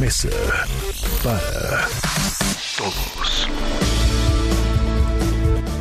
[0.00, 0.28] Mesa
[1.24, 1.88] para
[2.76, 3.48] Todos.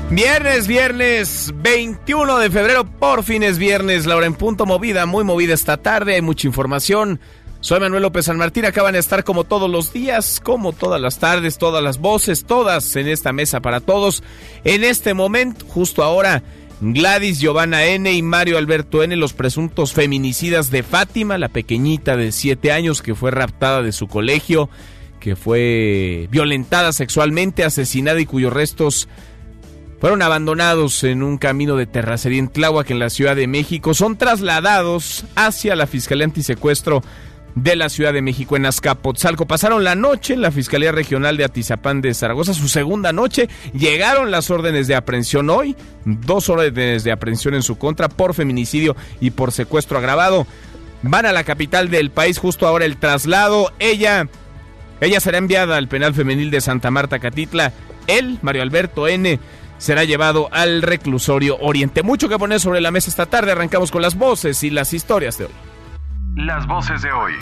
[0.10, 5.24] Viernes, viernes 21 de febrero, por fin es viernes, la hora en punto movida, muy
[5.24, 7.20] movida esta tarde, hay mucha información.
[7.60, 11.20] Soy Manuel López San Martín, acaban de estar como todos los días, como todas las
[11.20, 14.24] tardes, todas las voces, todas en esta mesa para todos.
[14.64, 16.42] En este momento, justo ahora,
[16.80, 18.12] Gladys Giovanna N.
[18.12, 23.16] y Mario Alberto N., los presuntos feminicidas de Fátima, la pequeñita de 7 años que
[23.16, 24.70] fue raptada de su colegio,
[25.20, 29.08] que fue violentada sexualmente, asesinada y cuyos restos
[30.00, 33.96] fueron abandonados en un camino de terracería en Tláhuac, en la Ciudad de México.
[33.96, 37.02] Son trasladados hacia la Fiscalía Antisecuestro
[37.64, 39.48] de la Ciudad de México en Azcapotzalco.
[39.48, 43.50] Pasaron la noche en la Fiscalía Regional de Atizapán de Zaragoza, su segunda noche.
[43.74, 48.96] Llegaron las órdenes de aprehensión hoy, dos órdenes de aprehensión en su contra por feminicidio
[49.20, 50.46] y por secuestro agravado.
[51.02, 53.72] Van a la capital del país justo ahora el traslado.
[53.80, 54.28] Ella,
[55.02, 57.74] ella será enviada al penal femenil de Santa Marta Catitla.
[58.06, 59.40] Él, Mario Alberto N.,
[59.80, 62.04] será llevado al reclusorio Oriente.
[62.04, 63.52] Mucho que poner sobre la mesa esta tarde.
[63.52, 65.52] Arrancamos con las voces y las historias de hoy.
[66.38, 67.34] Las voces de hoy.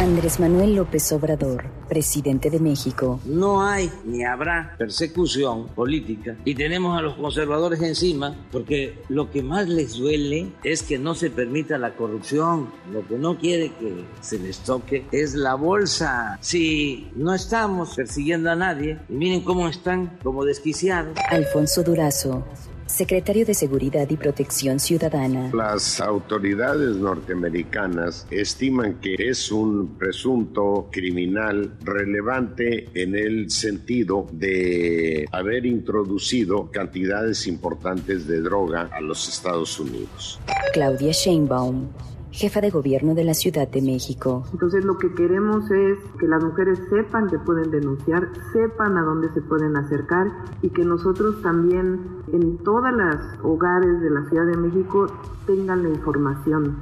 [0.00, 3.18] Andrés Manuel López Obrador, presidente de México.
[3.24, 9.42] No hay ni habrá persecución política y tenemos a los conservadores encima porque lo que
[9.42, 12.68] más les duele es que no se permita la corrupción.
[12.92, 16.36] Lo que no quiere que se les toque es la bolsa.
[16.42, 21.16] Si no estamos persiguiendo a nadie, y miren cómo están como desquiciados.
[21.30, 22.44] Alfonso Durazo,
[22.86, 25.50] secretario de Seguridad y Protección Ciudadana.
[25.54, 35.66] Las autoridades norteamericanas estiman que es un presunto criminal relevante en el sentido de haber
[35.66, 40.40] introducido cantidades importantes de droga a los Estados Unidos.
[40.72, 41.88] Claudia Sheinbaum,
[42.34, 44.44] jefa de gobierno de la Ciudad de México.
[44.52, 49.32] Entonces lo que queremos es que las mujeres sepan que pueden denunciar, sepan a dónde
[49.32, 50.26] se pueden acercar
[50.60, 52.00] y que nosotros también
[52.32, 55.06] en todas las hogares de la Ciudad de México
[55.46, 56.76] tengan la información.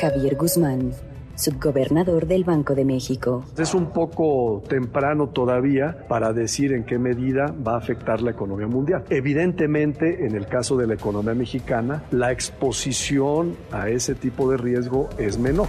[0.00, 0.92] Javier Guzmán,
[1.38, 3.44] subgobernador del Banco de México.
[3.56, 8.66] Es un poco temprano todavía para decir en qué medida va a afectar la economía
[8.66, 9.04] mundial.
[9.08, 15.08] Evidentemente, en el caso de la economía mexicana, la exposición a ese tipo de riesgo
[15.18, 15.68] es menor.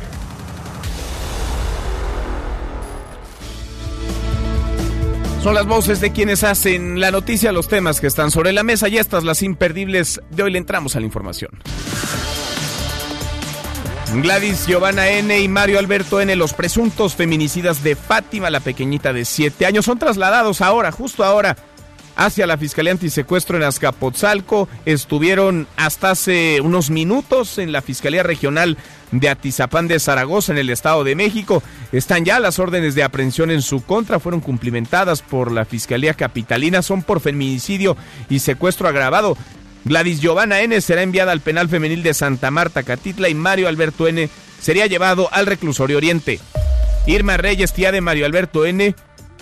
[5.42, 8.90] Son las voces de quienes hacen la noticia, los temas que están sobre la mesa
[8.90, 10.20] y estas las imperdibles.
[10.32, 11.52] De hoy le entramos a la información.
[14.16, 15.40] Gladys Giovanna N.
[15.40, 20.00] y Mario Alberto N., los presuntos feminicidas de Fátima, la pequeñita de 7 años, son
[20.00, 21.56] trasladados ahora, justo ahora,
[22.16, 24.68] hacia la Fiscalía Antisecuestro en Azcapotzalco.
[24.86, 28.78] Estuvieron hasta hace unos minutos en la Fiscalía Regional
[29.12, 31.62] de Atizapán de Zaragoza, en el Estado de México.
[31.92, 36.82] Están ya las órdenes de aprehensión en su contra, fueron cumplimentadas por la Fiscalía Capitalina,
[36.82, 37.96] son por feminicidio
[38.28, 39.38] y secuestro agravado.
[39.86, 40.80] Gladys Giovanna N.
[40.82, 44.30] será enviada al penal femenil de Santa Marta, Catitla, y Mario Alberto N.
[44.60, 46.40] sería llevado al reclusorio Oriente.
[47.06, 48.94] Irma Reyes, tía de Mario Alberto N.,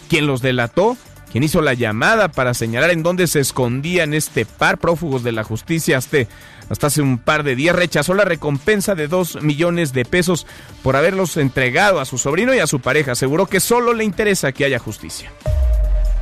[0.09, 0.95] quien los delató,
[1.31, 5.43] quien hizo la llamada para señalar en dónde se escondían este par prófugos de la
[5.43, 6.19] justicia hasta,
[6.69, 10.47] hasta hace un par de días, rechazó la recompensa de dos millones de pesos
[10.83, 13.13] por haberlos entregado a su sobrino y a su pareja.
[13.13, 15.31] Aseguró que solo le interesa que haya justicia.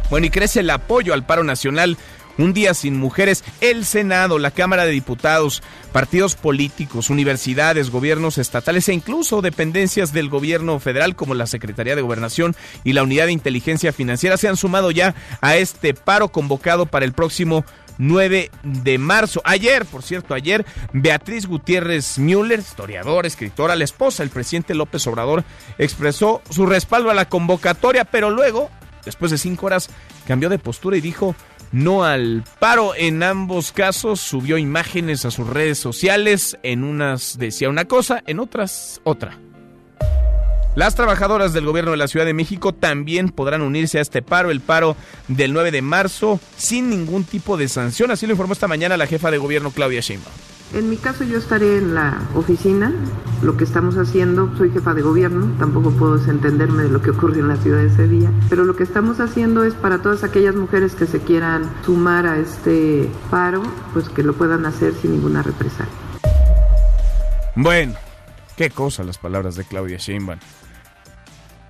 [0.09, 1.97] Bueno, y crece el apoyo al paro nacional
[2.38, 8.90] un día sin mujeres, el Senado, la Cámara de Diputados, partidos políticos, universidades, gobiernos estatales
[8.90, 13.31] e incluso dependencias del gobierno federal como la Secretaría de Gobernación y la Unidad de
[13.31, 17.66] Inteligencia Financiera se han sumado ya a este paro convocado para el próximo
[17.97, 19.41] 9 de marzo.
[19.46, 25.43] Ayer, por cierto, ayer, Beatriz Gutiérrez Müller, historiadora, escritora, la esposa del presidente López Obrador,
[25.78, 28.70] expresó su respaldo a la convocatoria, pero luego,
[29.05, 29.90] después de cinco horas,
[30.28, 31.35] cambió de postura y dijo
[31.76, 32.96] no al paro.
[32.96, 36.58] En ambos casos subió imágenes a sus redes sociales.
[36.64, 39.38] En unas decía una cosa, en otras otra.
[40.76, 44.52] Las trabajadoras del gobierno de la Ciudad de México también podrán unirse a este paro,
[44.52, 48.12] el paro del 9 de marzo, sin ningún tipo de sanción.
[48.12, 50.34] Así lo informó esta mañana la jefa de gobierno Claudia Sheinbaum.
[50.76, 52.92] En mi caso yo estaré en la oficina,
[53.42, 57.44] lo que estamos haciendo, soy jefa de gobierno, tampoco puedo desentenderme de lo que ocurrió
[57.44, 60.94] en la ciudad ese día, pero lo que estamos haciendo es para todas aquellas mujeres
[60.94, 63.64] que se quieran sumar a este paro,
[63.94, 65.94] pues que lo puedan hacer sin ninguna represalia.
[67.56, 67.94] Bueno,
[68.58, 70.40] qué cosa las palabras de Claudia Sheinbaum.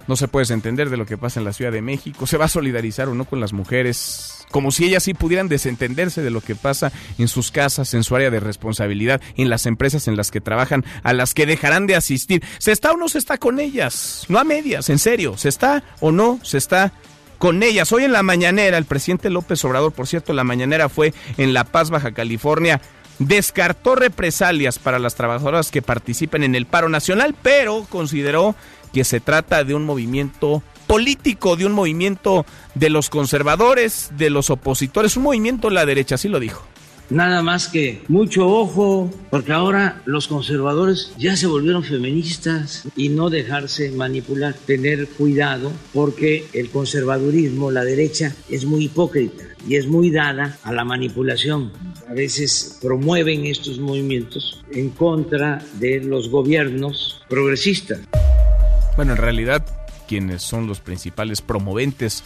[0.07, 2.27] No se puede entender de lo que pasa en la Ciudad de México.
[2.27, 4.45] Se va a solidarizar o no con las mujeres.
[4.51, 8.15] Como si ellas sí pudieran desentenderse de lo que pasa en sus casas, en su
[8.15, 11.95] área de responsabilidad, en las empresas en las que trabajan, a las que dejarán de
[11.95, 12.43] asistir.
[12.59, 14.25] ¿Se está o no se está con ellas?
[14.29, 15.37] No a medias, en serio.
[15.37, 16.93] ¿Se está o no se está
[17.39, 17.91] con ellas?
[17.91, 21.63] Hoy en la mañanera, el presidente López Obrador, por cierto, la mañanera fue en La
[21.63, 22.79] Paz, Baja California
[23.19, 28.55] descartó represalias para las trabajadoras que participen en el paro nacional, pero consideró
[28.95, 32.45] que se trata de un movimiento político, de un movimiento
[32.75, 36.63] de los conservadores, de los opositores, un movimiento de la derecha, así lo dijo.
[37.09, 43.29] Nada más que mucho ojo, porque ahora los conservadores ya se volvieron feministas y no
[43.29, 50.09] dejarse manipular, tener cuidado, porque el conservadurismo, la derecha, es muy hipócrita y es muy
[50.09, 51.73] dada a la manipulación.
[52.09, 57.99] A veces promueven estos movimientos en contra de los gobiernos progresistas.
[58.95, 59.65] Bueno, en realidad,
[60.07, 62.23] quienes son los principales promoventes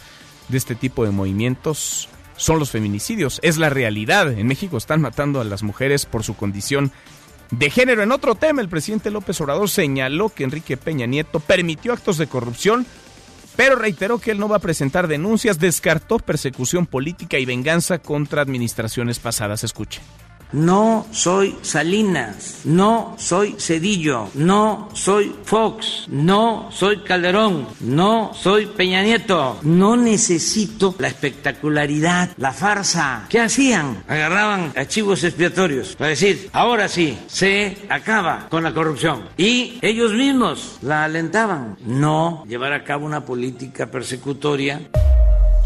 [0.48, 3.40] de este tipo de movimientos son los feminicidios.
[3.42, 4.32] Es la realidad.
[4.32, 6.92] En México están matando a las mujeres por su condición
[7.50, 8.02] de género.
[8.02, 12.28] En otro tema, el presidente López Obrador señaló que Enrique Peña Nieto permitió actos de
[12.28, 12.86] corrupción,
[13.56, 18.42] pero reiteró que él no va a presentar denuncias, descartó persecución política y venganza contra
[18.42, 19.64] administraciones pasadas.
[19.64, 20.00] Escuche.
[20.52, 29.02] No soy Salinas, no soy Cedillo, no soy Fox, no soy Calderón, no soy Peña
[29.02, 29.58] Nieto.
[29.62, 33.26] No necesito la espectacularidad, la farsa.
[33.28, 34.02] ¿Qué hacían?
[34.08, 39.28] Agarraban archivos expiatorios para decir, ahora sí, se acaba con la corrupción.
[39.36, 41.76] Y ellos mismos la alentaban.
[41.86, 44.80] No llevar a cabo una política persecutoria.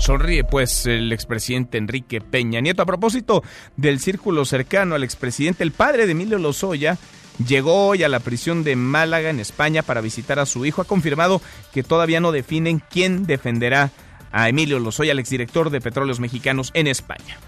[0.04, 2.82] Sonríe pues el expresidente Enrique Peña Nieto.
[2.82, 3.42] A propósito
[3.78, 6.98] del círculo cercano al expresidente, el padre de Emilio Lozoya
[7.46, 10.82] llegó hoy a la prisión de Málaga en España para visitar a su hijo.
[10.82, 11.40] Ha confirmado
[11.72, 13.92] que todavía no definen quién defenderá
[14.30, 17.38] a Emilio Lozoya, el exdirector de Petróleos Mexicanos en España.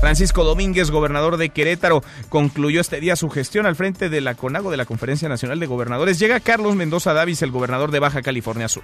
[0.00, 4.72] Francisco Domínguez, gobernador de Querétaro, concluyó este día su gestión al frente de la CONAGO
[4.72, 6.18] de la Conferencia Nacional de Gobernadores.
[6.18, 8.82] Llega Carlos Mendoza Davis, el gobernador de Baja California Sur.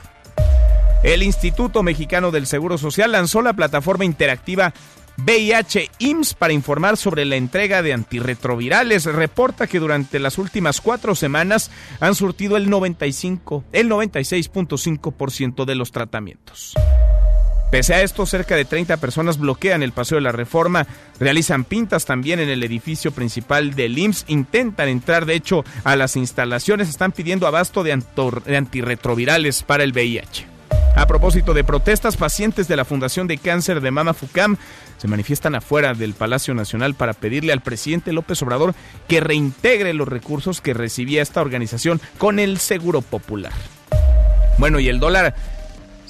[1.02, 4.72] El Instituto Mexicano del Seguro Social lanzó la plataforma interactiva
[5.18, 9.04] VIH IMSS para informar sobre la entrega de antirretrovirales.
[9.06, 15.90] Reporta que durante las últimas cuatro semanas han surtido el 95, el 96.5% de los
[15.90, 16.74] tratamientos.
[17.72, 20.86] Pese a esto, cerca de 30 personas bloquean el paseo de la reforma,
[21.18, 26.16] realizan pintas también en el edificio principal del IMSS, intentan entrar de hecho a las
[26.16, 27.98] instalaciones, están pidiendo abasto de,
[28.44, 30.51] de antirretrovirales para el VIH.
[30.94, 34.58] A propósito de protestas, pacientes de la Fundación de Cáncer de Mama FUCAM
[34.98, 38.74] se manifiestan afuera del Palacio Nacional para pedirle al presidente López Obrador
[39.08, 43.52] que reintegre los recursos que recibía esta organización con el Seguro Popular.
[44.58, 45.34] Bueno, y el dólar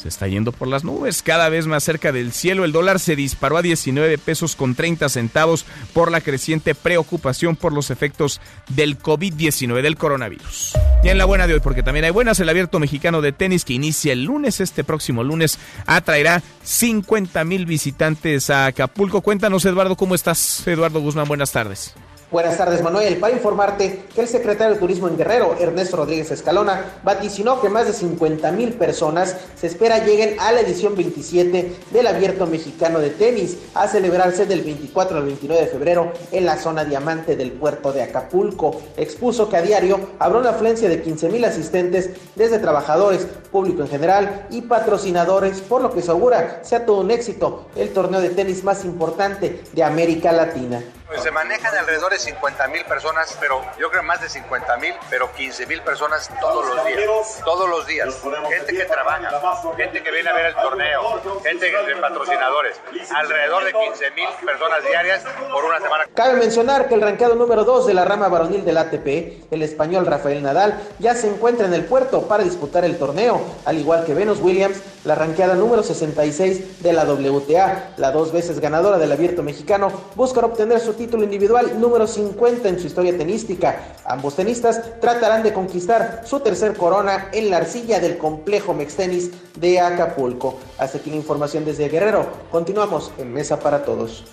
[0.02, 2.64] se está yendo por las nubes, cada vez más cerca del cielo.
[2.64, 7.72] El dólar se disparó a 19 pesos con 30 centavos por la creciente preocupación por
[7.72, 10.72] los efectos del COVID-19, del coronavirus.
[11.04, 13.64] Y en la buena de hoy, porque también hay buenas, el abierto mexicano de tenis
[13.64, 19.20] que inicia el lunes, este próximo lunes, atraerá 50 mil visitantes a Acapulco.
[19.20, 20.66] Cuéntanos, Eduardo, ¿cómo estás?
[20.66, 21.94] Eduardo Guzmán, buenas tardes.
[22.32, 23.18] Buenas tardes, Manuel.
[23.18, 27.86] Para informarte que el secretario de Turismo en Guerrero, Ernesto Rodríguez Escalona, vaticinó que más
[27.86, 33.10] de 50 mil personas se espera lleguen a la edición 27 del Abierto Mexicano de
[33.10, 37.92] Tenis, a celebrarse del 24 al 29 de febrero en la zona diamante del puerto
[37.92, 38.80] de Acapulco.
[38.96, 43.88] Expuso que a diario habrá una afluencia de 15 mil asistentes, desde trabajadores, público en
[43.88, 48.30] general y patrocinadores, por lo que se augura sea todo un éxito el torneo de
[48.30, 50.82] tenis más importante de América Latina.
[51.12, 54.94] Pues se manejan alrededor de 50 mil personas, pero yo creo más de 50 mil,
[55.10, 57.42] pero 15 mil personas todos los días.
[57.44, 58.08] Todos los días.
[58.48, 59.30] Gente que trabaja,
[59.76, 62.80] gente que viene a ver el torneo, gente de patrocinadores.
[63.14, 66.04] Alrededor de 15 mil personas diarias por una semana.
[66.14, 70.06] Cabe mencionar que el ranqueado número 2 de la rama varonil del ATP, el español
[70.06, 74.14] Rafael Nadal, ya se encuentra en el puerto para disputar el torneo, al igual que
[74.14, 79.42] Venus Williams, la ranqueada número 66 de la WTA, la dos veces ganadora del abierto
[79.42, 83.94] mexicano, busca obtener su título individual número 50 en su historia tenística.
[84.04, 89.80] Ambos tenistas tratarán de conquistar su tercer corona en la arcilla del complejo Mextenis de
[89.80, 90.58] Acapulco.
[90.78, 92.26] Hasta aquí la información desde Guerrero.
[92.50, 94.24] Continuamos en Mesa para Todos.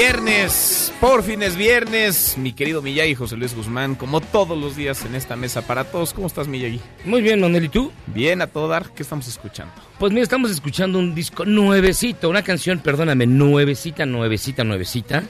[0.00, 2.38] Viernes, por fin es viernes.
[2.38, 6.14] Mi querido Miyagi José Luis Guzmán, como todos los días en esta mesa para todos.
[6.14, 6.80] ¿Cómo estás, Miyagi?
[7.04, 7.90] Muy bien, Manuel, ¿y tú?
[8.06, 8.90] Bien, a todo dar.
[8.90, 9.74] ¿Qué estamos escuchando?
[9.98, 15.24] Pues mira, estamos escuchando un disco nuevecito, una canción, perdóname, nuevecita, nuevecita, nuevecita.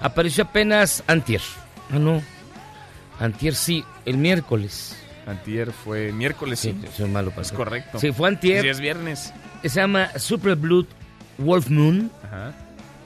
[0.00, 1.42] Apareció apenas antier.
[1.90, 2.22] Ah, no.
[3.20, 4.96] Antier sí, el miércoles.
[5.26, 6.74] Antier fue miércoles, sí.
[6.80, 7.98] sí soy malo para Es correcto.
[7.98, 8.62] Sí, fue antier.
[8.62, 9.34] Sí, es viernes.
[9.62, 10.86] Se llama Super Blood
[11.36, 12.10] Wolf Moon.
[12.24, 12.54] Ajá.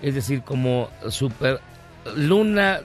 [0.03, 1.61] Es decir, como super
[2.17, 2.81] luna,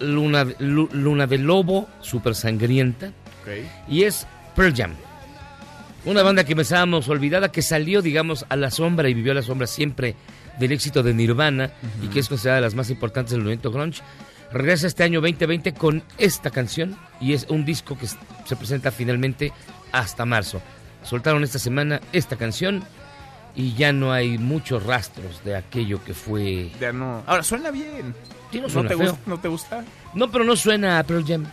[0.00, 3.08] luna, lu- luna de lobo, super sangrienta.
[3.42, 3.48] Ok.
[3.88, 4.92] Y es Pearl Jam.
[6.04, 9.42] Una banda que pensábamos olvidada, que salió, digamos, a la sombra y vivió a la
[9.42, 10.14] sombra siempre
[10.60, 11.72] del éxito de Nirvana
[12.02, 14.02] y que es considerada de las más importantes del movimiento grunge.
[14.52, 19.52] Regresa este año 2020 con esta canción y es un disco que se presenta finalmente
[19.90, 20.62] hasta marzo.
[21.02, 22.84] Soltaron esta semana esta canción
[23.56, 26.70] y ya no hay muchos rastros de aquello que fue...
[26.80, 27.22] Ya no.
[27.26, 28.14] Ahora, suena bien.
[28.52, 29.10] Sí, no suena te feo.
[29.10, 29.22] gusta?
[29.26, 29.84] ¿No te gusta?
[30.14, 31.44] No, pero no suena a Pearl Jam.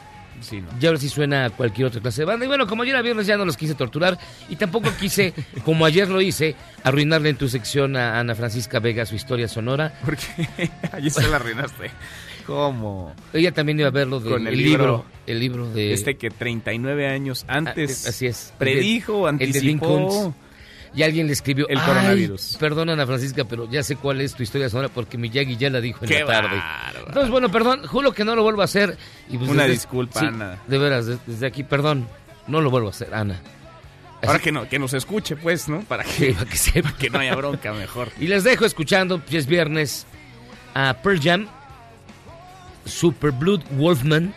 [0.42, 0.68] Sí, no.
[0.80, 2.44] Ya ahora sí suena a cualquier otra clase de banda.
[2.44, 4.18] Y bueno, como ayer era viernes ya no los quise torturar.
[4.50, 5.34] Y tampoco quise,
[5.66, 9.98] como ayer lo hice, arruinarle en tu sección a Ana Francisca Vega su historia sonora.
[10.04, 10.26] Porque
[10.92, 11.90] ayer se la arruinaste.
[12.46, 13.14] ¿Cómo?
[13.32, 14.84] Ella también iba a verlo del Con el el libro.
[14.84, 15.06] libro.
[15.26, 15.94] El libro de...
[15.94, 18.54] Este que 39 años antes Ah, así es.
[18.58, 19.88] predijo, El de- el de anticipó.
[19.98, 20.36] Lincoln.
[20.96, 21.68] Y alguien le escribió...
[21.70, 22.58] El "Ay, coronavirus".
[22.60, 25.82] Perdón, Ana Francisca, pero ya sé cuál es tu historia sonora porque Miyagi ya la
[25.82, 26.58] dijo en ¡Qué la tarde.
[26.58, 27.08] bárbaro!
[27.08, 28.98] Entonces, bueno, perdón, juro que no lo vuelvo a hacer.
[29.30, 30.60] Y pues Una desde- disculpa, sí, Ana.
[30.68, 32.08] De veras, de- desde aquí, perdón.
[32.48, 33.40] No lo vuelvo a hacer, Ana.
[34.22, 35.82] Ahora Así- que, no, que nos escuche, pues, ¿no?
[35.82, 36.94] Para Sí, que, para que sepa.
[36.98, 38.10] que no haya bronca mejor.
[38.20, 40.06] Y les dejo escuchando, pues es viernes,
[40.76, 41.48] a Pearl Jam,
[42.86, 44.34] Super Blood Wolfman,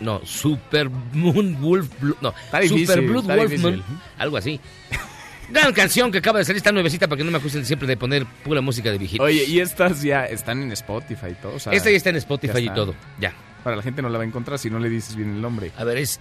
[0.00, 1.88] no, Super Moon Wolf,
[2.20, 3.82] no, difícil, Super Blood Wolfman, difícil.
[4.18, 4.60] algo así.
[5.48, 7.96] Gran canción que acaba de salir, está nuevecita para que no me acusen siempre de
[7.96, 9.24] poner pura música de viejitos.
[9.24, 11.54] Oye, y estas ya están en Spotify y todo.
[11.54, 13.32] o sea, Esta ya está en Spotify y todo, ya.
[13.62, 15.72] Para la gente no la va a encontrar si no le dices bien el nombre.
[15.76, 16.20] A ver, es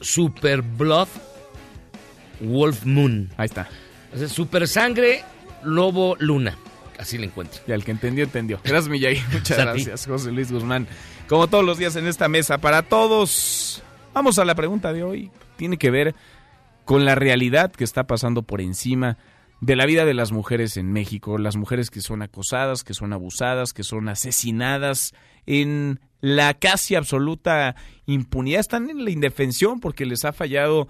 [0.00, 1.08] Super Blood
[2.40, 3.30] Wolf Moon.
[3.36, 3.68] Ahí está.
[4.14, 5.24] O sea, Super Sangre
[5.62, 6.56] Lobo Luna.
[6.98, 7.60] Así le encuentro.
[7.66, 8.60] Ya el que entendió, entendió.
[8.64, 9.20] Gracias, Miyagi.
[9.32, 10.86] Muchas gracias, José Luis Guzmán.
[11.28, 13.82] Como todos los días en esta mesa, para todos.
[14.14, 15.30] Vamos a la pregunta de hoy.
[15.56, 16.14] Tiene que ver
[16.86, 19.18] con la realidad que está pasando por encima
[19.60, 21.36] de la vida de las mujeres en México.
[21.36, 25.12] Las mujeres que son acosadas, que son abusadas, que son asesinadas
[25.46, 27.74] en la casi absoluta
[28.06, 28.60] impunidad.
[28.60, 30.86] Están en la indefensión porque les ha fallado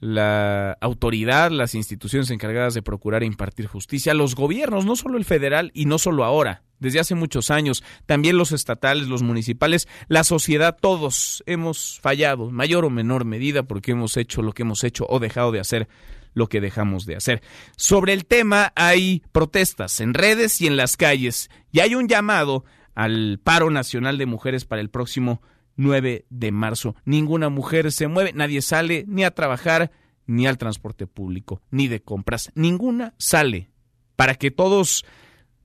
[0.00, 5.24] la autoridad, las instituciones encargadas de procurar e impartir justicia, los gobiernos, no solo el
[5.24, 10.24] federal y no solo ahora, desde hace muchos años, también los estatales, los municipales, la
[10.24, 15.06] sociedad, todos hemos fallado, mayor o menor medida, porque hemos hecho lo que hemos hecho
[15.08, 15.88] o dejado de hacer
[16.34, 17.42] lo que dejamos de hacer.
[17.76, 22.64] Sobre el tema hay protestas en redes y en las calles y hay un llamado
[22.94, 25.42] al paro nacional de mujeres para el próximo
[25.76, 26.96] 9 de marzo.
[27.04, 29.90] Ninguna mujer se mueve, nadie sale ni a trabajar,
[30.26, 32.50] ni al transporte público, ni de compras.
[32.54, 33.70] Ninguna sale
[34.16, 35.04] para que todos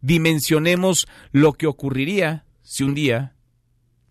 [0.03, 3.33] dimensionemos lo que ocurriría si un día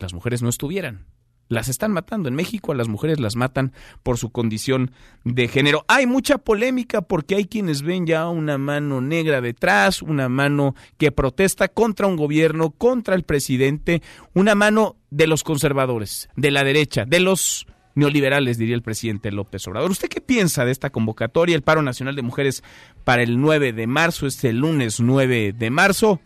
[0.01, 1.07] las mujeres no estuvieran.
[1.49, 2.31] Las están matando.
[2.31, 3.73] En México a las mujeres las matan
[4.03, 5.85] por su condición de género.
[5.87, 11.13] Hay mucha polémica porque hay quienes ven ya una mano negra detrás, una mano que
[11.13, 17.05] protesta contra un gobierno, contra el presidente, una mano de los conservadores, de la derecha,
[17.05, 19.91] de los neoliberales, diría el presidente López Obrador.
[19.91, 21.55] ¿Usted qué piensa de esta convocatoria?
[21.55, 22.63] El paro nacional de mujeres
[23.05, 26.21] para el 9 de marzo, este lunes 9 de marzo.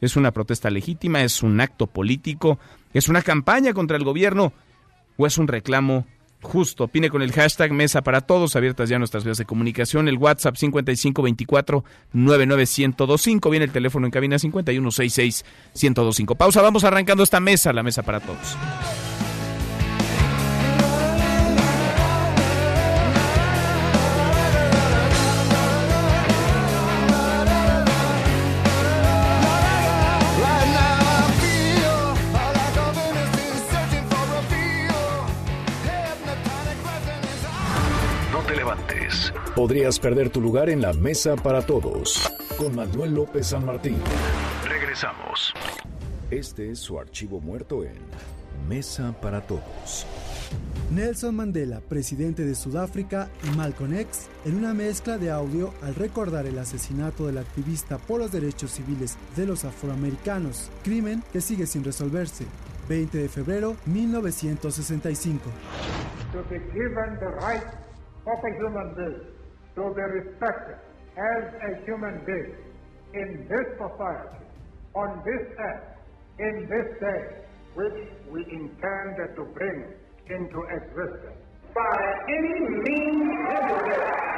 [0.00, 2.58] Es una protesta legítima, es un acto político,
[2.92, 4.52] es una campaña contra el gobierno
[5.16, 6.06] o es un reclamo
[6.42, 6.84] justo.
[6.84, 10.56] Opine con el hashtag Mesa para Todos, abiertas ya nuestras vías de comunicación, el WhatsApp
[10.56, 15.44] 5524 99125, viene el teléfono en cabina 5166
[15.74, 16.34] 1025.
[16.34, 18.56] Pausa, vamos arrancando esta mesa, la Mesa para Todos.
[39.54, 42.32] Podrías perder tu lugar en la mesa para todos.
[42.56, 43.98] Con Manuel López San Martín.
[44.66, 45.52] Regresamos.
[46.30, 47.92] Este es su archivo muerto en
[48.66, 50.06] Mesa para Todos.
[50.90, 56.46] Nelson Mandela, presidente de Sudáfrica, y Malcolm X, en una mezcla de audio al recordar
[56.46, 61.84] el asesinato del activista por los derechos civiles de los afroamericanos, crimen que sigue sin
[61.84, 62.46] resolverse.
[62.88, 65.40] 20 de febrero 1965.
[66.32, 67.66] to be given the right
[68.26, 69.31] of a human being
[69.74, 70.76] to be respected
[71.16, 72.56] as a human being
[73.14, 74.44] in this society
[74.94, 75.92] on this earth
[76.38, 79.84] in this day, which we intend to bring
[80.28, 81.36] into existence
[81.74, 84.32] by any means necessary.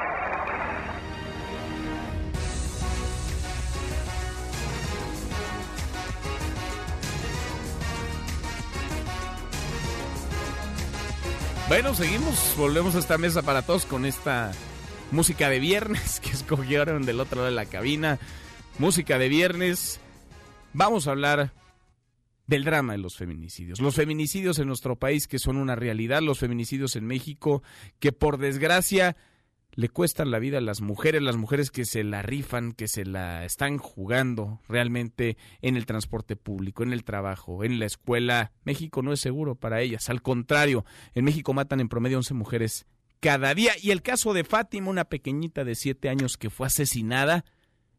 [11.66, 14.52] Bueno, seguimos, volvemos a esta mesa para todos con esta
[15.10, 18.18] música de viernes que escogieron del otro lado de la cabina.
[18.78, 20.00] Música de viernes.
[20.72, 21.52] Vamos a hablar
[22.46, 23.80] del drama de los feminicidios.
[23.80, 27.62] Los feminicidios en nuestro país que son una realidad, los feminicidios en México
[28.00, 29.16] que por desgracia
[29.76, 33.04] le cuestan la vida a las mujeres, las mujeres que se la rifan, que se
[33.04, 38.52] la están jugando realmente en el transporte público, en el trabajo, en la escuela.
[38.64, 40.08] México no es seguro para ellas.
[40.10, 40.84] Al contrario,
[41.14, 42.86] en México matan en promedio 11 mujeres
[43.24, 43.72] cada día.
[43.80, 47.46] Y el caso de Fátima, una pequeñita de 7 años que fue asesinada,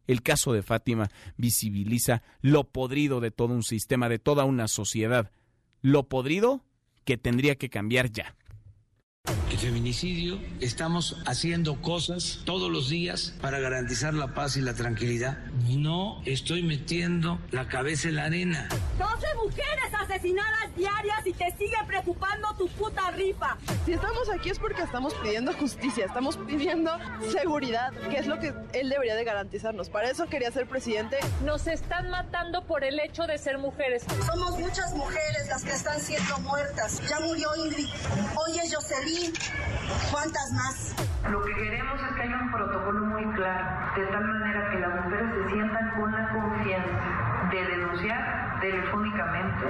[0.06, 5.32] el caso de Fátima visibiliza lo podrido de todo un sistema, de toda una sociedad.
[5.82, 6.64] Lo podrido
[7.04, 8.36] que tendría que cambiar ya.
[9.50, 15.38] El feminicidio, estamos haciendo cosas todos los días para garantizar la paz y la tranquilidad.
[15.68, 18.68] No estoy metiendo la cabeza en la arena.
[18.98, 23.56] 12 mujeres asesinadas diarias y te sigue preocupando tu puta rifa.
[23.84, 26.90] Si estamos aquí es porque estamos pidiendo justicia, estamos pidiendo
[27.32, 29.88] seguridad, que es lo que él debería de garantizarnos.
[29.88, 31.18] Para eso quería ser presidente.
[31.44, 34.04] Nos están matando por el hecho de ser mujeres.
[34.26, 37.00] Somos muchas mujeres las que están siendo muertas.
[37.08, 37.88] Ya murió Ingrid,
[38.36, 39.15] hoy es Jocelyn.
[40.10, 40.94] ¿Cuántas más?
[41.30, 45.04] Lo que queremos es que haya un protocolo muy claro, de tal manera que las
[45.04, 49.64] mujeres se sientan con la confianza de denunciar telefónicamente.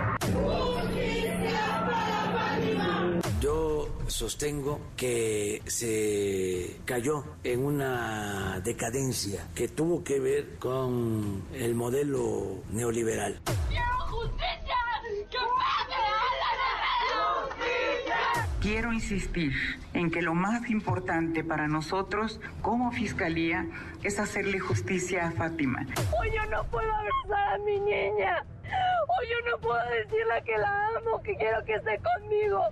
[3.40, 12.62] Yo sostengo que se cayó en una decadencia que tuvo que ver con el modelo
[12.70, 13.40] neoliberal.
[13.68, 14.76] ¡Quiero justicia!
[15.30, 15.38] ¡Que
[18.60, 19.52] Quiero insistir
[19.94, 23.66] en que lo más importante para nosotros como Fiscalía
[24.02, 25.86] es hacerle justicia a Fátima.
[26.18, 28.44] Hoy yo no puedo abrazar a mi niña.
[28.64, 32.62] Hoy yo no puedo decirle que la amo, que quiero que esté conmigo,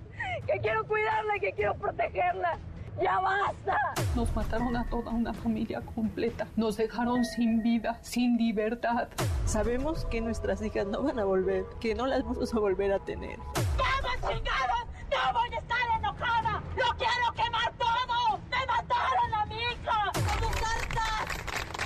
[0.47, 2.59] que quiero cuidarla, que quiero protegerla.
[3.03, 3.77] ¡Ya basta!
[4.15, 6.47] Nos mataron a toda una familia completa.
[6.57, 9.09] Nos dejaron sin vida, sin libertad.
[9.47, 12.99] Sabemos que nuestras hijas no van a volver, que no las vamos a volver a
[13.01, 13.39] tener.
[13.77, 14.87] ¡Vamos, chingados!
[15.11, 16.63] ¡No voy a estar enojada!
[16.77, 18.39] ¡Lo quiero quemar todo!
[18.51, 20.11] ¡Me mataron a mi hija!
[20.15, 21.27] ¡Estamos hartas!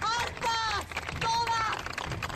[0.02, 0.86] ¡Hartas!
[1.20, 1.76] ¡Todas!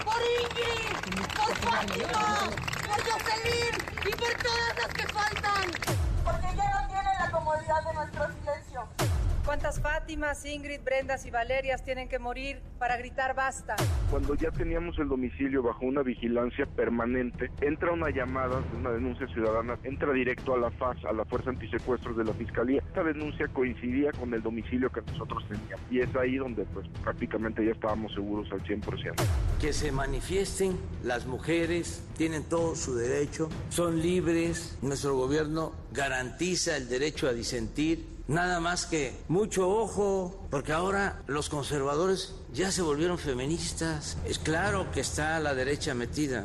[0.04, 0.96] ¡Por Ingrid!
[1.36, 2.50] ¡Por Fátima!
[2.86, 3.74] ¡Por Jocelyn!
[4.06, 6.01] ¡Y por todas las que faltan!
[7.32, 9.11] Comodidad de nuestro silencio.
[9.44, 13.74] ¿Cuántas Fátimas, Ingrid, Brendas y Valerias tienen que morir para gritar basta?
[14.08, 19.76] Cuando ya teníamos el domicilio bajo una vigilancia permanente, entra una llamada, una denuncia ciudadana,
[19.82, 22.82] entra directo a la FAS, a la Fuerza Antisecuestros de la Fiscalía.
[22.86, 25.80] Esta denuncia coincidía con el domicilio que nosotros teníamos.
[25.90, 29.14] Y es ahí donde pues prácticamente ya estábamos seguros al 100%.
[29.60, 36.88] Que se manifiesten las mujeres, tienen todo su derecho, son libres, nuestro gobierno garantiza el
[36.88, 43.18] derecho a disentir Nada más que mucho ojo, porque ahora los conservadores ya se volvieron
[43.18, 44.16] feministas.
[44.26, 46.44] Es claro que está la derecha metida.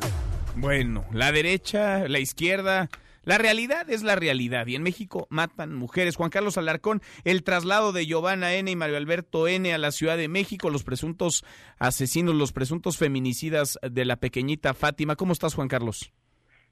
[0.56, 2.88] Bueno, la derecha, la izquierda,
[3.28, 6.16] la realidad es la realidad y en México matan mujeres.
[6.16, 8.70] Juan Carlos Alarcón, el traslado de Giovanna N.
[8.70, 9.72] y Mario Alberto N.
[9.72, 11.44] a la Ciudad de México, los presuntos
[11.78, 15.14] asesinos, los presuntos feminicidas de la pequeñita Fátima.
[15.14, 16.10] ¿Cómo estás, Juan Carlos?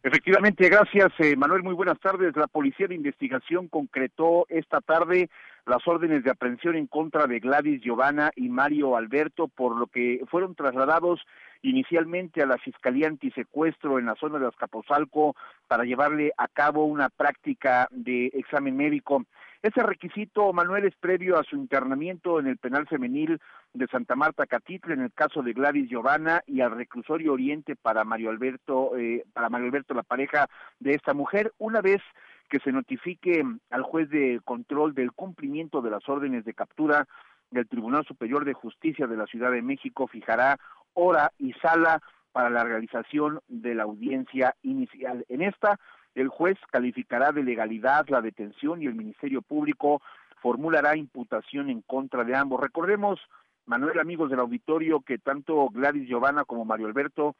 [0.07, 2.37] Efectivamente, gracias eh, Manuel, muy buenas tardes.
[2.37, 5.29] La Policía de Investigación concretó esta tarde
[5.67, 10.21] las órdenes de aprehensión en contra de Gladys Giovanna y Mario Alberto, por lo que
[10.31, 11.27] fueron trasladados
[11.63, 15.35] inicialmente a la Fiscalía Antisecuestro en la zona de Azcapotzalco
[15.67, 19.25] para llevarle a cabo una práctica de examen médico.
[19.67, 23.41] Ese requisito, Manuel, es previo a su internamiento en el penal femenil
[23.75, 28.05] de Santa Marta Catitla en el caso de Gladys Giovanna y al reclusorio Oriente para
[28.05, 30.47] Mario Alberto, eh, para Mario Alberto, la pareja
[30.79, 32.01] de esta mujer, una vez
[32.49, 37.09] que se notifique al juez de control del cumplimiento de las órdenes de captura
[37.51, 40.61] del Tribunal Superior de Justicia de la Ciudad de México fijará
[40.95, 42.01] hora y sala
[42.31, 45.25] para la realización de la audiencia inicial.
[45.29, 45.81] En esta,
[46.17, 50.01] el juez calificará de legalidad la detención y el Ministerio Público
[50.41, 52.59] formulará imputación en contra de ambos.
[52.59, 53.21] Recordemos,
[53.67, 57.37] Manuel, amigos del auditorio, que tanto Gladys Giovanna como Mario Alberto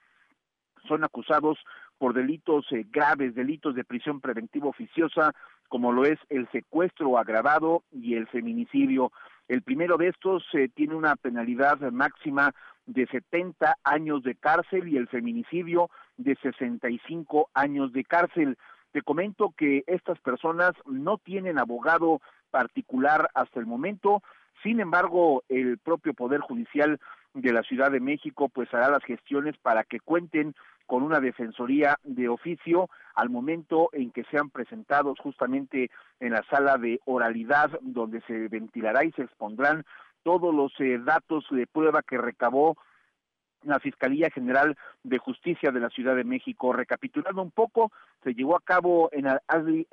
[0.87, 1.59] son acusados
[1.99, 5.33] por delitos eh, graves, delitos de prisión preventiva oficiosa,
[5.69, 9.11] como lo es el secuestro agravado y el feminicidio.
[9.49, 12.55] El primero de estos eh, tiene una penalidad máxima
[12.87, 18.57] de 70 años de cárcel y el feminicidio de 65 años de cárcel.
[18.93, 22.21] Te comento que estas personas no tienen abogado
[22.51, 24.23] particular hasta el momento,
[24.63, 26.99] sin embargo, el propio Poder Judicial
[27.35, 30.55] de la Ciudad de México pues hará las gestiones para que cuenten
[30.87, 36.79] con una defensoría de oficio al momento en que sean presentados justamente en la sala
[36.79, 39.85] de oralidad donde se ventilará y se expondrán
[40.27, 42.77] todos los eh, datos de prueba que recabó
[43.63, 46.73] la Fiscalía General de Justicia de la Ciudad de México.
[46.73, 47.93] Recapitulando un poco,
[48.25, 49.29] se llevó a cabo en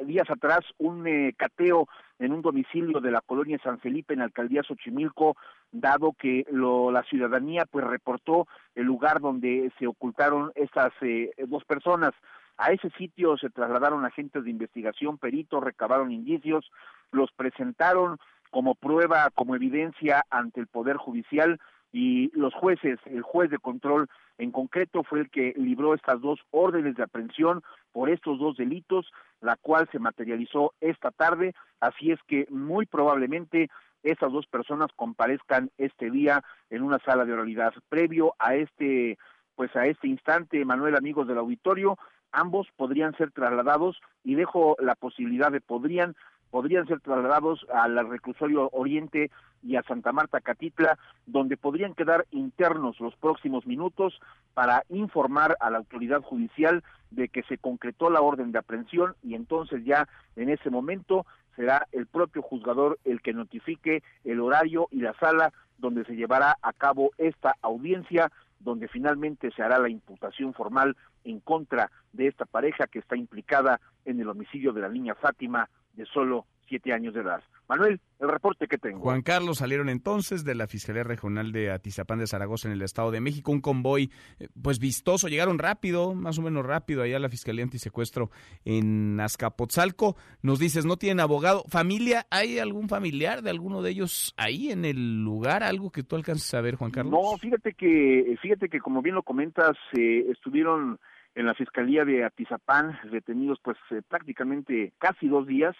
[0.07, 4.25] días atrás un eh, cateo en un domicilio de la colonia San Felipe en la
[4.25, 5.37] alcaldía Xochimilco,
[5.71, 11.63] dado que lo, la ciudadanía pues reportó el lugar donde se ocultaron estas eh, dos
[11.63, 12.13] personas.
[12.57, 16.71] A ese sitio se trasladaron agentes de investigación, peritos, recabaron indicios,
[17.11, 18.17] los presentaron
[18.53, 21.59] como prueba, como evidencia ante el Poder Judicial
[21.91, 26.39] y los jueces, el juez de control en concreto fue el que libró estas dos
[26.51, 29.11] órdenes de aprehensión por estos dos delitos,
[29.41, 33.71] la cual se materializó esta tarde, así es que muy probablemente
[34.03, 37.73] estas dos personas comparezcan este día en una sala de oralidad.
[37.89, 39.17] Previo a este,
[39.55, 41.97] pues a este instante, Manuel, amigos del auditorio,
[42.31, 46.15] ambos podrían ser trasladados y dejo la posibilidad de podrían
[46.53, 49.31] podrían ser trasladados al reclusorio Oriente
[49.63, 54.19] y a Santa Marta Catitla, donde podrían quedar internos los próximos minutos
[54.53, 59.33] para informar a la autoridad judicial de que se concretó la orden de aprehensión y
[59.33, 64.99] entonces ya en ese momento será el propio juzgador el que notifique el horario y
[64.99, 70.53] la sala donde se llevará a cabo esta audiencia, donde finalmente se hará la imputación
[70.53, 75.15] formal en contra de esta pareja que está implicada en el homicidio de la niña
[75.15, 77.43] Fátima de solo siete años de edad.
[77.67, 78.99] Manuel, el reporte que tengo.
[78.99, 83.11] Juan Carlos, salieron entonces de la Fiscalía Regional de Atizapán de Zaragoza en el Estado
[83.11, 87.19] de México, un convoy eh, pues vistoso, llegaron rápido, más o menos rápido allá a
[87.19, 88.31] la Fiscalía Antisecuestro
[88.65, 90.15] en Azcapotzalco.
[90.41, 91.63] Nos dices, no tienen abogado.
[91.69, 92.25] ¿Familia?
[92.29, 95.63] ¿Hay algún familiar de alguno de ellos ahí en el lugar?
[95.63, 97.13] ¿Algo que tú alcances a ver, Juan Carlos?
[97.13, 100.99] No, fíjate que, fíjate que como bien lo comentas, eh, estuvieron
[101.35, 105.75] en la Fiscalía de Atizapán detenidos pues eh, prácticamente casi dos días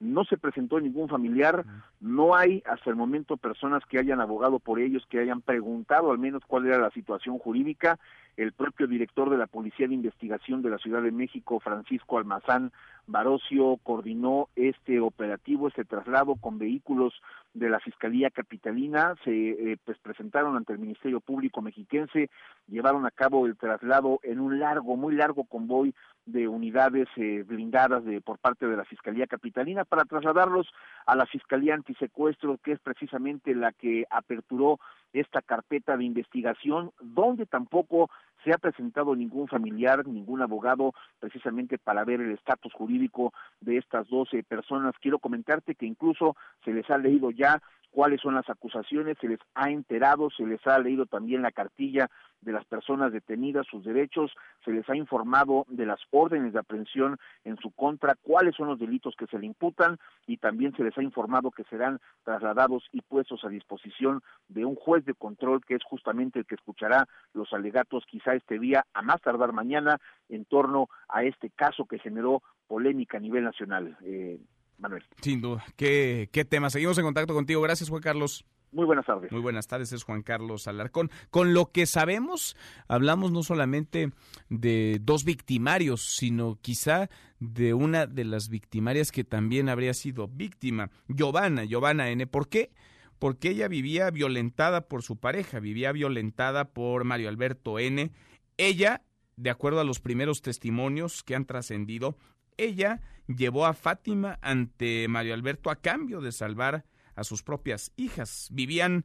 [0.00, 1.64] no se presentó ningún familiar,
[2.00, 6.18] no hay hasta el momento personas que hayan abogado por ellos, que hayan preguntado al
[6.18, 7.98] menos cuál era la situación jurídica.
[8.36, 12.72] El propio director de la Policía de Investigación de la Ciudad de México, Francisco Almazán
[13.06, 17.12] Barocio, coordinó este operativo, este traslado con vehículos
[17.54, 22.30] de la Fiscalía Capitalina, se eh, pues presentaron ante el Ministerio Público mexiquense,
[22.68, 25.94] llevaron a cabo el traslado en un largo, muy largo convoy
[26.26, 30.68] de unidades eh, blindadas de por parte de la Fiscalía Capitalina para trasladarlos
[31.06, 34.78] a la Fiscalía Antisecuestro, que es precisamente la que aperturó
[35.12, 38.10] esta carpeta de investigación, donde tampoco
[38.44, 44.08] se ha presentado ningún familiar, ningún abogado, precisamente para ver el estatus jurídico de estas
[44.08, 44.94] doce personas.
[45.00, 49.40] Quiero comentarte que incluso se les ha leído ya cuáles son las acusaciones, se les
[49.54, 54.32] ha enterado, se les ha leído también la cartilla de las personas detenidas, sus derechos,
[54.64, 58.78] se les ha informado de las órdenes de aprehensión en su contra, cuáles son los
[58.78, 63.02] delitos que se le imputan y también se les ha informado que serán trasladados y
[63.02, 67.52] puestos a disposición de un juez de control que es justamente el que escuchará los
[67.52, 69.98] alegatos quizá este día, a más tardar mañana,
[70.28, 73.96] en torno a este caso que generó polémica a nivel nacional.
[74.02, 74.38] Eh,
[74.80, 75.04] Manuel.
[75.20, 75.64] Sin duda.
[75.76, 76.70] ¿Qué, ¿Qué tema?
[76.70, 77.60] Seguimos en contacto contigo.
[77.62, 78.44] Gracias, Juan Carlos.
[78.72, 79.32] Muy buenas tardes.
[79.32, 81.10] Muy buenas tardes, es Juan Carlos Alarcón.
[81.30, 84.12] Con lo que sabemos, hablamos no solamente
[84.48, 90.90] de dos victimarios, sino quizá de una de las victimarias que también habría sido víctima,
[91.08, 92.26] Giovanna, Giovanna N.
[92.28, 92.70] ¿Por qué?
[93.18, 98.12] Porque ella vivía violentada por su pareja, vivía violentada por Mario Alberto N.
[98.56, 99.02] Ella,
[99.36, 102.16] de acuerdo a los primeros testimonios que han trascendido,
[102.56, 103.00] ella
[103.36, 108.48] llevó a Fátima ante Mario Alberto a cambio de salvar a sus propias hijas.
[108.52, 109.04] Vivían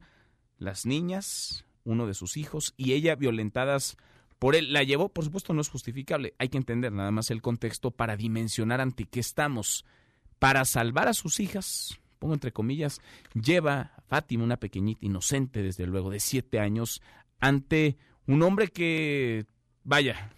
[0.58, 3.96] las niñas, uno de sus hijos, y ella violentadas
[4.38, 4.72] por él.
[4.72, 6.34] La llevó, por supuesto, no es justificable.
[6.38, 9.84] Hay que entender nada más el contexto para dimensionar ante qué estamos.
[10.38, 13.00] Para salvar a sus hijas, pongo entre comillas,
[13.34, 17.00] lleva a Fátima, una pequeñita inocente, desde luego, de siete años,
[17.40, 19.46] ante un hombre que,
[19.82, 20.30] vaya,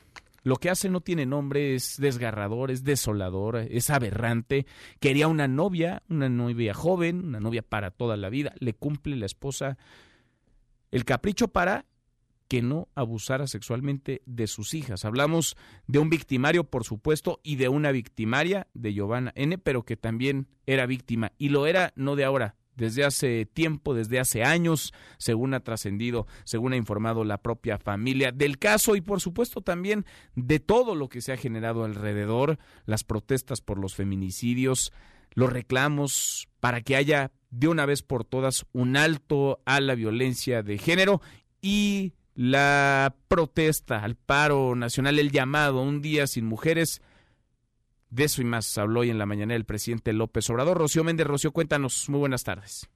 [0.48, 4.66] lo que hace no tiene nombre, es desgarrador, es desolador, es aberrante.
[4.98, 8.54] Quería una novia, una novia joven, una novia para toda la vida.
[8.58, 9.76] Le cumple la esposa
[10.90, 11.84] el capricho para
[12.48, 15.04] que no abusara sexualmente de sus hijas.
[15.04, 15.54] Hablamos
[15.86, 20.48] de un victimario, por supuesto, y de una victimaria de Giovanna N., pero que también
[20.66, 21.32] era víctima.
[21.36, 26.26] Y lo era no de ahora, desde hace tiempo, desde hace años, según ha trascendido,
[26.44, 31.08] según ha informado la propia familia del caso y por supuesto también de todo lo
[31.08, 34.92] que se ha generado alrededor, las protestas por los feminicidios,
[35.34, 40.62] los reclamos para que haya de una vez por todas un alto a la violencia
[40.62, 41.20] de género
[41.60, 47.02] y la protesta al paro nacional, el llamado Un Día Sin Mujeres.
[48.10, 50.78] De eso y más habló hoy en la mañana el presidente López Obrador.
[50.78, 52.08] Rocío Méndez, Rocío, cuéntanos.
[52.08, 52.88] Muy buenas tardes.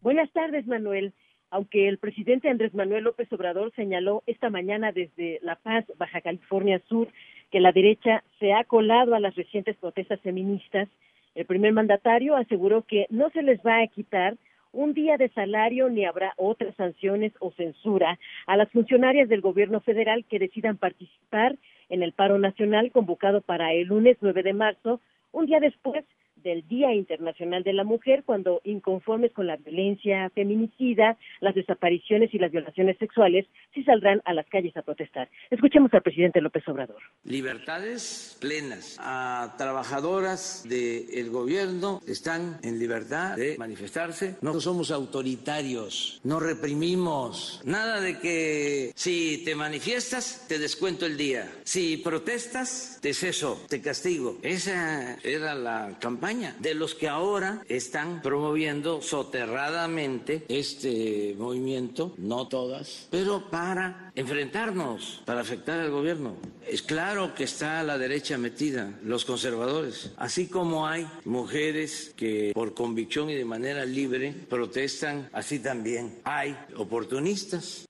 [0.00, 1.12] Buenas tardes, Manuel.
[1.50, 6.80] Aunque el presidente Andrés Manuel López Obrador señaló esta mañana desde La Paz, Baja California
[6.88, 7.08] Sur,
[7.50, 10.88] que la derecha se ha colado a las recientes protestas feministas,
[11.34, 14.36] el primer mandatario aseguró que no se les va a quitar
[14.72, 19.80] un día de salario ni habrá otras sanciones o censura a las funcionarias del gobierno
[19.80, 21.56] federal que decidan participar
[21.88, 25.00] en el paro nacional convocado para el lunes 9 de marzo,
[25.32, 26.04] un día después
[26.42, 32.38] del Día Internacional de la Mujer cuando inconformes con la violencia feminicida, las desapariciones y
[32.38, 35.28] las violaciones sexuales sí saldrán a las calles a protestar.
[35.50, 37.02] Escuchemos al presidente López Obrador.
[37.24, 38.96] Libertades plenas.
[39.00, 44.36] A trabajadoras del gobierno están en libertad de manifestarse.
[44.40, 47.62] No somos autoritarios, no reprimimos.
[47.64, 51.50] Nada de que si te manifiestas te descuento el día.
[51.64, 54.38] Si protestas te ceso, te castigo.
[54.42, 63.08] Esa era la campaña de los que ahora están promoviendo soterradamente este movimiento, no todas,
[63.10, 66.36] pero para enfrentarnos, para afectar al gobierno.
[66.68, 72.74] Es claro que está la derecha metida, los conservadores, así como hay mujeres que por
[72.74, 77.86] convicción y de manera libre protestan, así también hay oportunistas.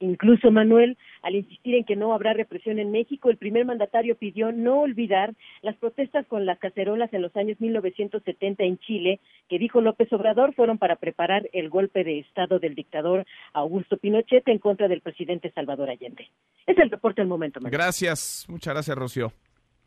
[0.00, 4.52] Incluso Manuel al insistir en que no habrá represión en México, el primer mandatario pidió
[4.52, 9.80] no olvidar las protestas con las cacerolas en los años 1970 en Chile, que dijo
[9.80, 14.88] López Obrador fueron para preparar el golpe de Estado del dictador Augusto Pinochet en contra
[14.88, 16.28] del presidente Salvador Allende.
[16.66, 17.60] Es el reporte del momento.
[17.62, 19.32] Gracias, muchas gracias, Rocío.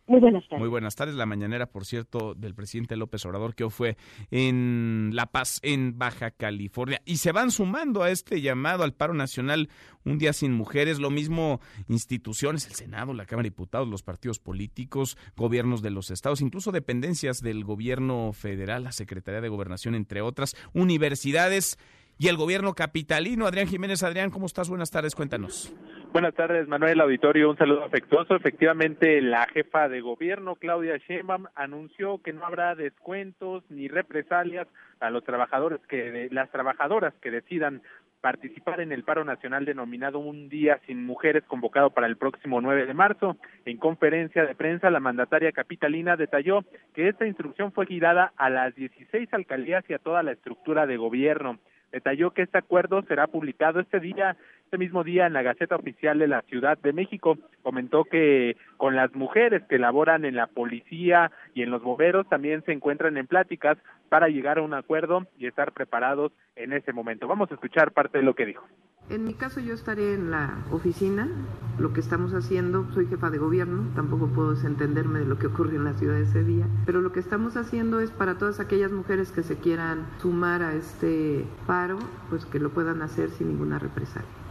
[0.05, 0.59] Muy buenas tardes.
[0.59, 1.15] Muy buenas tardes.
[1.15, 3.95] La mañanera, por cierto, del presidente López Obrador, que fue
[4.31, 7.01] en La Paz, en Baja California.
[7.05, 9.69] Y se van sumando a este llamado al paro nacional
[10.03, 10.99] Un Día Sin Mujeres.
[10.99, 16.11] Lo mismo instituciones, el Senado, la Cámara de Diputados, los partidos políticos, gobiernos de los
[16.11, 21.77] estados, incluso dependencias del gobierno federal, la Secretaría de Gobernación, entre otras, universidades
[22.23, 23.45] y el gobierno capitalino.
[23.45, 24.69] Adrián Jiménez, Adrián, ¿cómo estás?
[24.69, 25.75] Buenas tardes, cuéntanos.
[26.13, 27.49] Buenas tardes, Manuel Auditorio.
[27.49, 28.37] Un saludo afectuoso.
[28.37, 34.69] Efectivamente, la jefa de gobierno, Claudia Sheinbaum, anunció que no habrá descuentos ni represalias
[35.01, 37.81] a los trabajadores que las trabajadoras que decidan
[38.21, 42.85] participar en el paro nacional denominado Un Día Sin Mujeres convocado para el próximo 9
[42.85, 43.35] de marzo.
[43.65, 48.73] En conferencia de prensa, la mandataria capitalina detalló que esta instrucción fue guiada a las
[48.75, 51.59] 16 alcaldías y a toda la estructura de gobierno.
[51.93, 54.35] Detalló que este acuerdo será publicado este día,
[54.73, 57.37] este mismo día en la Gaceta Oficial de la Ciudad de México.
[57.61, 62.63] Comentó que con las mujeres que laboran en la policía y en los bomberos también
[62.65, 63.77] se encuentran en pláticas
[64.09, 67.27] para llegar a un acuerdo y estar preparados en ese momento.
[67.27, 68.65] Vamos a escuchar parte de lo que dijo.
[69.11, 71.29] En mi caso yo estaré en la oficina,
[71.77, 75.75] lo que estamos haciendo, soy jefa de gobierno, tampoco puedo desentenderme de lo que ocurre
[75.75, 79.31] en la ciudad ese día, pero lo que estamos haciendo es para todas aquellas mujeres
[79.31, 81.99] que se quieran sumar a este paro,
[82.31, 84.42] pues que lo puedan hacer sin ninguna represalia.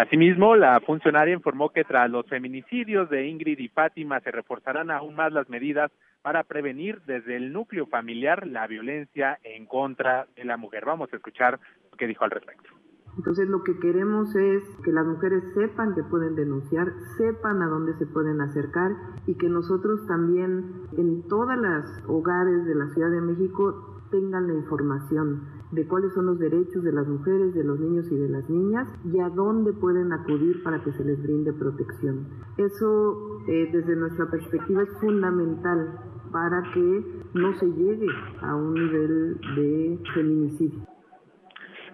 [0.00, 5.14] Asimismo, la funcionaria informó que tras los feminicidios de Ingrid y Fátima se reforzarán aún
[5.14, 10.56] más las medidas para prevenir desde el núcleo familiar la violencia en contra de la
[10.56, 10.86] mujer.
[10.86, 11.60] Vamos a escuchar
[11.90, 12.70] lo que dijo al respecto.
[13.18, 17.92] Entonces lo que queremos es que las mujeres sepan que pueden denunciar, sepan a dónde
[17.98, 18.92] se pueden acercar
[19.26, 20.64] y que nosotros también
[20.96, 26.26] en todas las hogares de la Ciudad de México tengan la información de cuáles son
[26.26, 29.72] los derechos de las mujeres, de los niños y de las niñas y a dónde
[29.72, 32.26] pueden acudir para que se les brinde protección.
[32.58, 35.98] Eso eh, desde nuestra perspectiva es fundamental
[36.32, 37.04] para que
[37.34, 38.08] no se llegue
[38.42, 40.86] a un nivel de feminicidio.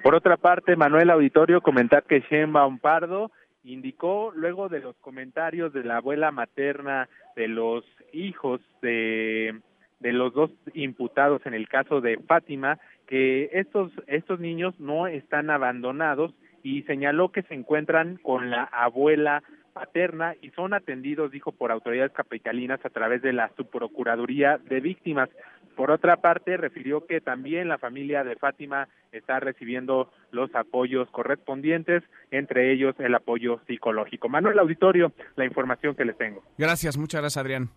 [0.03, 3.31] Por otra parte, Manuel Auditorio comentar que Sheinbaum Pardo
[3.65, 9.61] indicó luego de los comentarios de la abuela materna de los hijos de
[10.01, 15.51] de los dos imputados en el caso de Fátima que estos estos niños no están
[15.51, 19.42] abandonados y señaló que se encuentran con la abuela
[19.73, 25.29] paterna y son atendidos, dijo, por autoridades capitalinas a través de la subprocuraduría de víctimas.
[25.77, 32.03] Por otra parte, refirió que también la familia de Fátima está recibiendo los apoyos correspondientes,
[32.31, 34.31] entre ellos el apoyo psicológico.
[34.31, 36.42] Manuel Auditorio, la información que les tengo.
[36.57, 37.69] Gracias, muchas gracias, Adrián.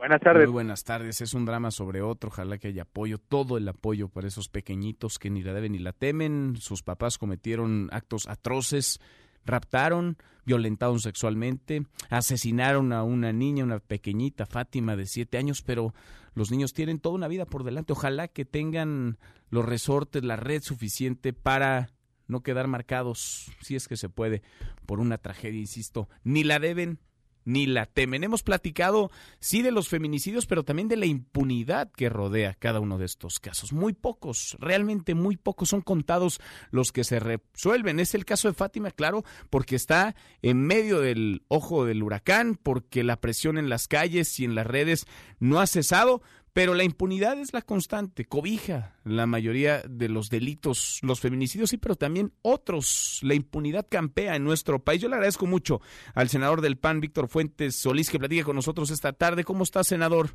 [0.00, 0.46] Buenas tardes.
[0.46, 1.20] Muy buenas tardes.
[1.20, 2.30] Es un drama sobre otro.
[2.30, 5.78] Ojalá que haya apoyo, todo el apoyo para esos pequeñitos que ni la deben ni
[5.78, 6.56] la temen.
[6.58, 8.98] Sus papás cometieron actos atroces,
[9.44, 15.92] raptaron, violentaron sexualmente, asesinaron a una niña, una pequeñita, Fátima, de siete años, pero
[16.34, 17.92] los niños tienen toda una vida por delante.
[17.92, 19.18] Ojalá que tengan
[19.50, 21.90] los resortes, la red suficiente para
[22.26, 24.40] no quedar marcados, si es que se puede,
[24.86, 27.00] por una tragedia, insisto, ni la deben
[27.44, 28.24] ni la temen.
[28.24, 32.98] Hemos platicado, sí, de los feminicidios, pero también de la impunidad que rodea cada uno
[32.98, 33.72] de estos casos.
[33.72, 38.00] Muy pocos, realmente muy pocos son contados los que se resuelven.
[38.00, 43.04] Es el caso de Fátima, claro, porque está en medio del ojo del huracán, porque
[43.04, 45.06] la presión en las calles y en las redes
[45.38, 46.22] no ha cesado,
[46.52, 51.78] pero la impunidad es la constante, cobija la mayoría de los delitos, los feminicidios sí,
[51.78, 53.20] pero también otros.
[53.22, 55.00] La impunidad campea en nuestro país.
[55.00, 55.80] Yo le agradezco mucho
[56.14, 59.44] al senador del PAN, Víctor Fuentes Solís, que platique con nosotros esta tarde.
[59.44, 60.30] ¿Cómo está, senador?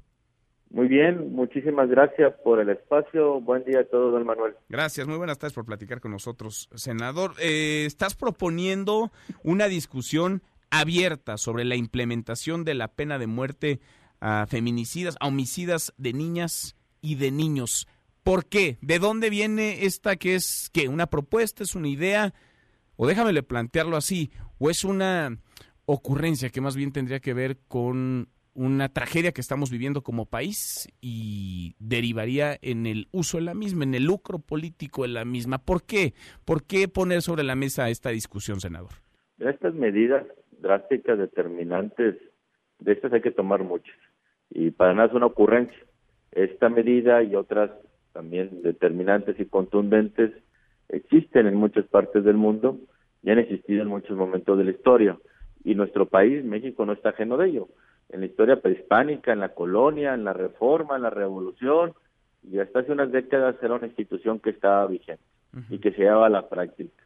[0.69, 3.39] Muy bien, muchísimas gracias por el espacio.
[3.39, 4.56] Buen día a todos, don Manuel.
[4.67, 7.32] Gracias, muy buenas tardes por platicar con nosotros, senador.
[7.39, 9.12] Eh, estás proponiendo
[9.43, 13.80] una discusión abierta sobre la implementación de la pena de muerte
[14.25, 17.88] a feminicidas, a homicidas de niñas y de niños.
[18.23, 18.79] ¿Por qué?
[18.81, 22.33] ¿De dónde viene esta que es que una propuesta, es una idea?
[22.95, 25.38] O déjame plantearlo así, o es una
[25.85, 30.88] ocurrencia que más bien tendría que ver con una tragedia que estamos viviendo como país
[31.01, 35.59] y derivaría en el uso de la misma, en el lucro político de la misma.
[35.59, 36.15] ¿Por qué?
[36.45, 38.89] ¿Por qué poner sobre la mesa esta discusión, senador?
[39.38, 40.25] Estas medidas
[40.61, 42.15] drásticas, determinantes,
[42.79, 43.95] de estas hay que tomar muchas
[44.49, 45.77] y para nada es una ocurrencia.
[46.31, 47.71] Esta medida y otras
[48.13, 50.31] también determinantes y contundentes
[50.89, 52.77] existen en muchas partes del mundo
[53.23, 55.17] y han existido en muchos momentos de la historia.
[55.63, 57.67] Y nuestro país, México, no está ajeno de ello.
[58.10, 61.93] En la historia prehispánica, en la colonia, en la reforma, en la revolución,
[62.43, 65.23] y hasta hace unas décadas era una institución que estaba vigente
[65.69, 67.03] y que se llevaba a la práctica.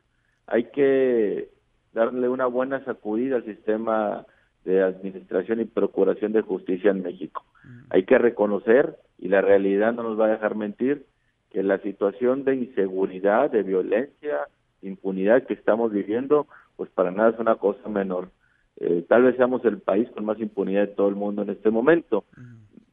[0.47, 1.49] Hay que
[1.93, 4.25] darle una buena sacudida al sistema
[4.65, 7.43] de Administración y Procuración de Justicia en México.
[7.89, 11.05] Hay que reconocer, y la realidad no nos va a dejar mentir,
[11.51, 14.47] que la situación de inseguridad, de violencia,
[14.81, 18.29] impunidad que estamos viviendo, pues para nada es una cosa menor.
[18.77, 21.69] Eh, tal vez seamos el país con más impunidad de todo el mundo en este
[21.69, 22.23] momento.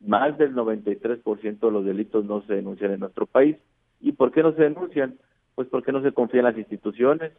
[0.01, 3.57] Más del 93% de los delitos no se denuncian en nuestro país.
[4.01, 5.17] ¿Y por qué no se denuncian?
[5.55, 7.33] Pues porque no se confía en las instituciones,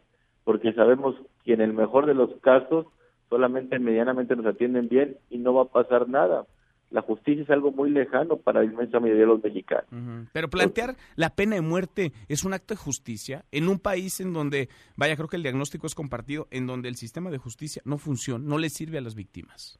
[0.44, 1.14] porque sabemos
[1.44, 2.86] que en el mejor de los casos
[3.28, 6.46] solamente medianamente nos atienden bien y no va a pasar nada.
[6.90, 9.84] La justicia es algo muy lejano para la inmensa mayoría de los mexicanos.
[10.32, 14.32] Pero plantear la pena de muerte es un acto de justicia en un país en
[14.32, 17.98] donde, vaya, creo que el diagnóstico es compartido, en donde el sistema de justicia no
[17.98, 19.78] funciona, no le sirve a las víctimas.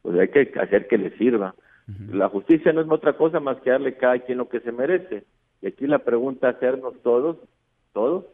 [0.00, 1.54] Pues hay que hacer que le sirva.
[2.10, 5.24] La justicia no es otra cosa más que darle cada quien lo que se merece.
[5.60, 7.36] Y aquí la pregunta a hacernos todos,
[7.92, 8.24] todos,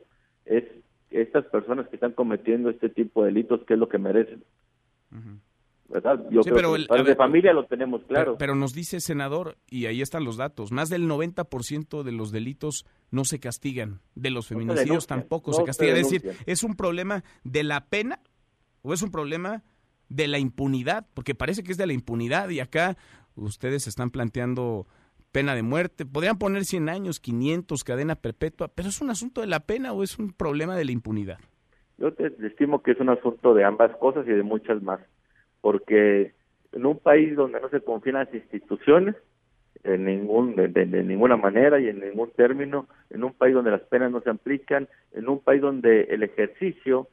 [0.47, 0.65] es
[1.13, 4.45] estas personas que están cometiendo este tipo de delitos, ¿qué es lo que merecen?
[5.89, 6.25] ¿Verdad?
[6.31, 8.37] Yo creo pero que el, de familia lo tenemos claro.
[8.39, 12.87] Pero, nos dice, senador, y ahí están los datos, más del 90% de los delitos
[13.11, 15.97] no se castigan, de los feminicidios tampoco se castigan.
[15.97, 18.21] es decir, ¿es un problema de la pena
[18.81, 19.63] o es un problema
[20.09, 21.07] de la impunidad?
[21.13, 22.97] Porque parece que es de la impunidad y acá
[23.35, 24.87] ustedes están planteando
[25.33, 26.07] pena de muerte.
[26.07, 30.03] Podrían poner 100 años, 500, cadena perpetua, pero ¿es un asunto de la pena o
[30.03, 31.39] es un problema de la impunidad?
[31.99, 35.01] Yo te estimo que es un asunto de ambas cosas y de muchas más,
[35.61, 36.35] porque
[36.73, 39.17] en un país donde no se confían las instituciones,
[39.85, 44.13] en ningún, de, ninguna manera y en ningún término, en un país donde las penas
[44.13, 47.09] no se aplican, en un país donde el ejercicio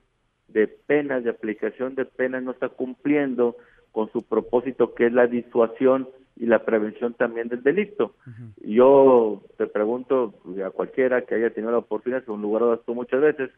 [0.47, 3.55] de penas, de aplicación de penas no está cumpliendo
[3.91, 6.07] con su propósito que es la disuasión
[6.39, 8.15] y la prevención también del delito.
[8.63, 10.33] Yo te pregunto
[10.65, 13.51] a cualquiera que haya tenido la oportunidad, un lugar donde estuvo muchas veces,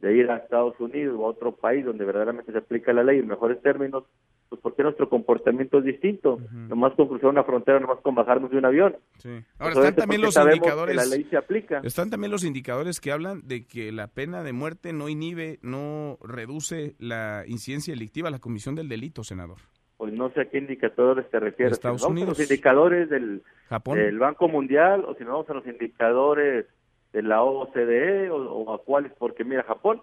[0.00, 3.20] de ir a Estados Unidos o a otro país donde verdaderamente se aplica la ley
[3.20, 4.04] en mejores términos,
[4.48, 6.38] pues ¿por qué nuestro comportamiento es distinto?
[6.50, 8.96] Nomás con cruzar una frontera, nomás con bajarnos de un avión.
[9.18, 9.30] Sí.
[9.58, 10.96] Ahora están también los indicadores.
[10.96, 11.80] la ley se aplica.
[11.84, 16.18] Están también los indicadores que hablan de que la pena de muerte no inhibe, no
[16.20, 19.58] reduce la incidencia delictiva, la comisión del delito, senador
[20.04, 21.72] pues no sé a qué indicadores te refieres.
[21.72, 22.28] Estados si Unidos.
[22.28, 23.40] A los indicadores del,
[23.70, 23.96] Japón.
[23.96, 26.66] del Banco Mundial o si no vamos a los indicadores
[27.14, 30.02] de la OCDE o, a cuáles, porque mira, Japón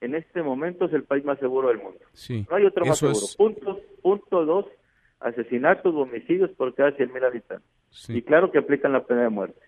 [0.00, 2.00] en este momento es el país más seguro del mundo.
[2.12, 2.44] Sí.
[2.50, 3.16] No hay otro más seguro.
[3.20, 4.66] es- Punto, punto dos,
[5.20, 7.70] asesinatos o homicidios por cada 100.000 habitantes.
[8.08, 9.60] Y claro que aplican la pena de muerte.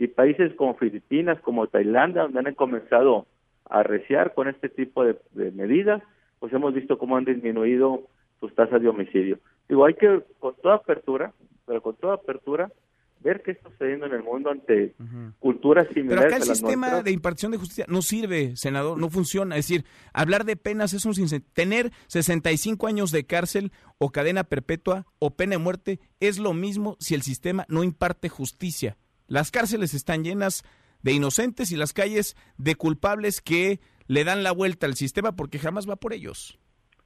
[0.00, 3.28] Y países como Filipinas, como Tailandia, donde han comenzado
[3.66, 6.02] a arreciar con este tipo de, de medidas,
[6.40, 8.08] pues hemos visto cómo han disminuido
[8.40, 9.38] sus tasas de homicidio.
[9.68, 11.32] Digo, hay que, con toda apertura,
[11.66, 12.72] pero con toda apertura,
[13.20, 14.94] ver qué está sucediendo en el mundo ante
[15.38, 17.04] culturas Pero similares acá el a las sistema nuestras.
[17.04, 19.56] de impartición de justicia no sirve, senador, no funciona.
[19.56, 21.14] Es decir, hablar de penas es un.
[21.52, 26.96] Tener 65 años de cárcel o cadena perpetua o pena de muerte es lo mismo
[26.98, 28.96] si el sistema no imparte justicia.
[29.26, 30.64] Las cárceles están llenas
[31.02, 35.58] de inocentes y las calles de culpables que le dan la vuelta al sistema porque
[35.58, 36.58] jamás va por ellos.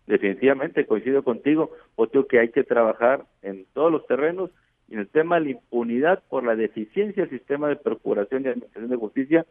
[0.07, 4.51] Definitivamente coincido contigo, Oteo, que hay que trabajar en todos los terrenos
[4.89, 8.49] y en el tema de la impunidad por la deficiencia del sistema de procuración y
[8.49, 9.47] administración de justicia,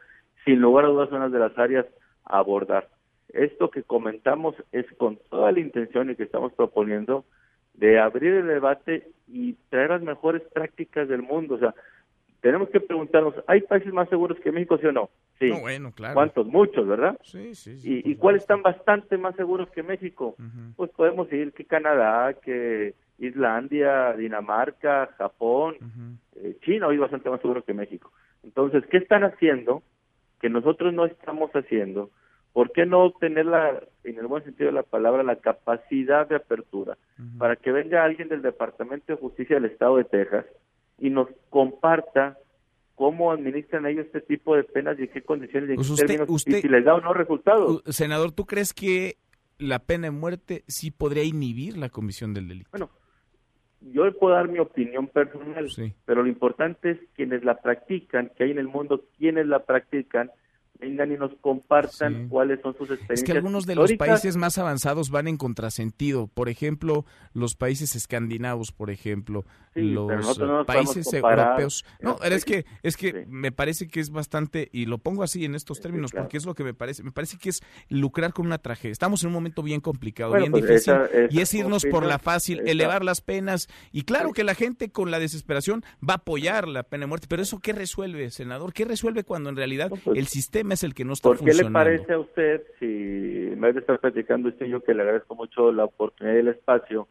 [0.46, 1.88] sin lugar a dudas, una de las áreas
[2.26, 2.88] a abordar.
[3.30, 7.26] Esto que comentamos es con toda la intención y que estamos proponiendo
[7.74, 11.56] de abrir el debate y traer las mejores prácticas del mundo.
[11.56, 11.74] O sea,
[12.44, 15.10] tenemos que preguntarnos, ¿hay países más seguros que México, sí o no?
[15.40, 15.50] Sí.
[15.50, 16.14] No, bueno, claro.
[16.14, 16.46] ¿Cuántos?
[16.46, 17.18] Muchos, ¿verdad?
[17.24, 18.02] Sí, sí, sí.
[18.04, 20.36] ¿Y, y cuáles están bastante más seguros que México?
[20.76, 25.78] Pues podemos decir que Canadá, que Islandia, Dinamarca, Japón,
[26.36, 28.12] eh, China hoy bastante más seguro que México.
[28.44, 29.82] Entonces, ¿qué están haciendo
[30.42, 32.10] que nosotros no estamos haciendo?
[32.52, 36.36] ¿Por qué no tener la, en el buen sentido de la palabra, la capacidad de
[36.36, 36.98] apertura
[37.38, 40.46] para que venga alguien del Departamento de Justicia del Estado de Texas
[41.00, 42.38] y nos comparta
[42.96, 45.94] cómo administran ellos este tipo de penas y en qué condiciones y en Pues qué
[45.94, 47.82] usted- términos usted- y si les da o no resultados?
[47.88, 49.18] Senador, ¿tú crees que
[49.58, 52.70] la pena de muerte sí podría inhibir la comisión del delito?
[52.72, 52.90] Bueno,
[53.82, 55.68] yo puedo dar mi opinión personal,
[56.06, 60.30] pero lo importante es quienes la practican, que hay en el mundo quienes la practican,
[60.84, 63.20] vengan y nos compartan cuáles son sus experiencias.
[63.20, 66.28] Es que algunos de los países más avanzados van en contrasentido.
[66.28, 71.84] Por ejemplo, los países escandinavos, por ejemplo, Sí, los no eh, países europeos.
[72.00, 75.46] No, Los es que es que me parece que es bastante y lo pongo así
[75.46, 76.26] en estos términos claro.
[76.26, 77.02] porque es lo que me parece.
[77.02, 77.60] Me parece que es
[77.90, 78.92] lucrar con una tragedia.
[78.92, 81.86] Estamos en un momento bien complicado, Bueno, bien pues difícil esa- esa y es irnos
[81.90, 85.84] por la fácil, esa- elevar las penas y claro que la gente con la desesperación
[86.08, 88.74] va a apoyar la pena de muerte, pero eso qué resuelve, senador?
[88.74, 91.70] ¿Qué resuelve cuando en realidad el sistema es el que no está ¿Por qué le
[91.70, 92.86] parece a usted, si
[93.54, 96.40] en vez de estar platicando usted y yo, que le agradezco mucho la oportunidad y
[96.40, 97.08] el espacio,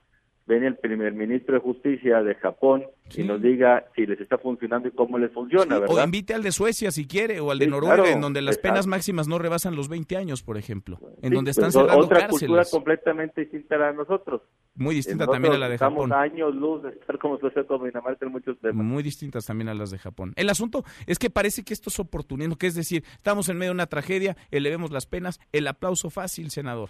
[0.53, 2.85] ven el primer ministro de Justicia de Japón
[3.15, 5.97] y nos diga si les está funcionando y cómo les funciona, Sí, ¿verdad?
[5.97, 8.41] o invite al de Suecia si quiere, o al de Sí, Noruega, claro, en donde
[8.43, 8.69] las exacto.
[8.75, 12.29] penas máximas no rebasan los 20 años, por ejemplo, en donde están pues, cerrando otra
[12.29, 12.71] cultura cárceles.
[12.71, 14.43] completamente distinta a la de nosotros.
[14.75, 16.13] Muy distinta Nosotros también a la de estamos Japón.
[16.13, 18.85] años luz de estar como Suecia como Dinamarca en muchos temas.
[18.85, 20.33] Muy distintas también a las de Japón.
[20.37, 23.71] El asunto es que parece que esto es oportunismo, que es decir, estamos en medio
[23.71, 26.89] de una tragedia, elevemos las penas, el aplauso fácil, senador.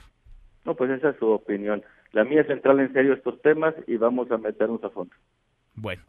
[0.64, 1.82] No, pues esa es su opinión.
[2.12, 5.14] La mía es entrar en serio estos temas y vamos a meternos a fondo.
[5.74, 6.02] Bueno,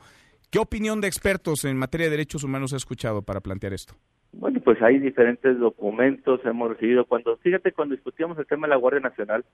[0.51, 3.95] ¿qué opinión de expertos en materia de derechos humanos ha escuchado para plantear esto?
[4.33, 7.05] Bueno, pues hay diferentes documentos, hemos recibido.
[7.05, 9.45] Cuando, fíjate, cuando discutíamos el tema de la Guardia Nacional,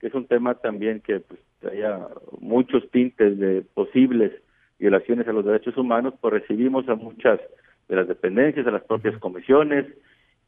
[0.00, 2.08] que es un tema también que pues traía
[2.40, 4.32] muchos tintes de posibles
[4.78, 7.40] violaciones a los derechos humanos, pues recibimos a muchas
[7.88, 9.86] de las dependencias, a las propias comisiones,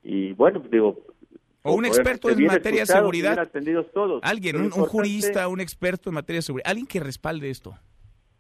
[0.03, 0.99] y bueno, digo...
[1.63, 3.49] O un experto en materia de seguridad.
[3.93, 4.21] todos.
[4.25, 7.77] Alguien, un, jurista, un experto en materia de seguridad, alguien que respalde esto.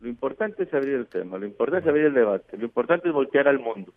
[0.01, 3.15] Lo importante es abrir el tema, lo importante es abrir el debate, lo importante es
[3.15, 3.93] voltear al mundo,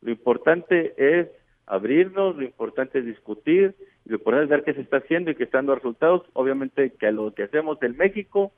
[0.00, 1.28] lo importante es
[1.66, 5.44] abrirnos, lo importante es discutir, lo importante es ver qué se está haciendo y que
[5.44, 6.22] están dando resultados.
[6.32, 8.52] Obviamente que lo que hacemos en México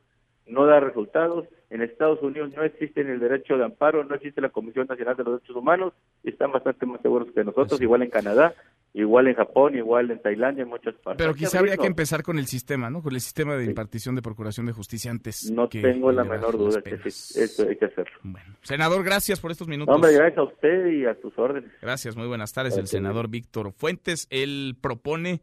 [0.47, 4.51] no da resultados, en Estados Unidos no existe el derecho de amparo, no existe la
[4.51, 5.93] Comisión Nacional de los Derechos Humanos,
[6.23, 8.55] y están bastante más seguros que nosotros, igual en Canadá,
[8.97, 11.19] igual en Japón, igual en Tailandia, en muchas partes.
[11.19, 13.03] Pero quizá habría que empezar con el sistema, ¿no?
[13.03, 15.51] Con el sistema de impartición de procuración de justicia antes.
[15.51, 18.19] No que tengo la menor duda que sí, eso hay que hacerlo.
[18.63, 19.95] Senador, gracias por estos minutos.
[19.95, 21.71] Hombre, gracias a usted y a tus órdenes.
[21.83, 22.73] Gracias, muy buenas tardes.
[22.73, 22.99] El Gracias.
[22.99, 25.43] senador Víctor Fuentes, él propone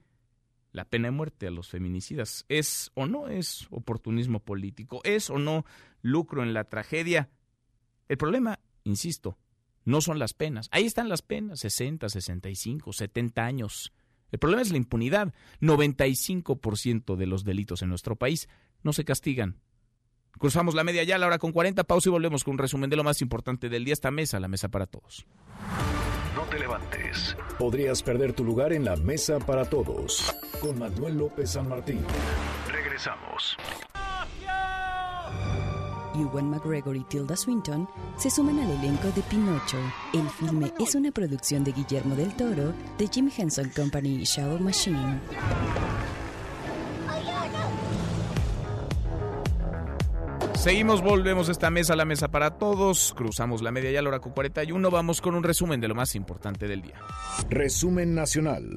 [0.72, 2.46] la pena de muerte a los feminicidas.
[2.50, 5.02] ¿Es o no es oportunismo político?
[5.04, 5.64] ¿Es o no
[6.02, 7.30] lucro en la tragedia?
[8.10, 9.38] El problema, insisto,
[9.86, 10.70] no son las penas.
[10.72, 13.94] Ahí están las penas, 60, 65, 70 años.
[14.32, 15.34] El problema es la impunidad.
[15.62, 18.50] 95% de los delitos en nuestro país
[18.82, 19.60] no se castigan.
[20.40, 22.96] Cruzamos la media ya, la hora con 40, pausa y volvemos con un resumen de
[22.96, 23.94] lo más importante del día.
[23.94, 25.26] Esta mesa, la mesa para todos.
[26.36, 27.38] No te levantes.
[27.60, 30.34] Podrías perder tu lugar en la mesa para todos.
[30.60, 32.04] Con Manuel López San Martín.
[32.72, 33.56] Regresamos.
[36.16, 37.88] Ewan McGregor y Tilda Swinton
[38.18, 39.78] se suman al elenco de Pinocho.
[40.14, 44.60] El filme es una producción de Guillermo del Toro, de Jim Henson Company y Shadow
[44.60, 45.20] Machine.
[50.64, 53.14] Seguimos, volvemos a esta mesa, la mesa para todos.
[53.18, 54.90] Cruzamos la media ya a la hora con 41.
[54.90, 56.96] Vamos con un resumen de lo más importante del día.
[57.50, 58.74] Resumen nacional.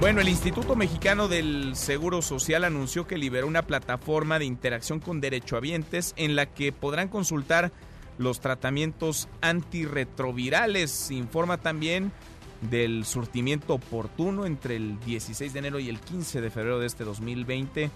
[0.00, 5.20] Bueno, el Instituto Mexicano del Seguro Social anunció que liberó una plataforma de interacción con
[5.20, 7.72] derechohabientes en la que podrán consultar
[8.16, 11.10] los tratamientos antirretrovirales.
[11.10, 12.12] Informa también
[12.60, 17.02] del surtimiento oportuno entre el 16 de enero y el 15 de febrero de este
[17.02, 17.90] 2020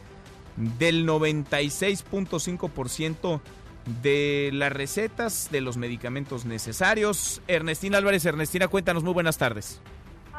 [0.80, 3.40] del 96.5%
[4.02, 7.42] de las recetas de los medicamentos necesarios.
[7.46, 9.80] Ernestina Álvarez, Ernestina, cuéntanos, muy buenas tardes.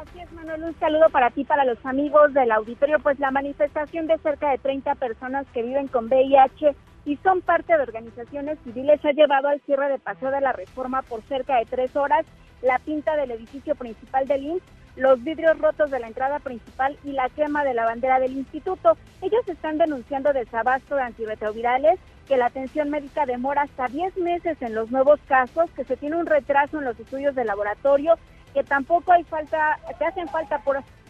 [0.03, 2.99] Así Manuel, un saludo para ti, para los amigos del auditorio.
[2.99, 6.75] Pues la manifestación de cerca de 30 personas que viven con VIH
[7.05, 11.03] y son parte de organizaciones civiles ha llevado al cierre de Paseo de la Reforma
[11.03, 12.25] por cerca de tres horas,
[12.61, 14.63] la pinta del edificio principal del INS,
[14.97, 18.97] los vidrios rotos de la entrada principal y la quema de la bandera del instituto.
[19.21, 21.97] Ellos están denunciando desabasto de antirretrovirales,
[22.27, 26.17] que la atención médica demora hasta 10 meses en los nuevos casos, que se tiene
[26.17, 28.15] un retraso en los estudios de laboratorio,
[28.53, 30.61] que tampoco hay falta, que hacen falta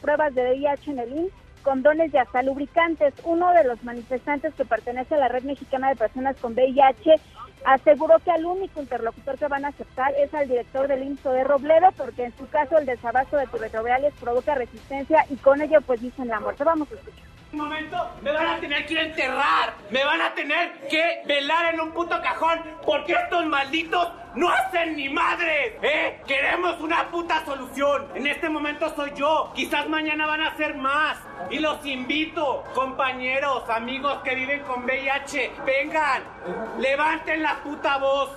[0.02, 1.34] pruebas de VIH en el INS
[1.64, 3.14] condones y hasta lubricantes.
[3.24, 7.16] Uno de los manifestantes que pertenece a la Red Mexicana de Personas con VIH
[7.66, 11.46] aseguró que al único interlocutor que van a aceptar es al director del IMSO de
[11.46, 16.02] Robledo, porque en su caso el desabasto de antirretrovirales provoca resistencia y con ello pues
[16.02, 16.64] dicen la muerte.
[16.64, 21.22] Vamos a escuchar momento me van a tener que enterrar, me van a tener que
[21.26, 26.22] velar en un puto cajón porque estos malditos no hacen ni madre, ¿eh?
[26.26, 28.08] Queremos una puta solución.
[28.16, 31.18] En este momento soy yo, quizás mañana van a ser más.
[31.52, 36.24] Y los invito, compañeros, amigos que viven con VIH, vengan,
[36.80, 38.32] levanten la puta voz.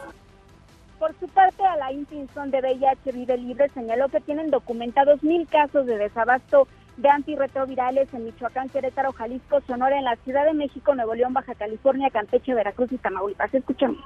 [0.99, 5.87] Por su parte, Alain Pinzón de VIH Vive Libre señaló que tienen documentados mil casos
[5.87, 11.15] de desabasto de antirretrovirales en Michoacán, Querétaro, Jalisco, Sonora, en la Ciudad de México, Nuevo
[11.15, 13.53] León, Baja California, Campeche, Veracruz y Tamaulipas.
[13.53, 13.99] Escuchemos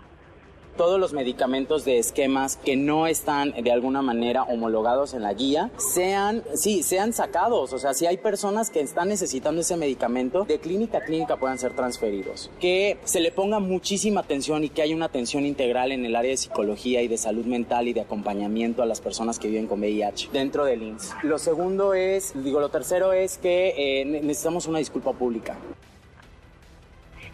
[0.81, 5.70] todos los medicamentos de esquemas que no están de alguna manera homologados en la guía
[5.76, 7.74] sean, sí, sean sacados.
[7.74, 11.59] O sea, si hay personas que están necesitando ese medicamento, de clínica a clínica puedan
[11.59, 12.51] ser transferidos.
[12.61, 16.31] Que se le ponga muchísima atención y que haya una atención integral en el área
[16.31, 19.81] de psicología y de salud mental y de acompañamiento a las personas que viven con
[19.81, 21.12] VIH dentro del INSS.
[21.24, 25.59] Lo segundo es, digo, lo tercero es que eh, necesitamos una disculpa pública.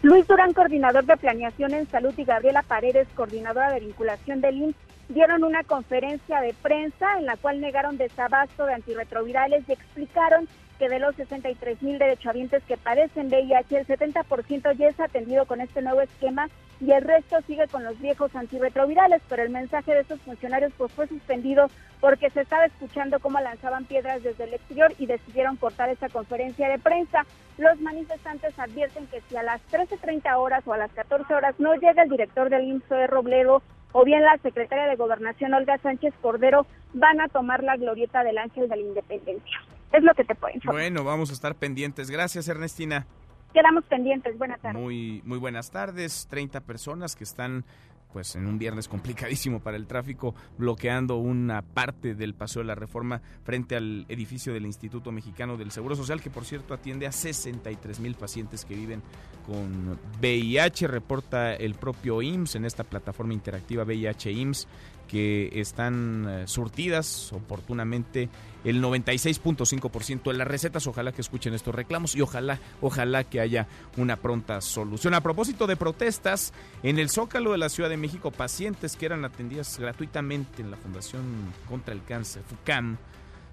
[0.03, 4.75] Luis Durán, coordinador de planeación en salud, y Gabriela Paredes, coordinadora de vinculación del IMSS,
[5.09, 10.47] dieron una conferencia de prensa en la cual negaron desabasto de antirretrovirales y explicaron
[10.77, 15.61] que de los 63 mil derechohabientes que padecen VIH, el 70% ya es atendido con
[15.61, 16.49] este nuevo esquema
[16.79, 20.91] y el resto sigue con los viejos antirretrovirales, pero el mensaje de estos funcionarios pues
[20.91, 21.67] fue suspendido
[21.99, 26.69] porque se estaba escuchando cómo lanzaban piedras desde el exterior y decidieron cortar esta conferencia
[26.69, 27.25] de prensa.
[27.57, 31.73] Los manifestantes advierten que si a las 13.30 horas o a las 14 horas no
[31.75, 33.63] llega el director del IMSS Robledo
[33.99, 38.37] o bien la secretaria de Gobernación Olga Sánchez Cordero van a tomar la glorieta del
[38.37, 39.57] Ángel de la Independencia.
[39.91, 40.83] Es lo que te puedo informar.
[40.83, 42.11] Bueno, vamos a estar pendientes.
[42.11, 43.07] Gracias, Ernestina.
[43.55, 44.37] Quedamos pendientes.
[44.37, 44.79] Buenas tardes.
[44.79, 46.27] Muy, muy buenas tardes.
[46.29, 47.65] 30 personas que están
[48.11, 52.75] pues en un viernes complicadísimo para el tráfico, bloqueando una parte del Paseo de la
[52.75, 57.11] Reforma frente al edificio del Instituto Mexicano del Seguro Social, que por cierto atiende a
[57.11, 59.01] 63 mil pacientes que viven
[59.45, 64.67] con VIH, reporta el propio IMSS en esta plataforma interactiva VIH IMSS
[65.07, 68.29] que están eh, surtidas oportunamente
[68.63, 70.87] el 96.5% de las recetas.
[70.87, 75.13] Ojalá que escuchen estos reclamos y ojalá, ojalá que haya una pronta solución.
[75.13, 76.53] A propósito de protestas,
[76.83, 80.77] en el Zócalo de la Ciudad de México, pacientes que eran atendidas gratuitamente en la
[80.77, 81.23] Fundación
[81.69, 82.97] contra el Cáncer, FUCAM,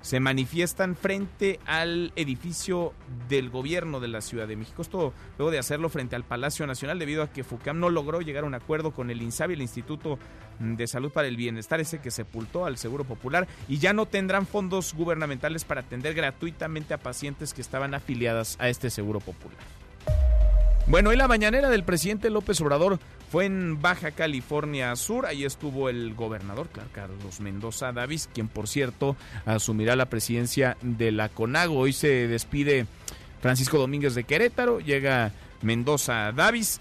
[0.04, 2.92] se manifiestan frente al edificio
[3.26, 4.82] del gobierno de la Ciudad de México.
[4.82, 8.44] Esto luego de hacerlo frente al Palacio Nacional debido a que FUCAM no logró llegar
[8.44, 10.18] a un acuerdo con el INSABI, el Instituto
[10.58, 14.46] de Salud para el Bienestar, ese que sepultó al Seguro Popular, y ya no tendrán
[14.46, 19.56] fondos gubernamentales para atender gratuitamente a pacientes que estaban afiliadas a este Seguro Popular.
[20.86, 22.98] Bueno, y la mañanera del presidente López Obrador
[23.34, 25.26] fue en Baja California Sur.
[25.26, 31.28] Ahí estuvo el gobernador, Carlos Mendoza Davis, quien por cierto asumirá la presidencia de la
[31.28, 31.76] CONAGO.
[31.76, 32.86] Hoy se despide
[33.42, 35.32] Francisco Domínguez de Querétaro, llega
[35.62, 36.80] Mendoza Davis.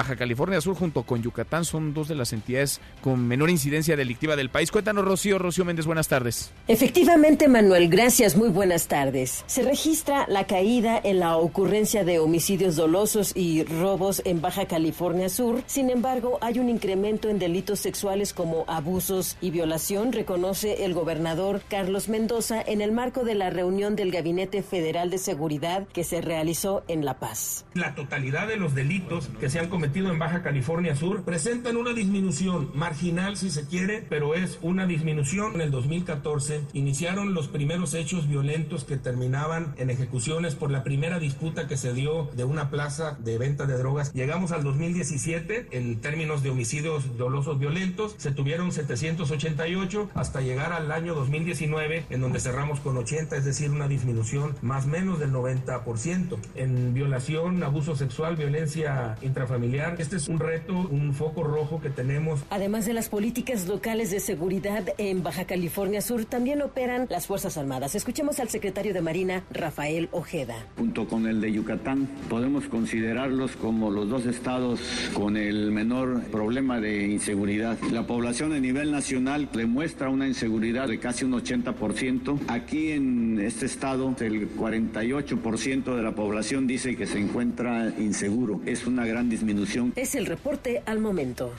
[0.00, 4.34] Baja California Sur junto con Yucatán son dos de las entidades con menor incidencia delictiva
[4.34, 4.70] del país.
[4.70, 5.38] Cuéntanos, Rocío.
[5.38, 6.52] Rocío Méndez, buenas tardes.
[6.68, 8.34] Efectivamente, Manuel, gracias.
[8.34, 9.44] Muy buenas tardes.
[9.46, 15.28] Se registra la caída en la ocurrencia de homicidios dolosos y robos en Baja California
[15.28, 15.62] Sur.
[15.66, 21.60] Sin embargo, hay un incremento en delitos sexuales como abusos y violación, reconoce el gobernador
[21.68, 26.22] Carlos Mendoza en el marco de la reunión del Gabinete Federal de Seguridad que se
[26.22, 27.66] realizó en La Paz.
[27.74, 31.76] La totalidad de los delitos que se han cometido cometido en Baja California Sur presentan
[31.76, 35.56] una disminución marginal si se quiere, pero es una disminución.
[35.56, 41.18] En el 2014 iniciaron los primeros hechos violentos que terminaban en ejecuciones por la primera
[41.18, 44.12] disputa que se dio de una plaza de venta de drogas.
[44.12, 50.92] Llegamos al 2017 en términos de homicidios dolosos violentos, se tuvieron 788 hasta llegar al
[50.92, 56.38] año 2019 en donde cerramos con 80, es decir, una disminución más menos del 90%.
[56.54, 62.40] En violación, abuso sexual, violencia intrafamiliar, este es un reto, un foco rojo que tenemos.
[62.50, 67.56] Además de las políticas locales de seguridad en Baja California Sur, también operan las Fuerzas
[67.56, 67.94] Armadas.
[67.94, 70.54] Escuchemos al secretario de Marina, Rafael Ojeda.
[70.76, 74.80] Junto con el de Yucatán, podemos considerarlos como los dos estados
[75.14, 77.78] con el menor problema de inseguridad.
[77.90, 82.38] La población a nivel nacional demuestra una inseguridad de casi un 80%.
[82.48, 88.60] Aquí en este estado, el 48% de la población dice que se encuentra inseguro.
[88.66, 89.59] Es una gran disminución.
[89.96, 91.52] Es el reporte al momento.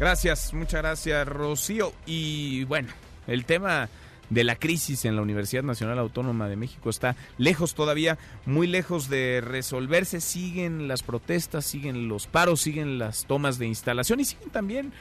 [0.00, 1.92] Gracias, muchas gracias, Rocío.
[2.04, 2.88] Y bueno,
[3.26, 3.88] el tema
[4.30, 9.08] de la crisis en la Universidad Nacional Autónoma de México está lejos todavía, muy lejos
[9.08, 10.20] de resolverse.
[10.20, 14.92] Siguen las protestas, siguen los paros, siguen las tomas de instalación y siguen también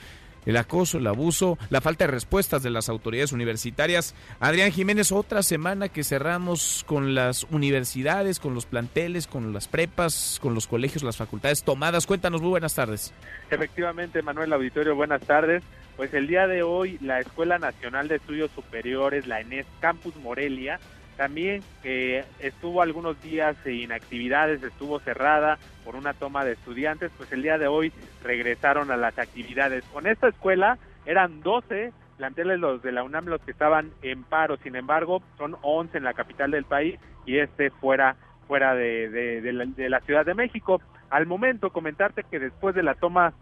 [0.45, 4.15] el acoso, el abuso, la falta de respuestas de las autoridades universitarias.
[4.39, 10.39] Adrián Jiménez, otra semana que cerramos con las universidades, con los planteles, con las prepas,
[10.41, 12.05] con los colegios, las facultades tomadas.
[12.05, 13.13] Cuéntanos, muy buenas tardes.
[13.49, 15.63] Efectivamente, Manuel Auditorio, buenas tardes.
[15.95, 20.79] Pues el día de hoy la Escuela Nacional de Estudios Superiores, la ENES Campus Morelia,
[21.17, 27.31] también que estuvo algunos días sin actividades, estuvo cerrada por una toma de estudiantes, pues
[27.31, 27.93] el día de hoy
[28.23, 29.83] regresaron a las actividades.
[29.85, 34.57] Con esta escuela eran 12 planteles los de la UNAM los que estaban en paro,
[34.57, 38.15] sin embargo son 11 en la capital del país y este fuera
[38.47, 40.81] fuera de la Ciudad de México.
[41.09, 43.33] Al momento comentarte que después de la toma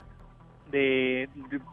[0.73, 1.29] de,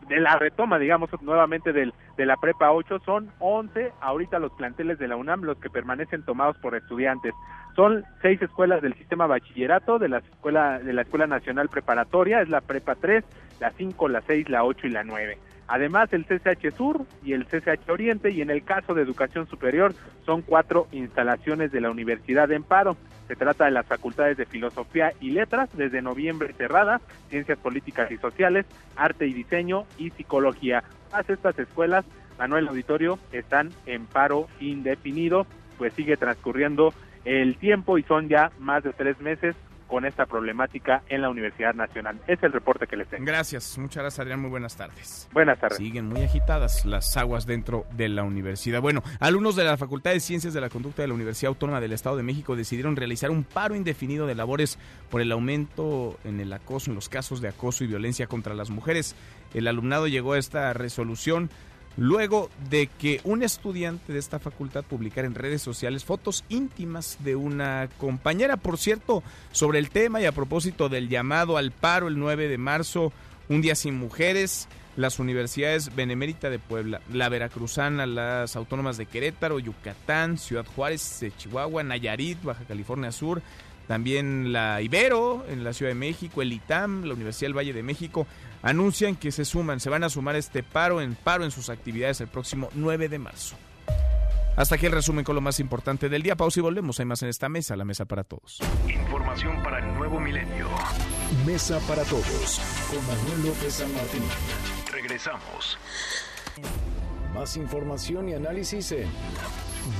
[0.09, 4.99] de, la retoma, digamos, nuevamente del, de la Prepa 8, son 11 ahorita los planteles
[4.99, 7.33] de la UNAM los que permanecen tomados por estudiantes.
[7.75, 12.51] Son seis escuelas del sistema bachillerato, de la escuela, de la Escuela Nacional Preparatoria, es
[12.51, 13.25] la Prepa 3,
[13.59, 15.39] la 5, la 6, la 8 y la 9.
[15.69, 19.95] Además, el CCH Sur y el CCH Oriente, y en el caso de educación superior,
[20.27, 22.97] son cuatro instalaciones de la Universidad en paro.
[23.31, 28.17] Se trata de las facultades de Filosofía y Letras, desde noviembre cerrada, Ciencias Políticas y
[28.17, 28.67] Sociales,
[28.97, 30.83] Arte y Diseño y Psicología.
[31.11, 32.05] Todas estas escuelas,
[32.41, 35.47] Manuel Auditorio, están en paro indefinido,
[35.79, 36.93] pues sigue transcurriendo
[37.25, 39.55] el tiempo y son ya más de tres meses
[39.91, 42.21] con esta problemática en la Universidad Nacional.
[42.29, 43.25] Es el reporte que les tengo.
[43.25, 45.29] Gracias, muchas gracias Adrián, muy buenas tardes.
[45.33, 45.79] Buenas tardes.
[45.79, 48.81] Siguen muy agitadas las aguas dentro de la universidad.
[48.81, 51.93] Bueno, alumnos de la Facultad de Ciencias de la Conducta de la Universidad Autónoma del
[51.93, 54.79] Estado de México decidieron realizar un paro indefinido de labores
[55.11, 58.71] por el aumento en el acoso, en los casos de acoso y violencia contra las
[58.71, 59.17] mujeres.
[59.55, 61.51] El alumnado llegó a esta resolución
[61.97, 67.37] luego de que un estudiante de esta facultad publicara en redes sociales fotos íntimas de
[67.37, 68.57] una compañera.
[68.57, 69.23] Por cierto,
[69.53, 73.13] sobre el tema y a propósito del llamado al paro el 9 de marzo,
[73.49, 79.59] un día sin mujeres, las universidades Benemérita de Puebla, la Veracruzana, las autónomas de Querétaro,
[79.59, 83.43] Yucatán, Ciudad Juárez, Chihuahua, Nayarit, Baja California Sur,
[83.87, 87.83] también la Ibero en la Ciudad de México, el ITAM, la Universidad del Valle de
[87.83, 88.27] México,
[88.63, 92.21] anuncian que se suman, se van a sumar este paro en paro en sus actividades
[92.21, 93.57] el próximo 9 de marzo.
[94.57, 96.37] Hasta aquí el resumen con lo más importante del día.
[96.37, 96.99] Pausa y volvemos.
[97.01, 98.59] Hay más en esta mesa, la mesa para todos.
[98.89, 100.69] Información para el nuevo milenio.
[101.47, 104.23] Mesa para todos con Manuel López San Martín.
[104.93, 105.79] Regresamos.
[107.33, 109.09] Más información y análisis en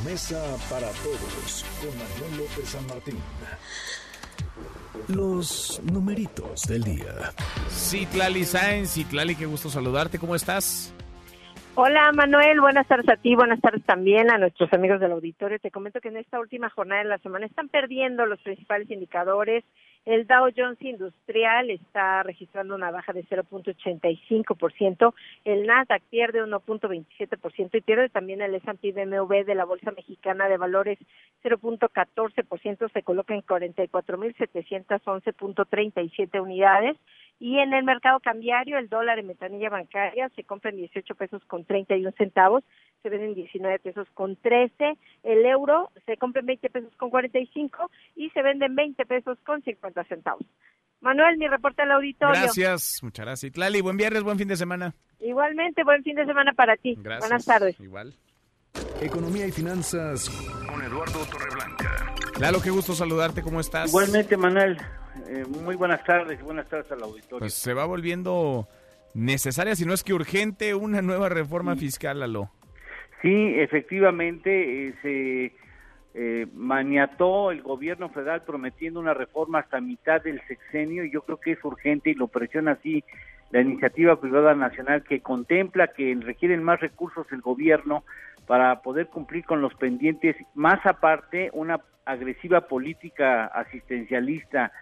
[0.05, 3.17] Mesa para todos con Manuel López San Martín.
[5.09, 7.33] Los numeritos del día.
[7.69, 10.19] Citlali Sáenz, Citlali, qué gusto saludarte.
[10.19, 10.95] ¿Cómo estás?
[11.77, 15.59] Hola Manuel, buenas tardes a ti, buenas tardes también a nuestros amigos del auditorio.
[15.61, 19.65] Te comento que en esta última jornada de la semana están perdiendo los principales indicadores.
[20.07, 25.13] El Dow Jones Industrial está registrando una baja de 0.85%,
[25.45, 30.57] el Nasdaq pierde 1.27% y pierde también el S&P BMW de la Bolsa Mexicana de
[30.57, 30.99] Valores
[31.45, 36.97] 0.14%, se coloca en 44.711.37 unidades
[37.41, 41.43] y en el mercado cambiario, el dólar en metanilla bancaria se compra en 18 pesos
[41.47, 42.63] con 31 centavos,
[43.03, 44.99] se vende en 19 pesos con 13.
[45.23, 49.39] El euro se compra en 20 pesos con 45 y se vende en 20 pesos
[49.47, 50.45] con 50 centavos.
[51.01, 52.43] Manuel, mi reporte al auditorio.
[52.43, 53.53] Gracias, muchas gracias.
[53.53, 54.95] Tlali, buen viernes, buen fin de semana.
[55.19, 56.95] Igualmente, buen fin de semana para ti.
[56.99, 57.27] Gracias.
[57.27, 57.81] Buenas tardes.
[57.81, 58.15] Igual.
[59.01, 60.29] Economía y finanzas
[60.69, 62.15] Con Eduardo Torreblanca.
[62.41, 63.91] Lalo, qué gusto saludarte, ¿cómo estás?
[63.91, 64.79] Igualmente, Manuel,
[65.29, 67.39] eh, muy buenas tardes, buenas tardes al auditorio.
[67.41, 68.67] Pues se va volviendo
[69.13, 72.51] necesaria, si no es que urgente, una nueva reforma fiscal, Lalo.
[73.21, 75.53] Sí, efectivamente, eh, se
[76.15, 81.39] eh, maniató el gobierno federal prometiendo una reforma hasta mitad del sexenio y yo creo
[81.39, 83.05] que es urgente y lo presiona así
[83.51, 88.03] la iniciativa privada nacional que contempla que requieren más recursos el gobierno
[88.47, 94.73] para poder cumplir con los pendientes, más aparte una agresiva política asistencialista